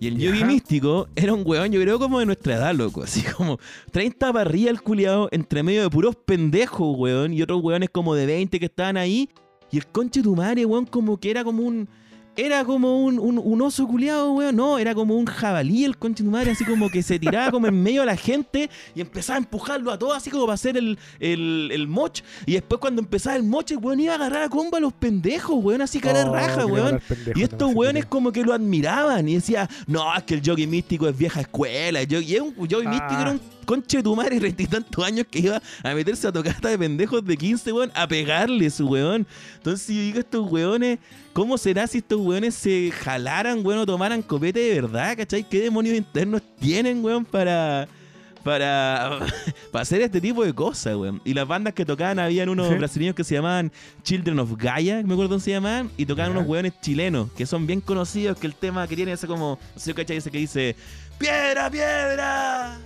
[0.00, 3.02] Y el yogi místico era un weón, yo creo, como de nuestra edad, loco.
[3.02, 3.58] Así como
[3.90, 7.32] 30 parrillas el culiado entre medio de puros pendejos, weón.
[7.32, 9.28] Y otros weones como de 20 que estaban ahí.
[9.70, 11.88] Y el conche de tu madre, weón, como que era como un.
[12.40, 14.54] Era como un, un, un oso culiado, weón.
[14.54, 17.50] No, era como un jabalí el conche de tu madre, así como que se tiraba
[17.50, 20.54] como en medio de la gente y empezaba a empujarlo a todos, así como para
[20.54, 22.20] hacer el, el, el moch.
[22.46, 24.92] Y después, cuando empezaba el moch, el weón iba a agarrar a comba a los
[24.92, 27.00] pendejos, weón, así cara Oh, raja, weón.
[27.34, 31.08] Y estos weones como que lo admiraban y decía, no, es que el yogi místico
[31.08, 32.02] es vieja escuela.
[32.02, 32.90] Y es un yogi Ah.
[32.90, 34.40] místico era un conche de tu madre
[34.70, 38.70] tantos años que iba a meterse a tocata de pendejos de 15, weón, a pegarle
[38.70, 39.26] su weón.
[39.56, 40.98] Entonces yo digo, estos weones,
[41.34, 45.46] ¿cómo será si estos weones se jalaran, weón, o tomaran copete de verdad, cachai?
[45.46, 47.86] ¿Qué demonios internos tienen, weón, para...
[48.44, 49.18] Para,
[49.72, 51.20] para hacer este tipo de cosas, weón.
[51.24, 52.74] Y las bandas que tocaban, habían unos Sí.
[52.76, 53.70] brasileños que se llamaban
[54.04, 57.66] Children of Gaia, me acuerdo cómo se llamaban, y tocaban unos weones chilenos, que son
[57.66, 60.16] bien conocidos, que el tema que tiene ese como, no sé, ¿cachai?
[60.16, 60.76] Ese que dice,
[61.18, 62.78] piedra, piedra,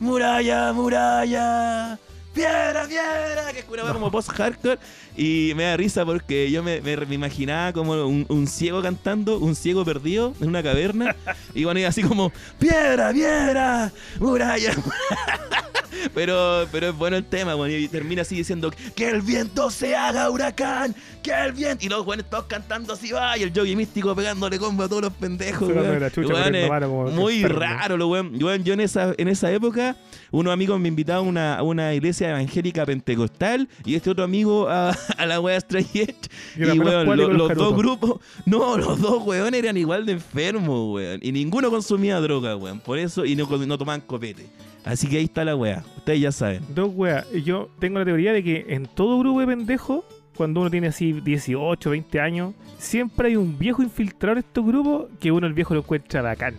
[0.00, 1.98] muralla, muralla,
[2.34, 4.78] piedra, piedra, que es como post-hardcore,
[5.16, 9.38] y me da risa porque yo me, me- me imaginaba como un, un ciego cantando,
[9.38, 11.14] un ciego perdido en una caverna,
[11.54, 14.72] y bueno, y así como, piedra, piedra, muralla,
[16.14, 19.94] pero, pero es bueno el tema, bueno, y termina así diciendo que el viento se
[19.96, 21.84] haga huracán, que el viento.
[21.84, 25.02] Y los buenos todos cantando así va, y el yogi místico pegándole combo a todos
[25.02, 25.98] los pendejos, weón.
[26.16, 27.58] Weón, es muy enfermo.
[27.58, 28.42] raro, lo weón.
[28.42, 29.96] Weón, Yo en esa, en esa época,
[30.30, 34.68] unos amigos me invitaban a una, a una iglesia evangélica pentecostal, y este otro amigo
[34.68, 36.28] a, a la wea Stray Edge.
[36.56, 40.94] Y weón, lo- los los dos grupos, no, los dos weones eran igual de enfermos,
[40.94, 41.20] weón.
[41.22, 42.80] Y ninguno consumía droga, weón.
[42.80, 44.46] Por eso, y no, no tomaban copete.
[44.84, 45.82] Así que ahí está la wea.
[45.96, 46.62] Ustedes ya saben.
[46.74, 47.26] Dos weas.
[47.44, 50.04] Yo tengo la teoría de que en todo grupo de pendejos,
[50.36, 55.06] cuando uno tiene así 18, 20 años, siempre hay un viejo infiltrado en estos grupos
[55.18, 56.54] que uno el viejo lo encuentra bacán.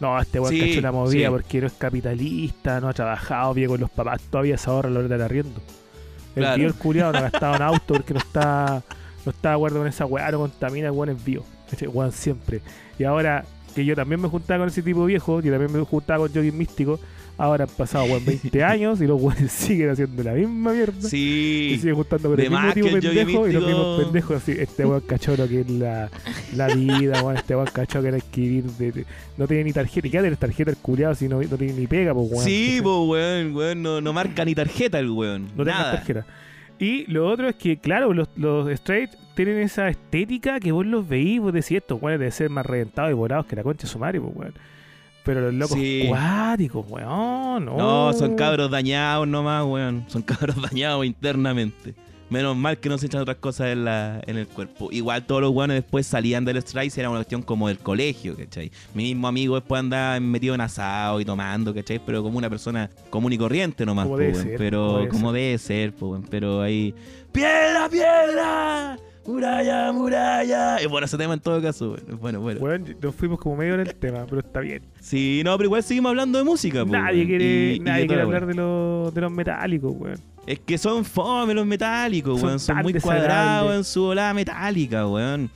[0.00, 1.30] No, este weón Sí, cachó la movida sí.
[1.30, 5.00] porque no es capitalista, no ha trabajado, vive con los papás, todavía se ahorra la
[5.00, 5.60] hora del arriendo.
[6.36, 8.82] El tío el culiado no ha gastado en auto porque no está
[9.24, 12.62] no está de acuerdo con esa weá, no contamina, el weón es weón siempre.
[12.98, 16.20] Y ahora que yo también me juntaba con ese tipo viejo, yo también me juntaba
[16.20, 16.98] con jogging místico,
[17.42, 20.98] ahora han pasado weón 20 años y los weones siguen haciendo la misma mierda.
[20.98, 21.76] Y Sí.
[21.80, 24.52] siguen juntando con de el mismo tipo pendejo y los mismos pendejos así.
[24.58, 26.10] Este weón cachó lo que es la,
[26.54, 27.36] la vida, weón.
[27.36, 28.64] Este weón cachó que era escribir.
[28.64, 30.06] De, de- no tiene ni tarjeta.
[30.06, 32.44] ¿Y qué hace tarjeta el culiado si no, no tiene ni pega, pues weón?
[32.44, 35.48] Sí, pues weón, weón, no, no marca ni tarjeta el weón.
[35.56, 35.92] No Nada.
[35.92, 36.26] tarjeta.
[36.78, 41.06] Y lo otro es que, claro, los, los straight tienen esa estética que vos los
[41.06, 43.88] veís, vos decís, estos weones deben ser más reventados y volados que la concha de
[43.92, 44.54] su madre, pues weón.
[45.24, 46.04] Pero los locos Sí.
[46.08, 47.76] cuáticos, weón, no.
[47.76, 50.04] No, son cabros dañados nomás, weón.
[50.08, 51.94] Son cabros dañados internamente.
[52.30, 54.88] Menos mal que no se echan otras cosas en, la, en el cuerpo.
[54.92, 58.36] Igual todos los weones después salían del strike y era una cuestión como del colegio,
[58.36, 58.70] ¿cachai?
[58.94, 61.98] Mi mismo amigo después andaba metido en asado y tomando, ¿cachai?
[62.06, 64.44] Pero como una persona común y corriente nomás, Como po, debe weón.
[64.46, 65.92] ser, Pero como debe ser.
[65.92, 66.22] po, weón.
[66.30, 66.94] Pero ahí...
[67.32, 68.96] ¡Piedra, piedra!
[69.26, 70.76] Muralla, muralla.
[70.78, 73.94] Es bueno ese tema en todo caso, bueno, bueno, nos fuimos como medio en el
[73.94, 74.82] tema, pero está bien.
[75.00, 78.54] Sí, no, pero igual seguimos hablando de música, po, nadie quiere, Y- nadie hablar de,
[78.54, 80.18] los de los metálicos, weón.
[80.46, 82.58] Es que son fome los metálicos, weón.
[82.58, 85.50] Son muy cuadrados en su volada metálica, weón.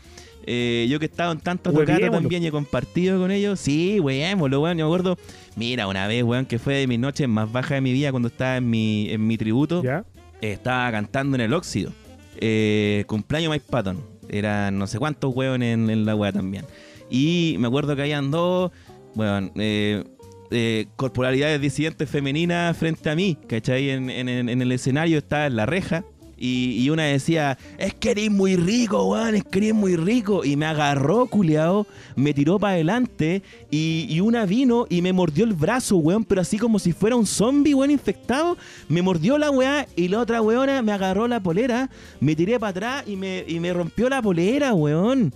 [0.47, 3.59] Eh, yo que he estado en tantas tocatas también y he compartido con ellos.
[3.59, 4.77] Sí, huevémoslo, weón.
[4.77, 5.19] Yo me acuerdo,
[5.57, 8.29] mira, una vez, weón, que fue de mis noches más bajas de mi vida cuando
[8.29, 9.83] estaba en mi, en mi tributo.
[9.83, 10.05] ¿Ya?
[10.43, 11.93] eh, estaba cantando en el óxido.
[12.41, 13.99] Eh, cumpleaños Mike Patton.
[14.29, 16.65] Eran no sé cuántos hueones en, la weá también.
[17.11, 18.71] Y me acuerdo que habían dos,
[19.15, 20.03] weón, eh,
[20.51, 23.91] eh, corporalidades disidentes femeninas frente a mí, ¿cachai?
[23.91, 26.05] En- en- en el escenario estaba en la reja.
[26.45, 30.45] Y, y una decía, es que eres muy rico, weón, es que eres muy rico.
[30.45, 33.43] Y me agarró, culiao, me tiró para adelante.
[33.71, 37.17] Y, y una vino y me mordió el brazo, weón, pero así como si fuera
[37.17, 38.59] un zombie, weón, infectado.
[38.91, 41.89] Me mordió la weá y la otra weona me agarró la polera,
[42.21, 45.33] me tiré para atrás y me, y me rompió la polera, weón.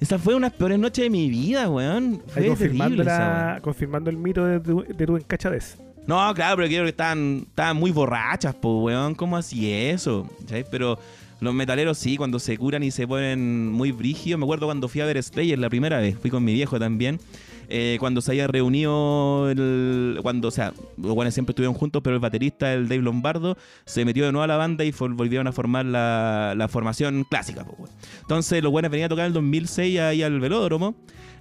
[0.00, 2.22] Esa fue una de las peores noches de mi vida, weón.
[2.28, 5.76] Fue Ahí confirmando, terrible esa confirmando el mito de tu, de tu encachadez.
[6.06, 9.14] No, claro, pero creo que estaban, estaban muy borrachas, po, weón.
[9.14, 10.28] ¿Cómo así eso?
[10.46, 10.66] ¿Sabes?
[10.70, 10.98] Pero
[11.40, 14.38] los metaleros sí, cuando se curan y se ponen muy brígidos.
[14.38, 16.18] Me acuerdo cuando fui a ver Slayer la primera vez.
[16.18, 17.20] Fui con mi viejo también.
[17.68, 22.16] eh, cuando se había reunido, el, cuando, o sea, los guanes siempre estuvieron juntos, pero
[22.16, 23.56] el baterista, el Dave Lombardo,
[23.86, 27.62] se metió de nuevo a la banda y volvieron a formar la, la formación clásica.
[27.62, 27.90] weón.
[28.22, 30.96] Entonces los guanes venían a tocar en el 2006 ahí al velódromo.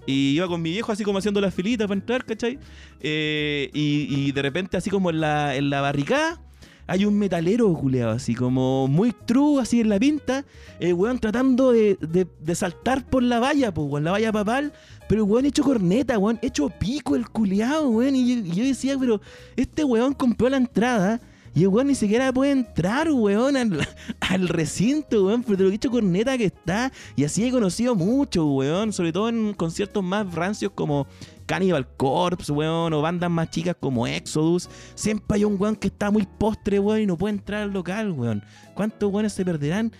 [0.06, 2.57] Y iba con mi viejo así como haciendo las filitas para entrar, ¿cachai?
[2.99, 6.41] Eh, y, y de repente así como en la, en la barricada
[6.88, 10.44] hay un metalero, culeado, así como muy true, así en la pinta.
[10.80, 14.73] El weón tratando de, de- de saltar por la valla, pues, weón, la valla papal.
[15.07, 18.15] Pero el weón hecho corneta, weón, hecho pico el culeado, weón.
[18.15, 19.22] Y y yo decía, pero
[19.56, 21.22] este weón compró la entrada.
[21.53, 23.88] Y el weón ni siquiera puede entrar, weón, al,
[24.22, 26.91] al recinto, weón, pero de lo que hecho corneta que está.
[27.15, 31.07] Y así he conocido mucho, weón, sobre todo en conciertos más rancios como
[31.45, 34.69] Cannibal Corpse, weón, o bandas más chicas como Exodus.
[34.95, 38.11] Siempre hay un weón que está muy postre, weón, y no puede entrar al local,
[38.11, 38.41] weón.
[38.73, 39.91] ¿Cuántos weones se perderán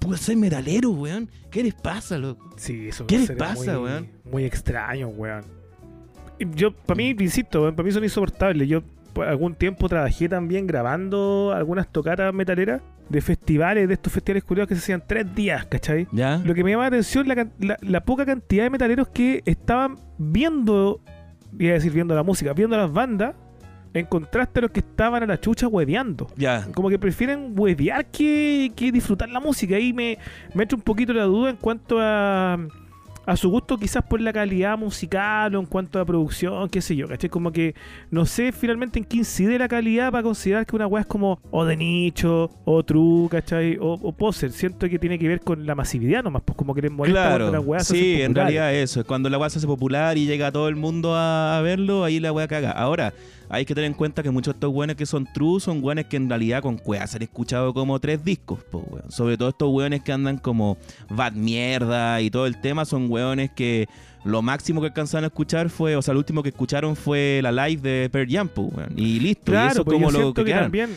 [0.00, 1.28] por ser metalero, weón?
[1.50, 2.48] ¿Qué les pasa, loco?
[2.56, 4.08] Sí, eso ¿Qué les pasa, muy, weón?
[4.30, 5.44] Muy extraño, weón.
[6.54, 8.68] Yo, para mí, insisto, weón, para mí son insoportables.
[8.68, 8.82] Yo
[9.16, 14.74] algún tiempo trabajé también grabando algunas tocatas metaleras de festivales, de estos festivales curiosos que
[14.74, 16.08] se hacían tres días, ¿cachai?
[16.12, 16.40] ¿Ya?
[16.44, 19.96] Lo que me llama la atención la, la, la poca cantidad de metaleros que estaban
[20.18, 21.00] viendo,
[21.58, 23.34] iba a decir viendo la música, viendo las bandas,
[23.94, 26.28] en contraste a los que estaban a la chucha hueveando.
[26.36, 26.66] Ya.
[26.74, 29.76] Como que prefieren huevear que, que disfrutar la música.
[29.76, 30.18] Ahí me,
[30.54, 32.58] me entra un poquito la duda en cuanto a,
[33.26, 36.96] a su gusto, quizás por la calidad musical o en cuanto a producción, qué sé
[36.96, 37.30] yo, ¿cachai?
[37.30, 37.74] Como que
[38.10, 41.40] no sé finalmente en qué incide la calidad para considerar que una weá es como
[41.50, 43.76] o de nicho, o true, ¿cachai?
[43.80, 44.50] O, o poser.
[44.52, 47.48] Siento que tiene que ver con la masividad nomás, pues como que les molesta cuando
[47.50, 50.26] Claro, weas se sí, en realidad eso, es cuando la weá se hace popular y
[50.26, 52.72] llega todo el mundo a, a verlo, ahí la weá caga.
[52.72, 53.12] Ahora,
[53.52, 56.06] hay que tener en cuenta que muchos de estos weones que son true son weones
[56.06, 59.12] que en realidad con weas se han escuchado como tres discos, po, weón.
[59.12, 60.78] Sobre todo estos weones que andan como
[61.10, 63.88] bad mierda y todo el tema, son weones que
[64.24, 67.52] lo máximo que alcanzaron a escuchar fue, o sea, lo último que escucharon fue la
[67.52, 68.94] live de Pearl Jam, po, weón.
[68.96, 70.96] Y listo, y Claro, eso pues como yo lo que que también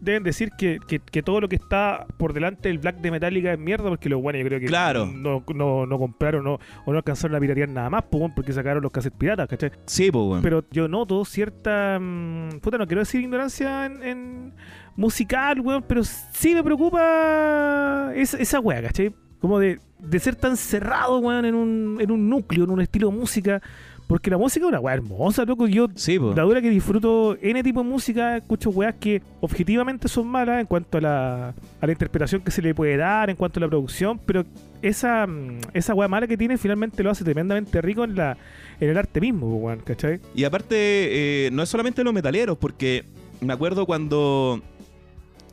[0.00, 3.52] deben decir que, que, que todo lo que está por delante del Black de Metallica
[3.52, 5.06] es mierda, porque los buenos yo creo que Claro.
[5.06, 8.82] no, no, no compraron no, o no alcanzaron a piratear nada más, pues, porque sacaron
[8.82, 9.70] los cassettes piratas, ¿cachai?
[9.86, 10.42] Sí, weón.
[10.42, 11.98] Pero yo noto cierta.
[12.00, 14.54] mm, puta, no quiero decir ignorancia en, en
[14.96, 19.14] musical, weón, pero sí me preocupa esa, esa weá, ¿cachai?
[19.40, 23.10] Como de, de ser tan cerrado, weón, en un, en un núcleo, en un estilo
[23.10, 23.62] de música.
[24.06, 25.66] Porque la música es una weá hermosa, loco.
[25.66, 30.28] Yo Sí, la dura que disfruto N tipo de música, escucho weas que objetivamente son
[30.28, 31.48] malas en cuanto a la,
[31.80, 34.44] a la interpretación que se le puede dar, en cuanto a la producción, pero
[34.80, 38.36] esa, mm, esa wea mala que tiene finalmente lo hace tremendamente rico en la
[38.80, 40.20] en el arte mismo, weón, ¿cachai?
[40.34, 43.04] Y aparte, eh, no es solamente los metaleros, porque
[43.40, 44.60] me acuerdo cuando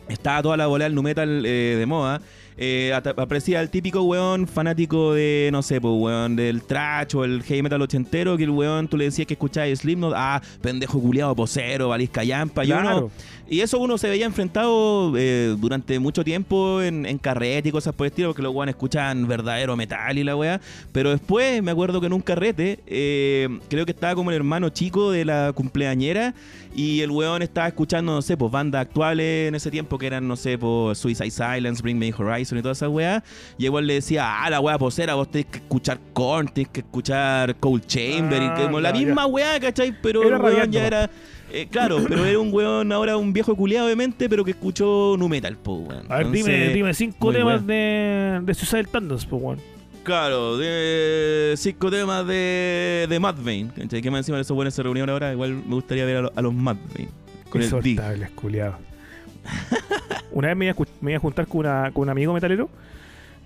[0.10, 2.22] estaba toda la bola del nu metal eh, de moda,
[2.58, 7.44] eh, aparecía el típico weón fanático de, no sé, pues weón, del trash o el
[7.44, 11.36] heavy metal ochentero, que el weón tú le decías que escucháis Slipknot, ah, pendejo culiado,
[11.36, 13.12] posero, valisca yampa, y uno- Claro.
[13.50, 17.94] y eso uno se veía enfrentado eh, durante mucho tiempo en, en carrete y cosas
[17.94, 20.60] por el estilo, porque los weones escuchaban verdadero metal y la weá.
[20.92, 24.70] Pero después me acuerdo que en un carrete, eh, creo que estaba como el hermano
[24.70, 26.34] chico de la cumpleañera
[26.76, 30.28] y el weón estaba escuchando, no sé, pues bandas actuales en ese tiempo que eran,
[30.28, 33.24] no sé, pues Suicide Silence, Bring Me Horizon Y toda esa weá.
[33.58, 36.82] Y igual le decía, ah, la weá posera, vos tenés que escuchar Korn, tenés que
[36.82, 39.96] escuchar Cold Chamber, Ah, y como la ya, misma weá, ¿cachai?
[40.02, 40.86] Pero Era el weón ya po.
[40.88, 41.10] era.
[41.52, 45.30] eh, claro, pero era un weón ahora un viejo culiado, obviamente, pero que escuchó Nu
[45.30, 46.06] Metal, po, weón.
[46.12, 49.60] A ver, dime, Entonces, dime cinco temas de, de Suicide Tandons, pues, weón.
[50.04, 53.36] Claro, de cinco temas de, de Mad.
[53.74, 54.02] ¿cachai?
[54.02, 55.32] Que más encima de esos buenos se reunieron ahora.
[55.32, 57.08] Igual me gustaría ver a, lo- a los Mad Vane.
[57.50, 58.30] Con el D.
[58.36, 58.78] Culiado.
[60.32, 62.34] Una vez me iba, a, escu- me iba a juntar con, una, con un amigo
[62.34, 62.70] metalero.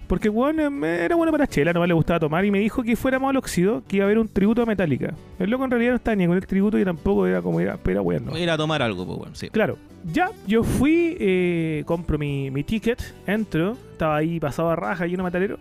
[0.07, 2.95] Porque weón em, era bueno para chela, no le gustaba tomar y me dijo que
[2.95, 5.13] fuéramos al óxido, que iba a haber un tributo a Metallica.
[5.37, 7.75] El loco en realidad no estaba ni con el tributo y tampoco era como era,
[7.75, 8.31] pero bueno.
[8.31, 9.49] Voy a tomar algo, pues bueno, sí.
[9.49, 15.05] Claro, ya, yo fui, eh, compro mi, mi ticket, entro, estaba ahí pasado a raja
[15.07, 15.59] lleno de metalero.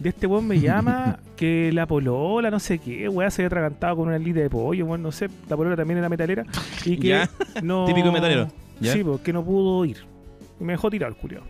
[0.00, 3.94] De este weón me llama que la polola, no sé qué, weá, se había atragantado
[3.94, 6.44] con una lita de pollo, weón, no sé, la polola también era metalera.
[6.84, 7.30] Y que Ya.
[7.62, 7.84] no.
[7.84, 8.48] Típico metalero,
[8.80, 8.92] ¿ya?
[8.92, 9.98] Sí, porque no pudo ir.
[10.60, 11.42] Y me dejó tirar el culiao.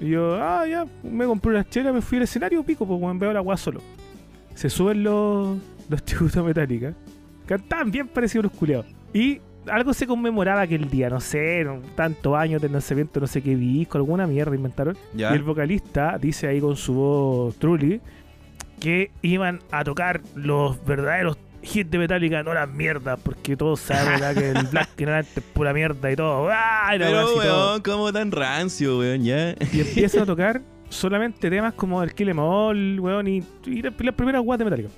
[0.00, 3.18] Y yo, ah, ya, me compré unas chelas, me fui al escenario, pico, pues weón,
[3.18, 3.80] veo la weá solo.
[4.54, 5.58] Se suben los,
[5.88, 6.94] los tributos metálicas.
[7.46, 8.86] Cantaban bien parecidos los culiados.
[9.12, 9.40] Y
[9.70, 13.98] algo se conmemoraba aquel día, no sé, tantos años del lanzamiento, no sé qué disco,
[13.98, 14.96] alguna mierda inventaron.
[15.14, 15.30] Ya.
[15.30, 18.00] Y el vocalista dice ahí con su voz truly
[18.80, 24.20] que iban a tocar los verdaderos hits de Metallica, no las mierdas, porque todos saben
[24.20, 24.34] ¿verdad?
[24.34, 26.48] que el Black ignorante es pura mierda y todo.
[26.50, 26.92] ¡Ah!
[26.94, 29.54] Y la Pero, weón, como tan rancio, weón, ya.
[29.72, 33.94] Y empiezan a tocar solamente temas como el Kill Em All, weón, y, y las
[33.98, 34.90] las primeras guas de Metallica.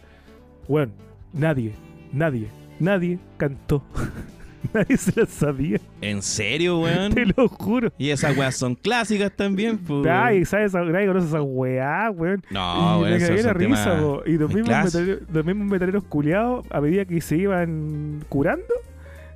[0.67, 0.93] Weón,
[1.33, 1.75] nadie,
[2.13, 3.83] nadie, nadie cantó.
[4.73, 7.13] nadie se las sabía, ¿En serio, weón?
[7.15, 7.93] te lo juro.
[7.99, 10.07] Y esas weas son clásicas también, pues.
[10.07, 10.73] Ay, ¿sabes?
[10.75, 12.43] Nadie conoce esa weá, weón.
[12.51, 14.23] No, y weón, me cagué la risa, po.
[14.27, 18.75] Y los mismos, metaleros, los mismos metaleros culiados, a medida que se iban curando,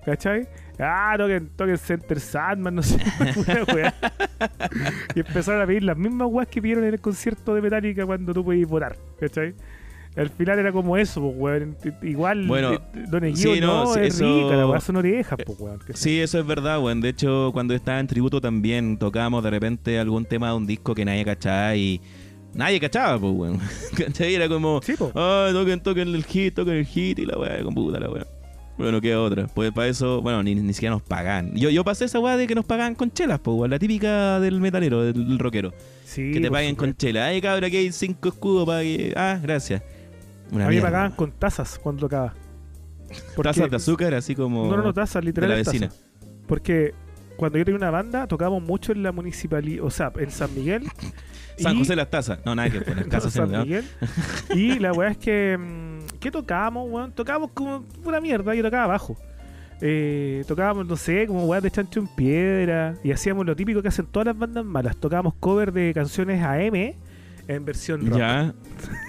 [0.05, 0.49] ¿cachai?
[0.81, 2.99] Ah, toquen, toquen Center Sandman, no sé,
[3.37, 3.95] una weá.
[5.15, 8.33] y empezaron a pedir las mismas weas que pidieron en el concierto de Metallica cuando
[8.33, 9.55] tú podías votar, ¿cachai?
[10.19, 11.77] Al final era como eso, pues, weón.
[12.03, 14.97] Igual, Bueno, eh, Don Eguido sí, no, no, sí, es eso- rica, la weá son
[14.97, 15.79] orejas, pues, weón.
[15.95, 17.01] Sí, eso es verdad, weón.
[17.01, 20.95] De hecho, cuando estaba en tributo también tocábamos de repente algún tema de un disco
[20.95, 22.01] que nadie cachaba y
[22.53, 23.61] nadie cachaba, pues, weón.
[23.97, 24.35] ¿Cachai?
[24.35, 25.13] Era como, Sí, po.
[25.15, 28.27] ah, toquen, toquen el hit, toquen el hit y la weá, con puta la weá.
[28.77, 29.47] Bueno, queda otra.
[29.49, 31.53] Pues para eso, bueno, ni, ni siquiera nos pagan.
[31.57, 33.71] Yo, yo pasé esa weá de que nos pagan con chelas, pues, weón.
[33.71, 35.73] La típica del metalero, del, rockero.
[36.05, 37.07] Sí, que te paguen con supuesto.
[37.07, 37.27] chela.
[37.27, 39.13] Ay, cabra, que hay cinco escudos para que.
[39.17, 39.83] Ah, gracias.
[40.53, 42.35] Una A mí me pagaban con tazas cuando tocaba.
[43.37, 44.67] Porque- Tazas de azúcar, así como.
[44.71, 45.51] No, no, no, tazas, de literal.
[45.51, 45.89] la vecina.
[46.47, 46.95] Porque
[47.37, 50.85] cuando yo tenía una banda, tocábamos mucho en la municipalidad, o sea, en San Miguel.
[51.59, 52.39] San y- José las tazas.
[52.45, 53.05] No, nada que poner.
[53.05, 53.51] no, Casa San.
[53.51, 53.85] Miguel.
[54.55, 55.57] Y la weá es que.
[55.59, 57.13] mm, ¿Qué tocábamos, weón?
[57.13, 59.17] Tocábamos como una mierda, yo tocaba abajo.
[59.81, 62.97] Eh, tocábamos, no sé, como weas de chancho en piedra.
[63.05, 64.97] Y hacíamos lo típico que hacen todas las bandas malas.
[64.97, 66.95] Tocábamos cover de canciones AM
[67.49, 68.19] en versión rock.
[68.19, 68.55] Ya.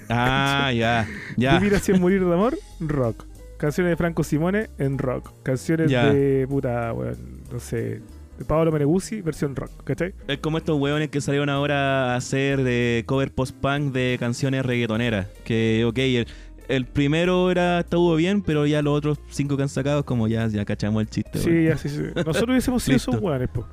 [0.08, 1.06] Ah, ya.
[1.36, 1.58] Ya.
[1.58, 3.24] Vivir así en morir de amor, rock.
[3.58, 5.32] Canciones de Franco Simone en rock.
[5.42, 6.12] Canciones Ya.
[6.12, 8.00] de puta, weón, no sé,
[8.38, 10.14] de Paolo Meneguzzi, versión rock, ¿cachai?
[10.28, 15.26] Es como estos hueones que salieron ahora a hacer de cover post-punk de canciones reggaetoneras.
[15.44, 16.26] Que, ok, el,
[16.68, 20.46] el primero era estuvo bien, pero ya los otros cinco que han sacado, como ya,
[20.48, 21.38] ya cachamos el chiste.
[21.38, 22.00] Sí, ya, sí, sí.
[22.16, 23.66] Nosotros hubiésemos sido esos weones, po.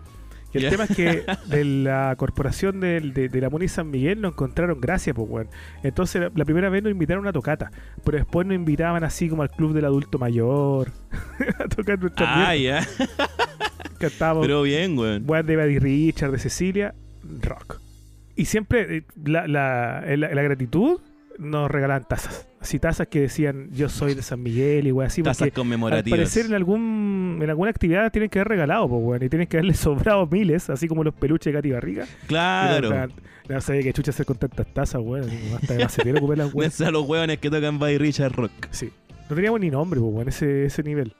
[0.65, 4.34] El tema es que de la corporación del- de, de la Muni San Miguel nos
[4.34, 5.49] encontraron gracias, pues, weón.
[5.84, 7.71] Entonces, la, la primera vez nos invitaron a una tocata,
[8.03, 10.91] pero después nos invitaban así como al club del adulto mayor
[11.59, 12.85] a tocar nuestra Ah, ya.
[13.99, 15.23] Cantábamos Pero bien, weón.
[15.27, 16.93] weas de Buddy Richard, de Cecilia,
[17.41, 17.79] rock.
[18.35, 20.99] Y siempre eh, la, la, la gratitud
[21.38, 22.47] nos regalaban tazas.
[22.59, 25.23] Así tazas que decían yo soy de San Miguel y weas así.
[25.23, 26.19] Tazas porque al conmemorativas.
[26.19, 29.57] parecer en algún en alguna actividad tienen que haber regalado, pues, weón, y tienen que
[29.57, 32.05] haberle sobrado miles, así como los peluches de Katy Barriga.
[32.27, 33.09] Claro.
[33.47, 35.30] No, sabía que chucha hacer con tantas tazas, weón.
[35.55, 36.81] Hasta de macetero ocupé las weas.
[36.81, 38.51] A los hueones que tocan by Richard Rock.
[38.72, 38.91] Sí.
[39.30, 41.14] No teníamos ni nombre, pues, weón, ese, ese nivel.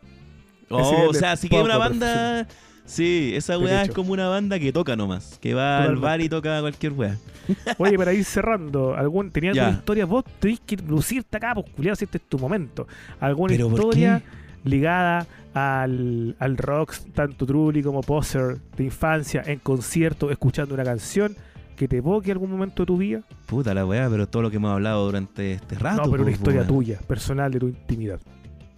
[0.70, 2.48] Oh, nivel o sea, sí que es una banda.
[2.88, 5.38] Sí, esa weá es como una banda que toca nomás.
[5.42, 7.18] Que va al bar y toca cualquier weá.
[7.78, 9.64] Oye, para ir cerrando, algún, ¿tenía Ya.
[9.66, 10.06] alguna historia?
[10.06, 12.88] Vos tenés que lucirte acá, pues, culiado, si este es tu momento.
[13.20, 14.24] ¿Alguna ¿Pero por historia
[14.64, 21.36] ligada al, al rock, tanto Trulli como Poser, de infancia, en concierto, escuchando una canción
[21.76, 23.22] que te evoque algún momento de tu vida?
[23.48, 26.04] Puta la weá, pero todo lo que hemos hablado durante este rato.
[26.04, 28.20] no, pero una pues, historia tuya, personal, de tu intimidad.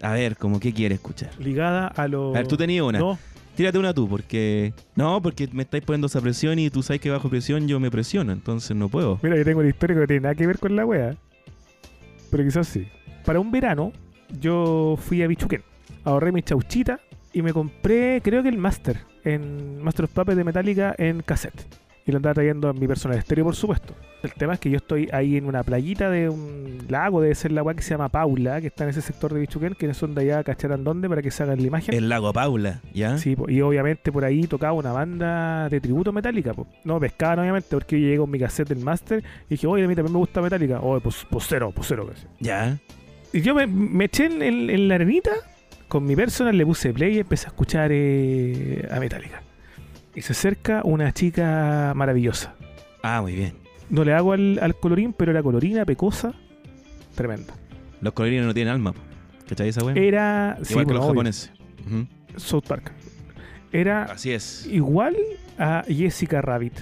[0.02, 1.30] A ver, como qué quieres escuchar.
[1.40, 2.30] Ligada a lo...
[2.30, 3.00] A ver, tú tenías una.
[3.00, 3.20] No,
[3.60, 4.72] Tírate una tú, porque.
[4.96, 7.92] No, porque me estáis poniendo esa presión y tú sabes que bajo presión yo me
[7.92, 9.20] presiono, entonces no puedo.
[9.22, 11.18] mira, yo tengo una historia que no tiene nada que ver con la wea.
[12.32, 12.88] Pero quizás sí.
[13.26, 13.92] Para un verano,
[14.40, 15.62] yo fui a Bichuquén.
[16.06, 17.02] Ahorré mi chauchita
[17.34, 21.62] y me compré, creo que el Master, en Master of Puppets de Metallica en cassette.
[22.06, 23.94] Y lo andaba trayendo en mi personal estéreo, por supuesto.
[24.24, 27.52] El tema es que yo estoy ahí en una playita de un lago, debe ser
[27.54, 30.14] la agua que se llama Paula, que está en ese sector de Bichuquén, que son
[30.16, 31.94] de allá, cacharán dónde, para que se hagan la imagen.
[31.96, 33.18] El lago Paula, ¿ya?
[33.18, 36.54] Sí, po, y obviamente por ahí tocaba una banda de tributo metálica.
[36.84, 39.88] No pescaban, obviamente, porque yo llegué con mi cassette del Master y dije, oye, a
[39.88, 40.80] mí también me gusta metálica.
[40.82, 42.08] Oye, pues, pues cero, pues cero.
[42.10, 42.26] casi.
[42.40, 42.78] Ya.
[43.32, 45.32] Y yo me, me eché en, en- en la arenita,
[45.88, 49.44] con mi personal le puse play y empecé a escuchar eh, a Metallica.
[50.16, 52.56] Y se acerca una chica maravillosa.
[53.04, 53.54] Ah, muy bien.
[53.90, 56.34] No le hago al, al colorín, pero era colorina, pecosa,
[57.16, 57.54] tremenda.
[58.02, 58.94] Los colorines no tienen alma.
[59.48, 59.96] ¿Cachai esa weá?
[59.96, 60.58] Era.
[60.64, 61.52] sí, Igual que bueno, los obvio, japoneses.
[62.38, 62.92] South Park.
[63.72, 64.66] Era Así es.
[64.68, 65.16] igual
[65.58, 66.74] a Jessica Rabbit.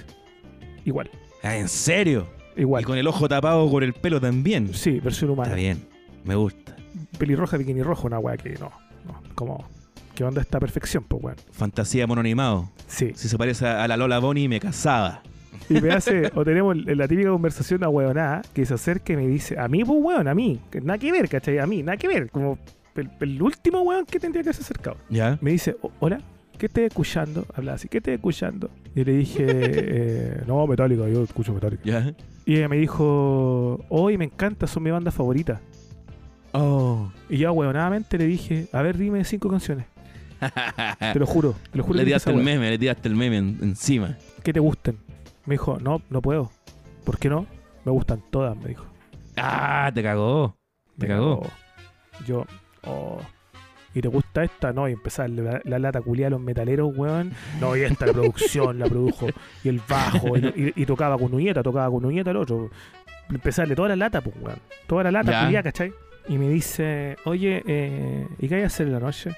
[0.84, 1.10] Igual.
[1.42, 2.26] Ah, ¿En serio?
[2.56, 2.82] Igual.
[2.82, 4.72] Y con el ojo tapado con el pelo también.
[4.74, 5.48] Sí, versión humana.
[5.50, 5.86] Está bien.
[6.24, 6.76] Me gusta.
[7.18, 8.70] Pelirroja, bikini rojo, una weá que no.
[9.06, 9.22] no.
[9.34, 9.66] Como.
[10.18, 11.36] ¿Qué onda esta perfección, pues weón?
[11.52, 12.68] Fantasía mono animado.
[12.88, 13.12] Sí.
[13.14, 15.22] Si se parece a la Lola Bonnie, me casaba.
[15.70, 19.28] Y me hace, o tenemos la típica conversación a huevonada que se acerca y me
[19.28, 21.58] dice, a mí, pues weón, a mí, que nada que ver, ¿cachai?
[21.60, 22.58] A mí, nada que ver, como
[22.96, 24.96] el, el último weón que tendría que haberse acercado.
[25.08, 25.38] ¿Ya?
[25.40, 26.20] Me dice, "O- hola,
[26.58, 27.46] ¿qué estás escuchando?
[27.54, 28.70] Habla así, ¿qué estás escuchando?
[28.96, 31.82] Y le dije, eh, no, Metallica, yo escucho Metallica.
[31.84, 32.12] ¿Ya?
[32.44, 35.60] Y ella me dijo, hoy me encanta, son mi banda favorita.
[36.52, 37.08] Oh.
[37.28, 39.86] Y yo, huevonadamente, le dije, a ver, dime cinco canciones.
[41.12, 41.96] Te lo juro, te lo juro.
[41.96, 42.44] le que tiraste el wea.
[42.44, 44.16] meme, le tiraste el meme en- encima.
[44.42, 44.98] que te gusten.
[45.46, 46.50] Me dijo, no, no puedo.
[47.04, 47.46] ¿Por qué no?
[47.84, 48.84] Me gustan todas, me dijo.
[49.36, 50.56] Ah, te cagó.
[50.98, 51.40] Te Me cagó.
[51.40, 51.52] cagó.
[52.26, 52.44] Yo,
[52.84, 53.20] oh.
[53.94, 54.72] ¿Y te gusta esta?
[54.72, 57.32] No, y empezar la, la lata culia a los metaleros, weón.
[57.60, 59.26] No, y esta la producción la produjo.
[59.64, 60.36] Y el bajo.
[60.36, 62.70] Y, y- y tocaba con Uñeta, tocaba con Uñeta el otro.
[63.30, 64.58] Empezarle toda la lata, pues, weón.
[64.86, 65.44] Toda la lata Ya.
[65.44, 65.92] culia, ¿cachai?
[66.28, 69.30] Y me dice, oye, eh, ¿y qué hay a hacer en la noche?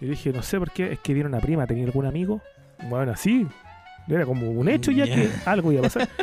[0.00, 2.42] Y dije, no sé por qué, es que viene una prima, ¿tenía algún amigo?
[2.90, 3.46] Bueno, así.
[4.08, 6.08] Era como un hecho ya que algo iba a pasar.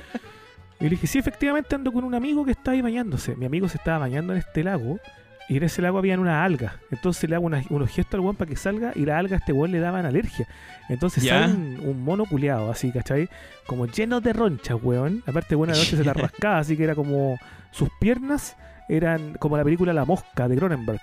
[0.79, 3.37] Y le dije, sí, efectivamente ando con un amigo que está ahí bañándose.
[3.37, 4.99] Mi amigo se estaba bañando en este lago
[5.47, 6.73] y en ese lago habían unas algas.
[6.91, 9.35] Entonces le hago una- unos gestos al weón para que salga y las algas a
[9.37, 10.45] este weón le daban alergia.
[10.89, 11.43] Entonces Ya.
[11.43, 13.29] sale un, un mono culeado así, ¿cachai?
[13.65, 15.23] Como lleno de ronchas, weón.
[15.25, 17.37] Aparte, buena noche se la rascaba, así que era como
[17.71, 18.57] sus piernas
[18.89, 21.01] eran como la película La Mosca de Cronenberg.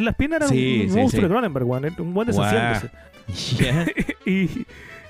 [0.00, 1.22] Las piernas eran Sí, un sí, monstruo sí.
[1.22, 1.94] de Cronenberg, weón.
[1.98, 2.90] Un buen deshaciéndose.
[3.58, 3.86] ¿Ya?
[4.30, 4.66] y.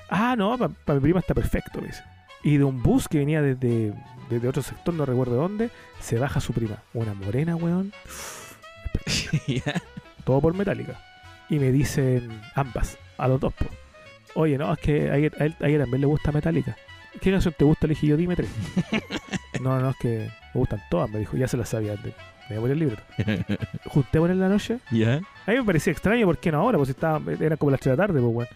[0.09, 2.01] Ah, no, para mi prima está perfecto, dice.
[2.43, 3.93] Y de un bus que venía desde,
[4.29, 5.69] desde otro sector, no recuerdo dónde,
[5.99, 6.77] se baja su prima.
[6.93, 7.91] Una morena, weón.
[10.23, 10.99] Todo por metálica.
[11.49, 13.65] Y me dicen ambas, a los dos, po.
[14.35, 16.75] Oye, no, es que a él- también le gusta Metallica.
[17.21, 17.87] ¿Qué canción te gusta?
[17.87, 18.49] Le dije yo, dime tres.
[19.61, 21.37] no, no, es que me gustan todas, me dijo.
[21.37, 22.13] Ya se las sabía antes.
[22.49, 22.97] Me voy el libro.
[23.85, 24.79] Juntémonos en la noche.
[24.91, 25.15] ¿Ya?
[25.45, 26.77] A mí me parecía extraño, ¿por qué no ahora?
[26.77, 28.49] Pues estaba, era como las 3 de la tarde, pues, weón.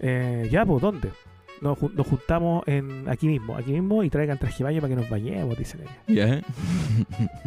[0.00, 1.10] Eh, ya, pues, ¿dónde?
[1.60, 5.08] Nos, nos juntamos en aquí mismo, aquí mismo, y traigan traje baño para que nos
[5.08, 5.94] bañemos, dicen ellos.
[6.06, 6.40] ¿Ya?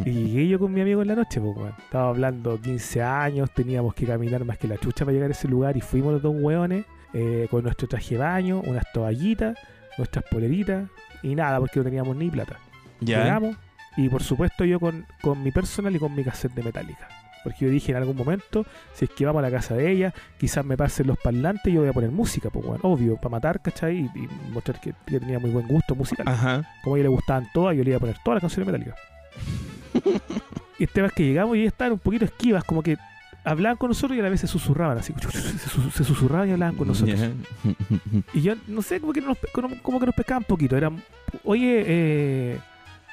[0.04, 1.74] Y llegué yo con mi amigo en la noche, pues, weón.
[1.78, 5.48] Estaba hablando 15 años, teníamos que caminar más que la chucha para llegar a ese
[5.48, 9.58] lugar, y fuimos los dos weones eh, con nuestro traje baño, unas toallitas,
[9.98, 10.88] nuestras poleritas,
[11.22, 12.56] y nada, porque no teníamos ni plata.
[13.00, 13.22] ¿Ya?
[13.22, 13.56] Llegamos,
[13.96, 17.08] y por supuesto yo con, con mi personal y con mi cassette de Metallica.
[17.44, 20.12] Porque yo dije en algún momento, si es que vamos a la casa de ella,
[20.38, 23.30] quizás me pasen los parlantes y yo voy a poner música, pues bueno, obvio, para
[23.30, 23.96] matar, ¿cachai?
[23.96, 26.26] Y, y mostrar que yo tenía muy buen gusto musical.
[26.28, 26.68] Ajá.
[26.82, 28.96] Como a ella le gustaban todas, yo le iba a poner todas las canciones Metallica.
[30.78, 32.98] y este vez que llegamos y estaban un poquito esquivas, como que
[33.44, 36.52] hablaban con nosotros y a la vez se susurraban así, se, sus- se susurraban y
[36.52, 37.18] hablaban con nosotros.
[38.34, 40.76] Y yo no sé, como que nos, como, que nos pescaban un poquito.
[40.76, 40.90] Era,
[41.44, 42.58] oye, eh,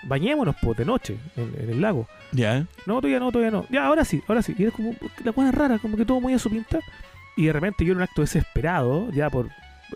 [0.07, 2.07] bañémonos pues, de noche en, en el lago.
[2.31, 2.65] ¿Ya?
[2.85, 3.65] No, todavía no, todavía no.
[3.69, 4.55] Ya, ahora sí, ahora sí.
[4.57, 4.93] Y era como
[5.23, 6.79] la cosa rara, como que todo muy a su pinta.
[7.37, 9.49] Y de repente yo en un acto desesperado, ya por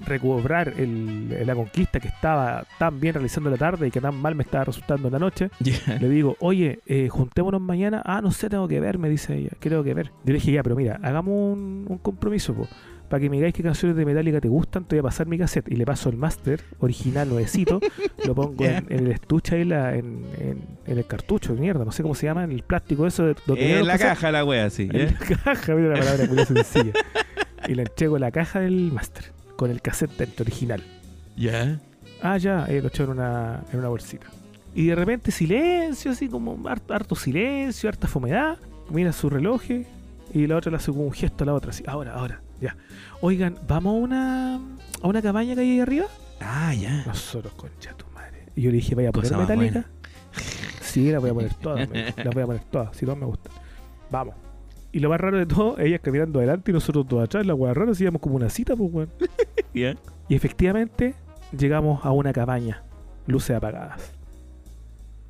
[0.06, 4.36] recobrar el- la conquista que estaba tan bien realizando la tarde y que tan mal
[4.36, 5.50] me estaba resultando en la noche,
[6.00, 8.02] le digo, oye, eh, juntémonos mañana.
[8.06, 9.50] Ah, no sé, tengo que ver, me dice ella.
[9.60, 10.08] ¿Qué tengo que ver?
[10.24, 12.68] Yo le dije, ya, pero mira, hagamos un, un compromiso, po.
[13.10, 15.36] Para que me digáis qué canciones de Metallica te gustan, te voy a pasar mi
[15.40, 17.80] cassette y le paso el máster original nuevecito,
[18.28, 21.84] lo pongo en, en el estuche ahí, la- en, en- en el cartucho de mierda,
[21.84, 24.70] no sé cómo se llama, en el plástico eso de En la caja la wea,
[24.70, 24.88] sí.
[24.94, 26.94] En la caja, mira la palabra culia sencilla.
[27.68, 29.26] Y le entrego la caja del máster
[29.60, 30.82] con el cassette original.
[31.36, 31.82] ¿Ya?
[32.22, 34.28] Ah, ya, eh, lo echó en una, en una bolsita.
[34.74, 38.58] Y de repente silencio, así como harto, harto silencio, harta fomedad.
[38.90, 39.62] Mira su reloj
[40.34, 42.78] y la otra le hace como un gesto a la otra, así, ahora, ahora, ya.
[43.20, 46.06] Oigan, ¿vamos a una, a una cabaña que hay ahí arriba?
[46.40, 47.04] Ah, ya.
[47.06, 48.46] Nosotros, concha tu madre.
[48.56, 49.86] Y yo le dije, ¿vaya a poner metálica?
[50.80, 53.52] Sí, la voy a poner todas, las voy a poner todas, si todas me gustan.
[54.10, 54.36] Vamos.
[54.92, 57.74] Y lo más raro de todo, ellas caminando adelante y nosotros todos atrás, la weá
[57.74, 59.10] rara, hacíamos como una cita, pues weón.
[60.28, 61.14] Y efectivamente,
[61.58, 62.82] llegamos a una cabaña,
[63.28, 64.12] luces apagadas.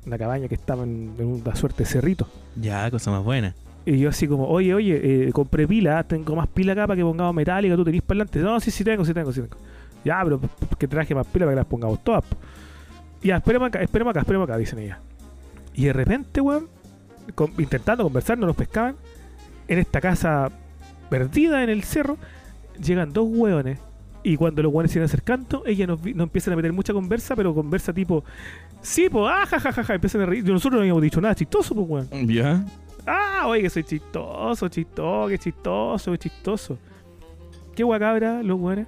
[0.06, 2.26] Una cabaña que estaba en, en una suerte de cerrito.
[2.56, 3.54] Ya, cosa más buena.
[3.84, 7.02] Y yo así como, oye, oye, eh, compré pila, tengo más pila acá para que
[7.02, 8.38] pongamos metálica, tú tenés parlante.
[8.40, 9.56] No, sí, sí tengo, sí tengo, sí tengo.
[10.04, 10.40] Ya, pero
[10.78, 12.24] que traje más pila para que las pongamos todas.
[13.22, 14.98] Ya, esperemos acá, esperemos acá, esperemos acá, dicen ellas.
[15.74, 16.68] Y de repente, weón,
[17.34, 18.96] con- intentando conversar, no nos pescaban.
[19.70, 20.50] En esta casa
[21.08, 22.18] perdida en el cerro,
[22.82, 23.78] llegan dos hueones.
[24.22, 27.34] Y cuando los hueones se iban acercando, ellas nos, nos empiezan a meter mucha conversa,
[27.34, 28.22] pero conversa tipo,
[28.82, 30.44] sí, pues, ah, ja, ja, ja, ja", empiezan a reír.
[30.44, 32.28] Nosotros no habíamos dicho nada chistoso, pues, weón.
[32.28, 32.62] Ya.
[33.06, 36.78] Ah, oye, que soy chistoso, chistoso, que chistoso, que chistoso.
[37.74, 38.86] ¿Qué guacabra, los buenos?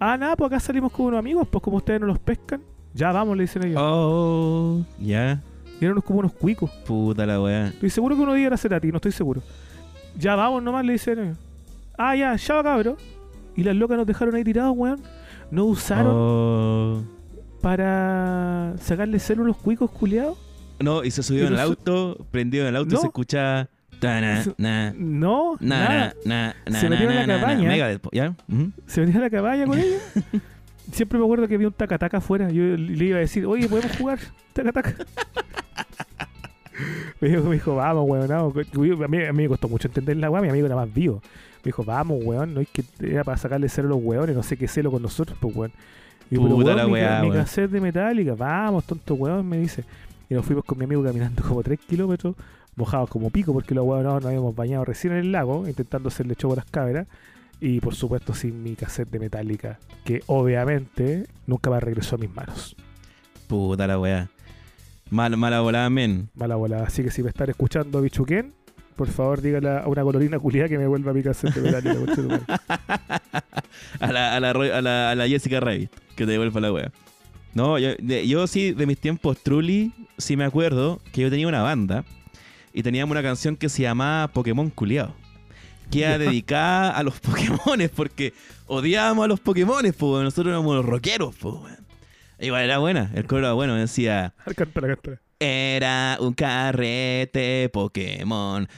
[0.00, 2.60] Ah, nada, pues acá salimos con unos amigos, pues como ustedes no los pescan.
[2.94, 3.78] Ya vamos, le dicen ellos.
[3.80, 5.40] Oh, ya.
[5.80, 6.68] Y eran unos- como unos cuicos.
[6.84, 7.68] Puta la weá.
[7.68, 9.40] Estoy seguro que uno día era Cerati, no estoy seguro.
[10.18, 11.36] Ya vamos nomás, le dicen.
[11.98, 12.96] Ah, ya, ya va, cabro.
[13.56, 15.00] Y las locas nos dejaron ahí tirados, weón.
[15.50, 17.02] No usaron Oh.
[17.60, 20.38] para sacarle celo a los cuicos culiados.
[20.80, 23.00] No, y se subió en el auto, prendido en el auto, No.
[23.00, 23.68] se escucha.
[24.02, 26.14] Eso- na, No, na, nada.
[26.24, 27.96] na, na, Se metieron en la cabaña.
[28.86, 29.98] Se venía a la cabaña con ella.
[30.92, 32.50] Siempre me acuerdo que había un tacataca afuera.
[32.50, 34.18] Yo le iba a decir, oye, ¿podemos jugar?
[34.54, 34.94] Tacataca.
[37.22, 38.28] Me, dijo, me dijo, vamos, weón.
[38.28, 38.54] vamos".
[38.72, 40.42] Yo- A mí, a mí me costó mucho entender la weá.
[40.42, 41.22] Mi amigo era más vivo.
[41.64, 42.52] Me dijo, vamos, weón.
[42.54, 44.36] No es que era para sacarle celo a los weones.
[44.36, 45.72] No sé qué celo con nosotros, pues, weón.
[46.30, 47.42] Y yo, Puta weón, la mi, weá, mi weón.
[47.42, 48.34] cassette de metálica.
[48.34, 49.84] Vamos, tonto weón, me dice.
[50.28, 52.34] Y nos fuimos con mi amigo caminando como 3 kilómetros,
[52.76, 56.34] mojados como pico, porque los weones nos habíamos bañado recién en el lago, intentando hacerle
[56.36, 57.06] show a las cabras.
[57.60, 62.34] Y por supuesto sin mi cassette de Metallica, que obviamente nunca más regresó a mis
[62.34, 62.74] manos.
[63.46, 64.28] Puta la weá.
[65.12, 66.30] Mal, mala volada, men.
[66.34, 66.84] Mala bola.
[66.84, 68.54] Así que si me están escuchando Bichuquén,
[68.96, 72.40] por favor dígale a una colorina culiada que me vuelva mi conche tu madre.
[74.00, 76.92] a, la, a, la, a, la, a la Jessica Rabbit, que te devuelva la wea.
[77.52, 81.46] No, yo, de- yo sí, de mis tiempos truly, sí me acuerdo que yo tenía
[81.46, 82.04] una banda
[82.72, 85.14] y teníamos una canción que se llamaba Pokémon Culeado.
[85.90, 88.32] Que era dedicada a los Pokémones, porque
[88.66, 91.82] odiábamos a los Pokémones, pues nosotros éramos los rockeros, pues weón.
[92.42, 94.34] Igual era buena, el coro era bueno, decía...
[94.56, 95.20] cántala, cántala.
[95.44, 98.68] Era un carrete Pokémon.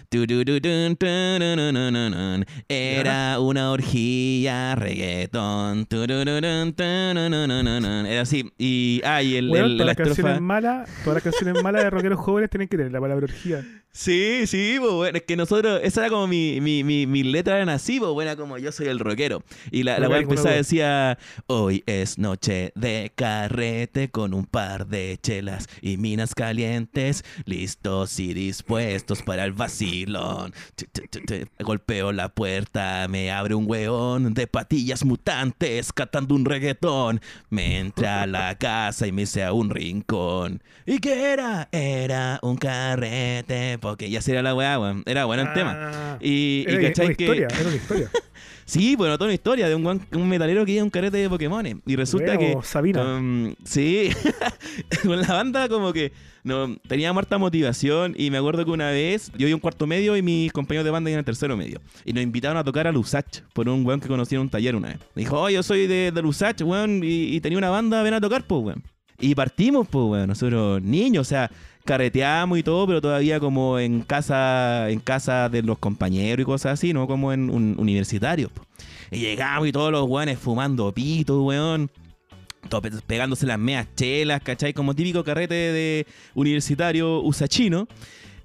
[2.68, 5.86] Era una orgía reggaetón.
[8.06, 8.50] Era así.
[8.56, 11.90] Y, ah, y el, el- todas la las canciones malas, todas las canciones malas de
[11.90, 13.62] rockeros jóvenes tienen que tener la palabra orgía.
[13.96, 17.54] Sí, sí, pues bueno, es que nosotros, esa era como mi, mi, mi, mi letra
[17.54, 19.44] eran así, pues buena como yo soy el rockero.
[19.70, 21.16] Y la, la weá empezaba, decía,
[21.46, 28.34] hoy es noche de carrete con un par de chelas y minas calientes, listos y
[28.34, 30.52] dispuestos para el vacilón.
[30.76, 31.62] Ch, ch, ch, ch.
[31.62, 37.20] Golpeo la puerta, me abre un weón de patillas mutantes catando un reggaetón.
[37.48, 40.64] Me entra a la casa y me hice a un rincón.
[40.84, 41.68] ¿Y qué era?
[41.70, 45.04] Era un carrete, porque ya sería la weá, weón.
[45.06, 45.76] Era bueno el tema.
[45.78, 47.24] Ah, Y, y era, cachai una que.
[47.24, 48.10] historia, era una historia.
[48.66, 51.18] Sí, bueno, toda una historia de un, guan- un metalero que iba a un carrete
[51.18, 51.82] de Pokémon.
[51.84, 52.56] Y resulta que.
[52.62, 53.02] Sabina.
[53.18, 54.08] um, sí,
[55.04, 56.12] con la banda como que
[56.44, 58.14] no tenía harta motivación.
[58.16, 60.90] Y me acuerdo que una vez yo iba un cuarto medio y mis compañeros de
[60.90, 61.82] banda iban al tercero medio.
[62.06, 64.74] Y nos invitaron a tocar a Lusach por un weón que conocí en un taller
[64.76, 64.98] una vez.
[65.14, 68.14] Me dijo, oh, yo soy de, de Lusach, weón, y, y tenía una banda, ven
[68.14, 68.82] a tocar, pues, weón.
[69.20, 71.50] Y partimos, pues, weón, nosotros niños, o sea,
[71.84, 76.72] carreteamos y todo, pero todavía como en casa, en casa de los compañeros y cosas
[76.74, 78.48] así, no como en un universitario.
[78.48, 78.64] po.
[79.10, 81.90] Y llegamos y todos los weones fumando pito, weón.
[82.68, 84.72] Todos pe- pegándose las meas chelas, ¿cachai?
[84.72, 87.86] Como típico carrete de universitario usachino.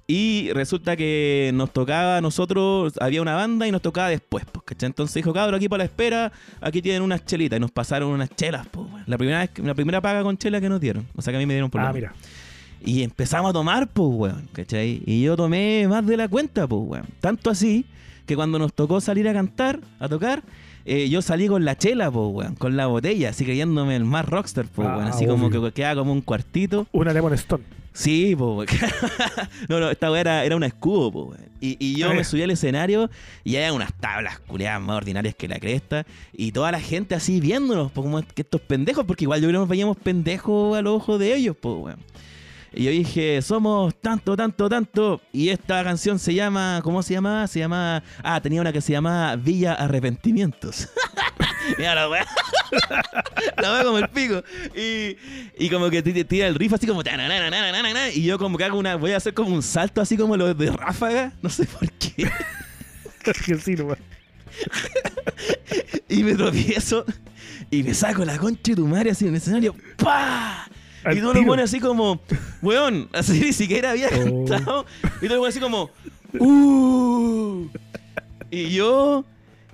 [0.06, 4.64] Y resulta que nos tocaba a nosotros, había una banda y nos tocaba después, pues,
[4.64, 4.88] ¿cachai?
[4.88, 7.56] Entonces dijo, cabrón, aquí para la espera, aquí tienen unas chelitas.
[7.58, 8.86] Y nos pasaron unas chelas, pues.
[9.06, 11.06] La primera, vez la primera paga con chela que nos dieron.
[11.14, 12.12] O sea que a mí me dieron por Ah, mira.
[12.84, 15.02] Y empezamos a tomar, pues, weón, ¿cachai?
[15.06, 17.06] Y yo tomé más de la cuenta, pues, weón.
[17.20, 17.84] Tanto así
[18.26, 20.42] que cuando nos tocó salir a cantar, a tocar,
[20.86, 24.24] eh, yo salí con la chela, pues, weón, con la botella, así creyéndome el más
[24.26, 25.08] rockstar, pues, Ah, weón.
[25.08, 25.62] Así como obvio.
[25.62, 26.86] que quedaba como un cuartito.
[26.92, 27.64] Una Lemon Stone.
[27.92, 28.90] Sí, pues, weón.
[29.68, 31.50] no, no, esta weá era, era un escudo, pues, weón.
[31.62, 32.24] Y, y yo Ah, me ya.
[32.24, 33.10] subí al escenario
[33.44, 36.06] y había unas tablas culeadas más ordinarias que la cresta.
[36.32, 39.58] Y toda la gente así viéndonos, pues, como que estos pendejos, porque igual yo creo
[39.58, 41.98] que nos veíamos pendejos a los ojos de ellos, pues, weón.
[42.72, 45.20] Y yo dije, somos tanto, tanto, tanto.
[45.32, 47.46] Y esta canción se llama, ¿cómo se llamaba?
[47.46, 50.88] Se llamaba, ah, tenía una que se llamaba Villa Arrepentimientos.
[51.78, 52.26] Mira la weá.
[53.60, 54.42] la weá como el pico.
[54.76, 55.16] Y,
[55.58, 57.02] y como que tira el riff así como.
[58.14, 58.96] Y yo como que hago una.
[58.96, 61.32] Voy a hacer como un salto así como los de ráfaga.
[61.42, 62.30] No sé por qué.
[63.44, 63.98] que sí, nomás.
[66.08, 67.04] Y me tropiezo.
[67.70, 69.74] y me saco la concha de tu madre así en el escenario.
[69.96, 70.66] ¡Pah!
[71.04, 72.20] Al y tú lo pones así como,
[72.62, 74.44] weón, así ni siquiera había Oh.
[74.46, 74.86] cantado.
[75.22, 75.90] Y tú lo pones así como,
[76.38, 77.66] ¡uh!
[78.50, 79.24] Y yo,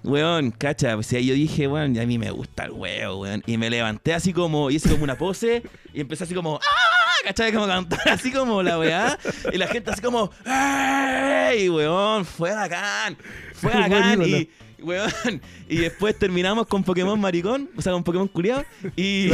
[0.05, 3.43] weón, cacha, o sea, yo dije, weón, a mí me gusta el huevo, weón.
[3.47, 5.63] Y me levanté así como, hice como una pose
[5.93, 7.25] y empecé así como, ¡ah!
[7.25, 7.53] ¿Cachai?
[7.53, 9.19] Como cantar así como la weá.
[9.53, 11.69] Y la gente así como, ¡ey!
[11.69, 13.17] Weón, fue bacán.
[13.55, 14.23] Fue bacán.
[14.23, 14.49] Y,
[14.83, 15.11] weón,
[15.69, 18.65] y después terminamos con Pokémon Maricón, o sea, con Pokémon Culiado.
[18.97, 19.31] Y,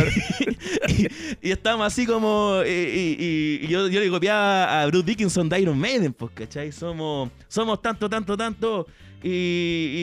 [0.89, 1.09] y,
[1.43, 2.61] y estábamos así como.
[2.67, 6.73] Y, y- yo, yo le copiaba a Bruce Dickinson de Iron Maiden, pues, ¿cachai?
[6.73, 8.87] Somos, somos tanto, tanto, tanto.
[9.25, 9.29] Y,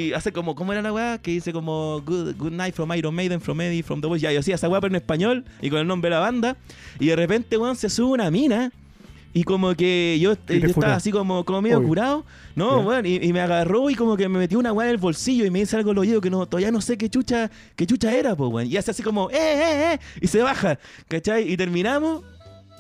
[0.10, 1.18] y hace como, ¿cómo era la weá?
[1.18, 4.22] Que dice como good, good night from Iron Maiden, from Eddie, from the Boys.
[4.22, 6.56] Ya, yo hacía esa weá pero en español y con el nombre de la banda.
[7.00, 8.72] Y de repente, weón, se sube una mina.
[9.34, 11.88] Y como que yo, yo estaba así como, como medio Obvio.
[11.88, 12.26] curado.
[12.56, 12.86] No, Ya.
[12.88, 15.46] weón, y, y me agarró y como que me metió una weá en el bolsillo
[15.46, 18.12] y me dice algo al oído que no, todavía no sé qué chucha, qué chucha
[18.14, 18.68] era, pues, weón.
[18.72, 21.52] Y hace así como, eh, eh, eh, y se baja, ¿cachai?
[21.52, 22.24] Y terminamos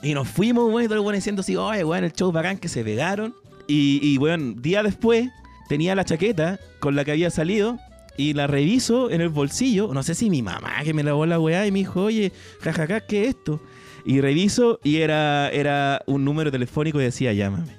[0.02, 2.58] y nos fuimos, weón, y todo el weón diciendo así, oye, weón, el show bacán
[2.58, 3.36] que se pegaron.
[3.68, 5.30] Y, y weón, día después
[5.68, 7.78] tenía la chaqueta con la que había salido
[8.18, 9.94] y la reviso en el bolsillo.
[9.94, 12.32] No sé si mi mamá que me lavó la weá y me dijo, oye,
[12.62, 13.62] jajaja, ¿qué es esto?
[14.06, 17.76] Y reviso y era, era un número telefónico y decía, llámame.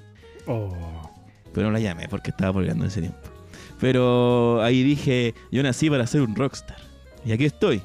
[0.47, 0.75] Oh.
[1.53, 3.19] Pero no la llamé porque estaba colgando en ese tiempo.
[3.79, 6.77] Pero ahí dije, yo nací para ser un rockstar.
[7.25, 7.81] Y aquí estoy,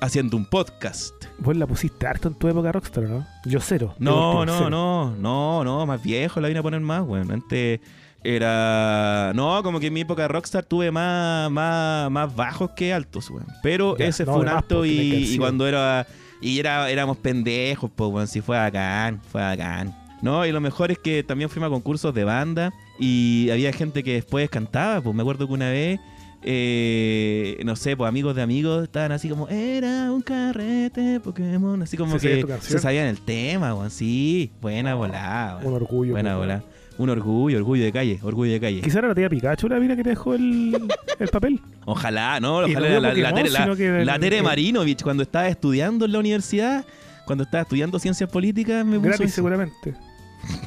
[0.00, 1.14] haciendo un podcast.
[1.38, 3.26] Vos la pusiste harto en tu época rockstar, ¿no?
[3.44, 3.94] Yo cero.
[3.98, 4.70] No, no, cero.
[4.70, 7.30] no, no, no, más viejo la vine a poner más, weón.
[7.30, 7.80] Antes
[8.24, 9.32] era.
[9.34, 13.30] No, como que en mi época de Rockstar tuve más, más, más bajos que altos,
[13.30, 13.46] weón.
[13.62, 16.06] Pero Ya, ese no, fue un alto y, cuando era.
[16.40, 18.26] Y era, éramos pendejos, pues, weón.
[18.28, 19.94] Sí, fue bacán, fue bacán.
[20.22, 24.02] No, y lo mejor es que también fuimos a concursos de banda y había gente
[24.02, 26.00] que después cantaba, pues me acuerdo que una vez.
[26.42, 31.96] eh, no sé, pues amigos de amigos estaban así como, era un carrete Pokémon, así
[31.96, 33.90] como ¿Se que se sabían el tema, weón.
[33.90, 36.12] Sí, buena volada, Un orgullo.
[36.12, 36.64] Buena pues, volada.
[36.98, 38.80] Un orgullo, orgullo de calle, orgullo de calle.
[38.80, 40.76] Quizá era la tía Pikachu la mina que te dejó el,
[41.20, 41.60] el papel.
[41.84, 46.12] Ojalá, no, ojalá no la, Pokémon, Tere, la- que Tere Marinovich cuando estaba estudiando en
[46.12, 46.84] la universidad,
[47.24, 49.34] cuando estaba estudiando ciencias políticas, me puso Gratis eso.
[49.36, 49.94] seguramente.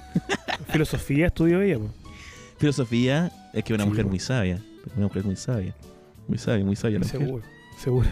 [0.72, 1.92] Filosofía estudió ella, pues.
[2.58, 4.60] Filosofía, es que una Sí, mujer muy sabia,
[4.96, 5.74] una mujer muy sabia.
[6.28, 7.20] Muy sabia, muy sabia la mujer.
[7.22, 7.44] Seguro,
[7.78, 8.10] seguro.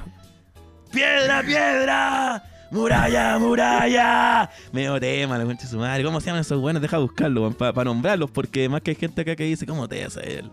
[0.92, 2.44] ¡Piedra, piedra!
[2.72, 4.50] ¡Muralla, muralla!
[4.72, 6.04] Medio tema, la concha de su madre.
[6.04, 6.82] ¿Cómo se llaman esos buenos?
[6.82, 10.40] Deja buscarlo, para nombrarlos, porque más que hay gente acá que dice, ¿cómo te hace
[10.40, 10.52] él?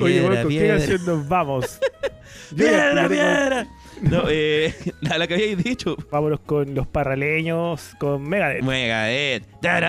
[0.00, 1.78] Oye, bueno, ¿con qué canción nos vamos?
[2.56, 3.66] ¡Piedra, piedra!
[4.02, 5.96] No, eh, la, la que habéis dicho.
[6.10, 8.62] Vámonos con los parraleños, con Megadeth.
[8.62, 9.44] Megadeth.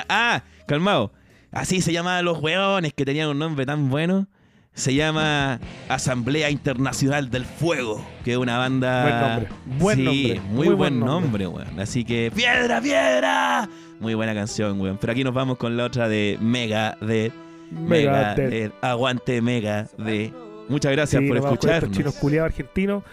[0.10, 1.12] Ah, calmado.
[1.52, 4.28] Así se llamaban los hueones que tenían un nombre tan bueno.
[4.76, 9.04] Se llama Asamblea Internacional del Fuego, que es una banda.
[9.04, 9.50] Buen nombre,
[9.80, 11.80] buen sí, nombre, Muy, muy buen buen nombre, weón.
[11.80, 13.70] Así que, ¡Piedra, piedra!
[14.02, 14.98] Muy buena canción, weón.
[15.00, 17.32] Pero aquí nos vamos con la otra de Mega de
[17.72, 18.38] Megadeth.
[18.38, 18.74] Megadeth.
[18.84, 20.34] Aguante Mega de.
[20.68, 21.92] Muchas gracias Sí, por escucharnos.
[21.96, 23.04] chinos culiados argentinos.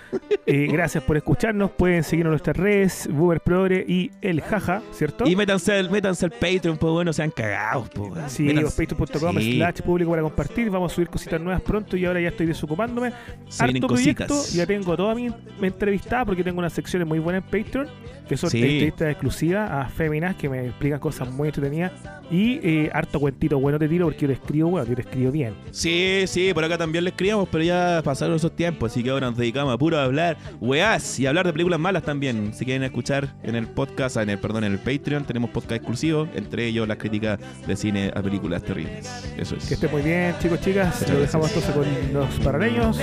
[0.47, 1.71] Eh, gracias por escucharnos.
[1.73, 5.25] Pueden seguirnos en nuestras redes, Boomer Progre y El Jaja, ¿cierto?
[5.29, 8.33] Y métanse al, métanse al Patreon, pues bueno, sean cagados, pues.
[8.33, 9.57] Sí, patreon.com Sí.
[9.57, 10.71] slash público para compartir.
[10.71, 13.13] Vamos a subir cositas nuevas pronto y ahora ya estoy desocupándome.
[13.49, 14.27] Se vienen Harto proyecto.
[14.29, 14.53] cositas.
[14.55, 15.29] Ya tengo toda mi,
[15.61, 17.89] mi entrevistada porque tengo unas secciones muy buenas en Patreon
[18.29, 18.59] que son Sí.
[18.63, 21.93] entrevistas exclusivas a féminas que me explican cosas muy entretenidas
[22.31, 25.31] y eh, harto cuentito bueno te tiro porque yo te escribo, bueno, yo te escribo
[25.31, 25.55] bien.
[25.71, 29.29] Sí, sí, por acá también le escribíamos, pero ya pasaron esos tiempos, así que ahora
[29.29, 32.53] nos dedicamos a puro hablar weás y hablar de películas malas también.
[32.55, 36.29] Si quieren escuchar en el podcast, en el, perdón, en el Patreon, tenemos podcast exclusivos,
[36.35, 39.07] entre ellos las críticas de cine a películas terribles.
[39.37, 39.67] Eso es.
[39.69, 41.01] Que esté muy bien, chicos, chicas.
[41.01, 41.77] Muchas Lo dejamos gracias.
[41.77, 42.99] entonces con los paraleños.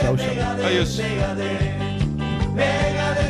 [0.00, 0.64] Chau, chau.
[0.64, 1.02] Adiós.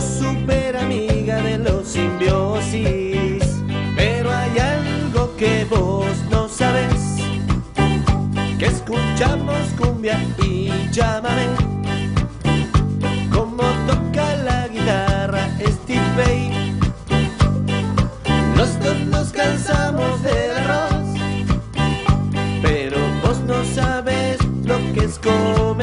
[0.00, 3.42] sos super amiga de los simbiosis.
[3.96, 7.16] Pero hay algo que vos no sabes,
[8.58, 11.46] que escuchamos cumbia y llámame.
[13.32, 16.76] Como toca la guitarra Steve Vai
[18.56, 21.06] Los dos nos cansamos del arroz
[22.62, 25.76] Pero vos no sabes lo que es con